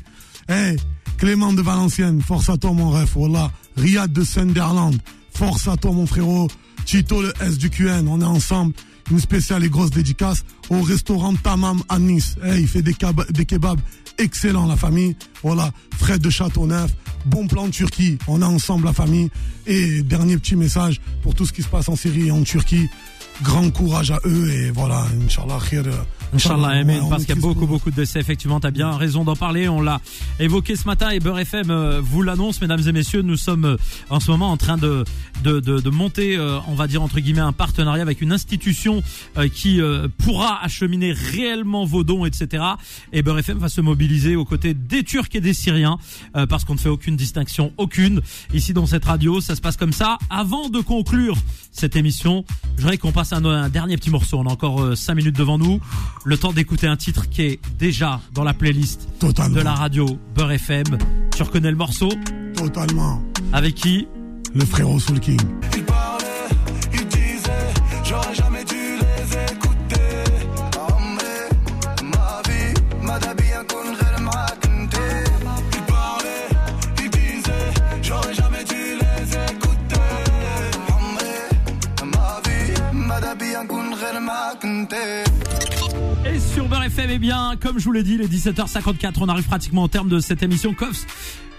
Eh, 0.52 0.76
Clément 1.18 1.54
de 1.54 1.62
Valenciennes, 1.62 2.22
force 2.22 2.50
à 2.50 2.58
toi, 2.58 2.72
mon 2.74 2.90
ref. 2.90 3.12
Voilà. 3.16 3.52
Riyad 3.78 4.12
de 4.12 4.24
Sunderland, 4.24 4.98
force 5.34 5.68
à 5.68 5.78
toi, 5.78 5.92
mon 5.92 6.06
frérot. 6.06 6.48
Chito, 6.86 7.22
le 7.22 7.32
S 7.42 7.58
du 7.58 7.70
QN, 7.70 8.08
on 8.08 8.22
est 8.22 8.26
ensemble. 8.26 8.74
Une 9.12 9.20
spéciale 9.20 9.64
et 9.64 9.70
grosse 9.70 9.92
dédicace 9.92 10.44
au 10.70 10.82
restaurant 10.82 11.34
Tamam 11.36 11.82
à 11.90 12.00
Nice. 12.00 12.36
Il 12.56 12.68
fait 12.68 12.82
des, 12.82 12.94
keb- 12.94 13.30
des 13.32 13.46
kebabs 13.46 13.80
excellents, 14.18 14.66
la 14.68 14.76
famille. 14.78 15.16
Voilà. 15.44 15.72
Fred 15.98 16.22
de 16.22 16.30
Châteauneuf. 16.30 16.92
Bon 17.26 17.46
plan 17.48 17.70
Turquie. 17.70 18.18
On 18.28 18.42
est 18.42 18.46
ensemble, 18.46 18.86
la 18.86 18.94
famille. 18.94 19.30
Et 19.68 20.02
dernier 20.02 20.38
petit 20.38 20.56
message 20.56 21.02
pour 21.24 21.36
tout 21.36 21.46
ce 21.46 21.54
qui 21.54 21.62
se 21.62 21.68
passe 21.68 21.88
en 21.90 21.96
Syrie 21.96 22.28
et 22.28 22.32
en 22.32 22.44
Turquie. 22.44 22.88
Grand 23.44 23.70
courage 23.72 24.12
à 24.12 24.20
eux 24.26 24.50
et 24.52 24.72
voilà, 24.72 25.06
Inch'Allah, 25.26 25.58
khir, 25.68 25.84
Inch'Allah, 26.34 26.70
Amen, 26.70 27.04
parce 27.10 27.26
qu'il 27.26 27.36
y 27.36 27.38
a 27.38 27.42
beaucoup, 27.42 27.68
beaucoup 27.68 27.92
de 27.92 27.96
décès. 27.96 28.20
Effectivement, 28.20 28.60
tu 28.62 28.68
as 28.68 28.72
bien 28.72 28.92
raison 28.92 29.26
d'en 29.26 29.36
parler. 29.36 29.68
On 29.68 29.82
l'a 29.82 30.00
évoqué 30.40 30.78
ce 30.78 30.86
matin 30.86 31.10
et 31.10 31.20
Beurre 31.20 31.40
FM 31.40 31.70
euh, 31.70 32.00
vous 32.02 32.22
l'annonce, 32.22 32.62
mesdames 32.62 32.82
et 32.88 32.92
messieurs. 32.94 33.22
Nous 33.22 33.36
sommes 33.36 33.66
euh, 33.66 33.78
en 34.10 34.22
ce 34.22 34.32
moment 34.32 34.50
en 34.50 34.58
train 34.58 34.78
de, 34.78 35.04
de, 35.44 35.60
de, 35.60 35.80
de 35.80 35.90
monter, 35.90 36.38
euh, 36.38 36.60
on 36.68 36.76
va 36.76 36.88
dire 36.88 37.02
entre 37.02 37.20
guillemets, 37.20 37.42
un 37.42 37.52
partenariat 37.52 38.02
avec 38.02 38.22
une 38.22 38.32
institution 38.32 39.04
qui 39.54 39.80
pourra 40.18 40.64
acheminer 40.64 41.12
réellement 41.12 41.86
vos 41.86 42.04
dons, 42.04 42.26
etc. 42.26 42.64
Et 43.14 43.22
Beurre 43.22 43.40
FM 43.40 43.58
va 43.58 43.70
se 43.70 43.82
mobiliser 43.82 44.36
aux 44.36 44.46
côtés 44.46 44.74
des 44.74 45.04
Turcs 45.04 45.30
et 45.34 45.42
des 45.42 45.54
Syriens 45.54 45.98
parce 46.50 46.66
qu'on 46.66 46.74
ne 46.74 46.80
fait 46.80 46.90
aucune 46.90 47.16
distinction, 47.16 47.74
aucune. 47.78 48.22
Ici 48.54 48.74
dans 48.74 48.86
cette 48.86 49.06
radio, 49.06 49.42
ça 49.42 49.56
se 49.56 49.62
passe 49.62 49.78
comme 49.78 49.94
ça. 49.94 50.18
Avant 50.30 50.70
de 50.70 50.80
conclure 50.80 51.38
cette 51.72 51.96
émission, 51.96 52.44
je 52.78 52.82
voudrais 52.82 52.98
qu'on 52.98 53.12
passe 53.12 53.34
un, 53.34 53.44
un 53.46 53.70
dernier 53.70 53.98
petit 53.98 54.10
morceau. 54.10 54.38
On 54.40 54.46
a 54.48 54.52
encore 54.52 54.96
5 54.98 55.16
minutes 55.16 55.36
devant 55.38 55.58
nous. 55.58 55.80
Le 56.26 56.38
temps 56.38 56.54
d'écouter 56.54 56.88
un 56.88 56.98
titre 56.98 57.30
qui 57.30 57.42
est 57.44 57.60
déjà 57.80 58.20
dans 58.34 58.44
la 58.44 58.54
playlist 58.54 59.08
Totalement. 59.20 59.56
de 59.56 59.62
la 59.62 59.74
radio 59.74 60.06
Beurre 60.36 60.52
FM. 60.54 60.98
Tu 61.36 61.44
reconnais 61.44 61.72
le 61.72 61.78
morceau? 61.78 62.10
Totalement. 62.56 63.22
Avec 63.54 63.76
qui? 63.76 64.08
Le 64.54 64.66
frérot 64.66 65.00
Soul 65.00 65.20
King. 65.20 65.40
Et 86.26 86.40
sur 86.40 86.68
Beurre 86.68 86.84
FM, 86.86 87.10
eh 87.12 87.20
bien, 87.20 87.54
comme 87.62 87.78
je 87.78 87.86
vous 87.86 87.92
l'ai 87.92 88.04
dit, 88.04 88.16
il 88.16 88.22
est 88.22 88.28
17h54. 88.28 89.14
On 89.22 89.30
arrive 89.30 89.46
pratiquement 89.46 89.84
au 89.84 89.88
terme 89.88 90.10
de 90.10 90.20
cette 90.20 90.42
émission. 90.42 90.74
Coffs, 90.74 91.06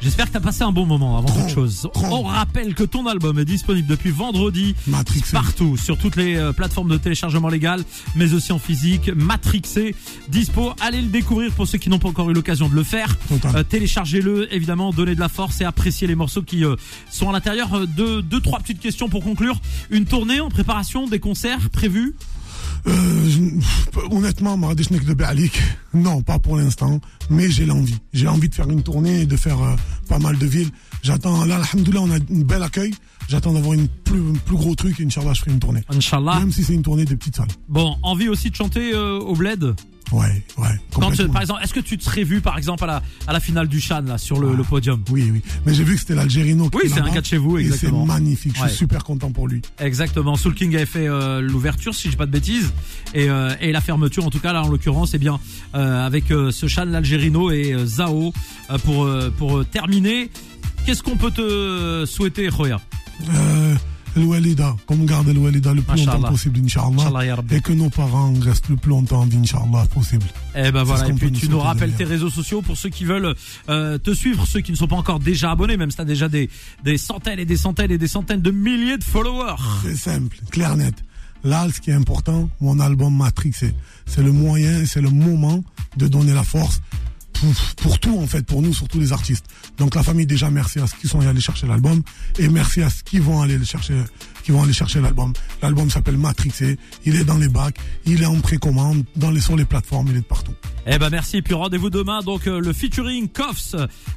j'espère 0.01 0.27
que 0.27 0.33
tu 0.33 0.37
as 0.39 0.41
passé 0.41 0.63
un 0.63 0.73
bon 0.73 0.87
moment 0.87 1.19
avant 1.19 1.29
toute 1.29 1.49
chose. 1.49 1.89
On 1.95 2.23
rappelle 2.23 2.75
que 2.75 2.83
ton 2.83 3.07
album 3.07 3.39
est 3.39 3.45
disponible 3.45 3.87
depuis 3.87 4.11
vendredi 4.11 4.75
Matrixé. 4.89 5.33
partout, 5.33 5.77
sur 5.77 5.99
toutes 5.99 6.17
les 6.17 6.37
euh, 6.37 6.53
plateformes 6.53 6.89
de 6.89 6.97
téléchargement 6.97 7.49
légal, 7.49 7.85
mais 8.17 8.35
aussi 8.35 8.51
en 8.51 8.59
physique. 8.59 9.11
Matrixé, 9.15 9.95
dispo. 10.29 10.73
Allez 10.81 11.01
le 11.01 11.09
découvrir 11.09 11.53
pour 11.53 11.69
ceux 11.69 11.79
qui 11.79 11.91
n'ont 11.91 12.01
pas 12.01 12.09
encore 12.09 12.29
eu 12.31 12.35
l'occasion 12.35 12.69
de 12.69 12.75
le 12.75 12.83
faire. 12.83 13.17
Euh, 13.55 13.63
téléchargez-le, 13.63 14.53
évidemment, 14.53 14.91
donnez 14.91 15.15
de 15.15 15.21
la 15.21 15.29
force 15.29 15.61
et 15.61 15.65
appréciez 15.65 16.09
les 16.09 16.17
morceaux 16.17 16.43
qui 16.43 16.65
euh, 16.65 16.75
sont 17.11 17.29
à 17.29 17.33
l'intérieur. 17.33 17.87
Deux, 17.87 18.23
trois 18.43 18.59
petites 18.59 18.81
questions 18.81 19.09
pour 19.09 19.23
conclure. 19.23 19.61
Une 19.91 20.07
tournée 20.07 20.41
en 20.41 20.49
préparation, 20.49 21.07
des 21.07 21.21
concerts 21.21 21.71
prévus 21.71 22.15
honnêtement, 24.11 24.57
Marrakech 24.57 24.91
de 24.91 25.15
Béalik, 25.15 25.61
non, 25.95 26.23
pas 26.23 26.39
pour 26.39 26.57
l'instant, 26.57 27.01
mais 27.31 27.51
j'ai 27.51 27.67
l'envie. 27.67 27.99
J'ai 28.13 28.29
envie 28.29 28.49
de 28.49 28.55
faire 28.55 28.69
une 28.71 28.83
tournée 28.83 29.23
et 29.23 29.27
de 29.27 29.37
faire 29.37 29.61
euh, 29.63 29.75
pas 30.09 30.19
mal 30.19 30.39
de 30.39 30.47
villes. 30.47 30.71
J'attends, 31.03 31.45
là, 31.45 31.57
alhamdoulilah, 31.57 32.01
on 32.01 32.11
a 32.11 32.17
un 32.17 32.45
bel 32.45 32.63
accueil. 32.63 32.95
J'attends 33.29 33.53
d'avoir 33.53 33.75
une 33.75 33.89
plus, 33.89 34.19
un 34.21 34.35
plus 34.35 34.57
gros 34.57 34.75
truc 34.75 35.01
et 35.01 35.05
Inch'Allah, 35.05 35.33
je 35.33 35.41
ferai 35.41 35.53
une 35.53 35.61
tournée. 35.61 35.83
Inch'Allah. 35.89 36.39
Même 36.41 36.53
si 36.53 36.65
c'est 36.65 36.75
une 36.75 36.83
tournée 36.83 37.05
de 37.05 37.15
petites 37.15 37.37
salles. 37.37 37.49
Bon, 37.69 37.97
envie 38.03 38.29
aussi 38.29 38.51
de 38.51 38.57
chanter 38.57 38.93
euh, 38.93 39.19
au 39.19 39.35
bled? 39.35 39.75
Ouais, 40.11 40.43
ouais. 40.59 40.69
Quand, 40.93 41.19
euh, 41.21 41.29
par 41.29 41.41
exemple, 41.43 41.61
est-ce 41.65 41.73
que 41.73 41.81
tu 41.81 41.97
te 41.97 42.05
serais 42.05 42.25
vu, 42.25 42.41
par 42.41 42.59
exemple, 42.59 42.85
à 42.85 42.87
la, 42.87 43.03
à 43.27 43.33
la 43.33 43.41
finale 43.41 43.69
du 43.69 43.81
Chan, 43.81 44.03
là, 44.07 44.19
sur 44.19 44.39
le, 44.41 44.55
le 44.55 44.63
podium 44.63 45.03
Oui, 45.11 45.31
oui. 45.33 45.41
Mais 45.65 45.73
j'ai 45.75 45.85
vu 45.85 45.95
que 45.95 46.01
c'était 46.01 46.15
l'Algérino 46.15 46.69
qui 46.69 46.77
Oui, 46.79 46.91
c'est 46.93 47.01
un 47.01 47.09
gars 47.11 47.21
de 47.21 47.27
chez 47.27 47.39
vous, 47.39 47.57
Et 47.59 47.63
exactement. 47.63 48.03
c'est 48.07 48.13
magnifique. 48.13 48.53
Je 48.61 48.69
suis 48.69 48.77
super 48.79 49.05
content 49.05 49.31
pour 49.33 49.49
lui. 49.49 49.63
Exactement. 49.79 50.37
Soul 50.37 50.55
King 50.55 50.75
avait 50.77 50.87
fait 50.87 51.07
euh, 51.09 51.41
l'ouverture, 51.41 51.95
si 51.95 52.05
je 52.05 52.11
dis 52.11 52.17
pas 52.17 52.27
de 52.27 52.31
bêtises, 52.33 52.73
et, 53.15 53.31
euh, 53.31 53.55
et 53.61 53.73
la 53.73 53.81
fermeture, 53.81 54.27
en 54.27 54.31
tout 54.31 54.41
cas 54.41 54.53
là, 54.53 54.63
en 54.63 54.69
l'occurrence, 54.69 55.15
eh 55.15 55.19
bien, 55.19 55.39
euh, 55.75 56.07
avec 56.07 56.25
ce 56.29 56.67
Chan 56.67 56.85
l'Algérino 56.85 57.51
et 57.51 57.75
Zao 57.87 58.33
pour 58.85 59.09
pour 59.39 59.65
terminer. 59.67 60.31
Qu'est-ce 60.85 61.03
qu'on 61.03 61.17
peut 61.17 61.31
te 61.31 62.05
souhaiter, 62.07 62.49
Euh, 62.49 63.75
El 63.75 63.79
Walida, 64.21 64.77
qu'on 64.87 64.97
garde 65.05 65.29
El 65.29 65.39
Walida 65.39 65.73
le 65.73 65.83
plus 65.83 66.05
longtemps 66.05 66.29
possible, 66.29 66.61
Inch'Allah. 66.65 67.35
Et 67.51 67.61
que 67.61 67.73
nos 67.73 67.91
parents 67.91 68.33
restent 68.41 68.69
le 68.69 68.77
plus 68.77 68.91
longtemps 68.91 69.21
en 69.21 69.27
vie, 69.27 69.39
Inch'Allah, 69.39 69.87
possible. 69.93 70.25
Eh 70.55 70.71
ben 70.71 70.83
voilà, 70.83 71.09
et 71.09 71.13
puis 71.13 71.31
nous 71.31 71.39
tu 71.39 71.49
nous 71.49 71.59
rappelles 71.61 71.93
tes 71.93 72.05
réseaux 72.05 72.31
sociaux 72.31 72.63
pour 72.63 72.77
ceux 72.77 72.91
qui 72.91 73.05
veulent 73.05 73.35
euh, 73.69 73.99
te 73.99 74.13
suivre, 74.13 74.47
ceux 74.47 74.61
qui 74.61 74.73
ne 74.73 74.77
sont 74.77 74.87
pas 74.89 74.97
encore 74.97 75.19
déjà 75.19 75.51
abonnés, 75.51 75.77
même 75.77 75.91
si 75.91 75.97
tu 75.97 76.03
as 76.03 76.07
déjà 76.07 76.29
des, 76.29 76.51
des 76.85 76.99
centaines 76.99 77.39
et 77.39 77.45
des 77.45 77.57
centaines 77.57 77.91
et 77.91 77.99
des 77.99 78.09
centaines 78.09 78.43
de 78.43 78.51
milliers 78.51 78.99
de 78.99 79.05
followers. 79.05 79.57
C'est 79.83 79.97
simple, 79.97 80.37
clair, 80.51 80.77
net. 80.77 80.95
Là, 81.45 81.67
ce 81.75 81.81
qui 81.81 81.91
est 81.91 81.95
important, 81.95 82.49
mon 82.61 82.79
album 82.79 83.17
Matrix, 83.17 83.53
c'est, 83.55 83.75
c'est 84.07 84.23
le 84.23 84.31
moyen, 84.31 84.85
c'est 84.87 85.01
le 85.01 85.11
moment 85.11 85.65
de 85.97 86.07
donner 86.07 86.33
la 86.33 86.45
force 86.45 86.81
pour, 87.42 87.54
pour 87.84 88.00
tout, 88.00 88.18
en 88.20 88.26
fait, 88.26 88.44
pour 88.46 88.62
nous, 88.64 88.74
surtout 88.74 89.00
les 89.00 89.12
artistes. 89.14 89.46
Donc, 89.78 89.94
la 89.96 90.04
famille, 90.04 90.26
déjà, 90.26 90.50
merci 90.50 90.80
à 90.80 90.88
ceux 90.88 90.98
qui 91.02 91.08
sont 91.08 91.20
allés 91.22 91.40
chercher 91.42 91.68
l'album 91.68 92.02
et 92.40 92.48
merci 92.48 92.82
à 92.82 92.90
ceux 92.90 93.04
qui 93.06 93.20
vont 93.20 93.42
aller 93.44 93.58
le 93.58 93.66
chercher, 93.66 94.00
qui 94.44 94.52
vont 94.52 94.64
aller 94.64 94.74
chercher 94.74 95.00
l'album. 95.02 95.34
L'album 95.62 95.90
s'appelle 95.92 96.18
Matrixé. 96.18 96.78
Il 97.06 97.16
est 97.16 97.24
dans 97.24 97.38
les 97.38 97.48
bacs, 97.48 97.78
il 98.08 98.24
est 98.24 98.26
en 98.26 98.40
précommande, 98.40 99.04
dans 99.16 99.30
les, 99.30 99.42
sur 99.42 99.56
les 99.56 99.66
plateformes, 99.66 100.08
il 100.10 100.18
est 100.18 100.22
de 100.22 100.26
partout. 100.26 100.54
Eh 100.90 100.98
ben 100.98 101.10
merci, 101.10 101.38
et 101.38 101.42
puis 101.42 101.54
rendez-vous 101.54 101.90
demain, 101.90 102.22
donc 102.22 102.48
euh, 102.48 102.62
le 102.62 102.72
featuring 102.72 103.28
Koffs, 103.28 103.76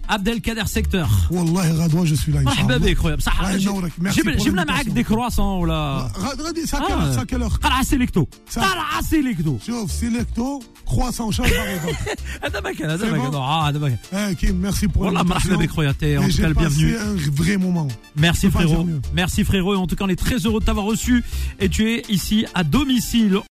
Abdelkader 0.08 0.66
Secteur. 0.66 1.08
Wallah, 1.30 1.72
Radwa, 1.74 2.04
je 2.04 2.14
suis 2.14 2.32
là, 2.32 2.40
مرحبا 2.42 2.74
Inch'Allah. 2.76 2.78
بك 2.78 2.98
خويا 2.98 3.14
بصح 3.16 3.40
Ouais, 3.42 3.56
جيب- 3.56 3.66
نورك. 3.68 3.92
Merci 4.02 4.14
جيب 4.14 4.38
pour 4.38 4.44
جبنا 4.44 4.64
معاك 4.64 4.86
l'invitation. 4.86 4.92
دي 4.94 5.02
كرواسون 5.02 5.58
ولا 5.62 6.08
Ra- 6.14 6.18
Radwa, 6.18 6.48
c'est 6.66 6.76
à 6.76 6.80
quelle 6.80 6.86
Ah. 6.90 6.92
heure, 6.92 7.14
c'est 7.14 7.20
à 7.20 7.26
quelle 7.26 7.42
heure 7.42 7.58
قرعه 7.58 7.82
سيليكتو 7.82 8.26
Ça. 8.54 8.58
قرعه 8.60 9.02
سيليكتو 9.02 9.58
شوف 9.66 9.92
سيليكتو 9.92 10.60
croissant 10.86 11.30
شاف 11.30 11.52
هذا 12.44 12.60
مكان 12.60 12.90
هذا 12.90 13.04
C'est 13.04 13.12
مكان 13.12 13.13
bon 13.13 13.13
اه 13.13 13.13
هذا 13.13 13.13
مكان 13.14 13.96
Eh, 14.12 14.34
Kim, 14.36 14.54
merci 14.60 14.88
pour 14.88 15.02
والله 15.02 15.22
مرحبا 15.22 15.54
l'invitation. 15.54 15.58
بك 15.58 15.70
خويا 15.70 15.92
t'es 15.92 16.16
en 16.18 16.22
Et 16.22 16.24
tout 16.26 16.30
j'ai 16.36 16.42
cas 16.42 16.48
le 16.48 16.54
bienvenu 16.54 16.92
passé 16.92 17.04
un 17.06 17.30
vrai 17.42 17.56
moment. 17.56 17.88
merci 18.16 18.46
Je 18.46 18.46
peux 18.46 18.52
pas 18.52 18.58
frérot 18.64 18.76
dire 18.84 18.94
mieux. 18.94 19.00
merci 19.14 19.44
frérot 19.44 19.74
et 19.74 19.76
en 19.76 19.86
tout 19.86 19.96
cas 19.96 20.04
on 20.04 20.08
est 20.08 20.16
très 20.26 20.36
heureux 20.46 20.60
de 20.60 20.64
t'avoir 20.64 20.86
reçu 20.86 21.22
et 21.60 21.68
tu 21.68 21.90
es 21.92 22.02
ici 22.08 22.46
à 22.54 22.62
domicile 22.64 23.36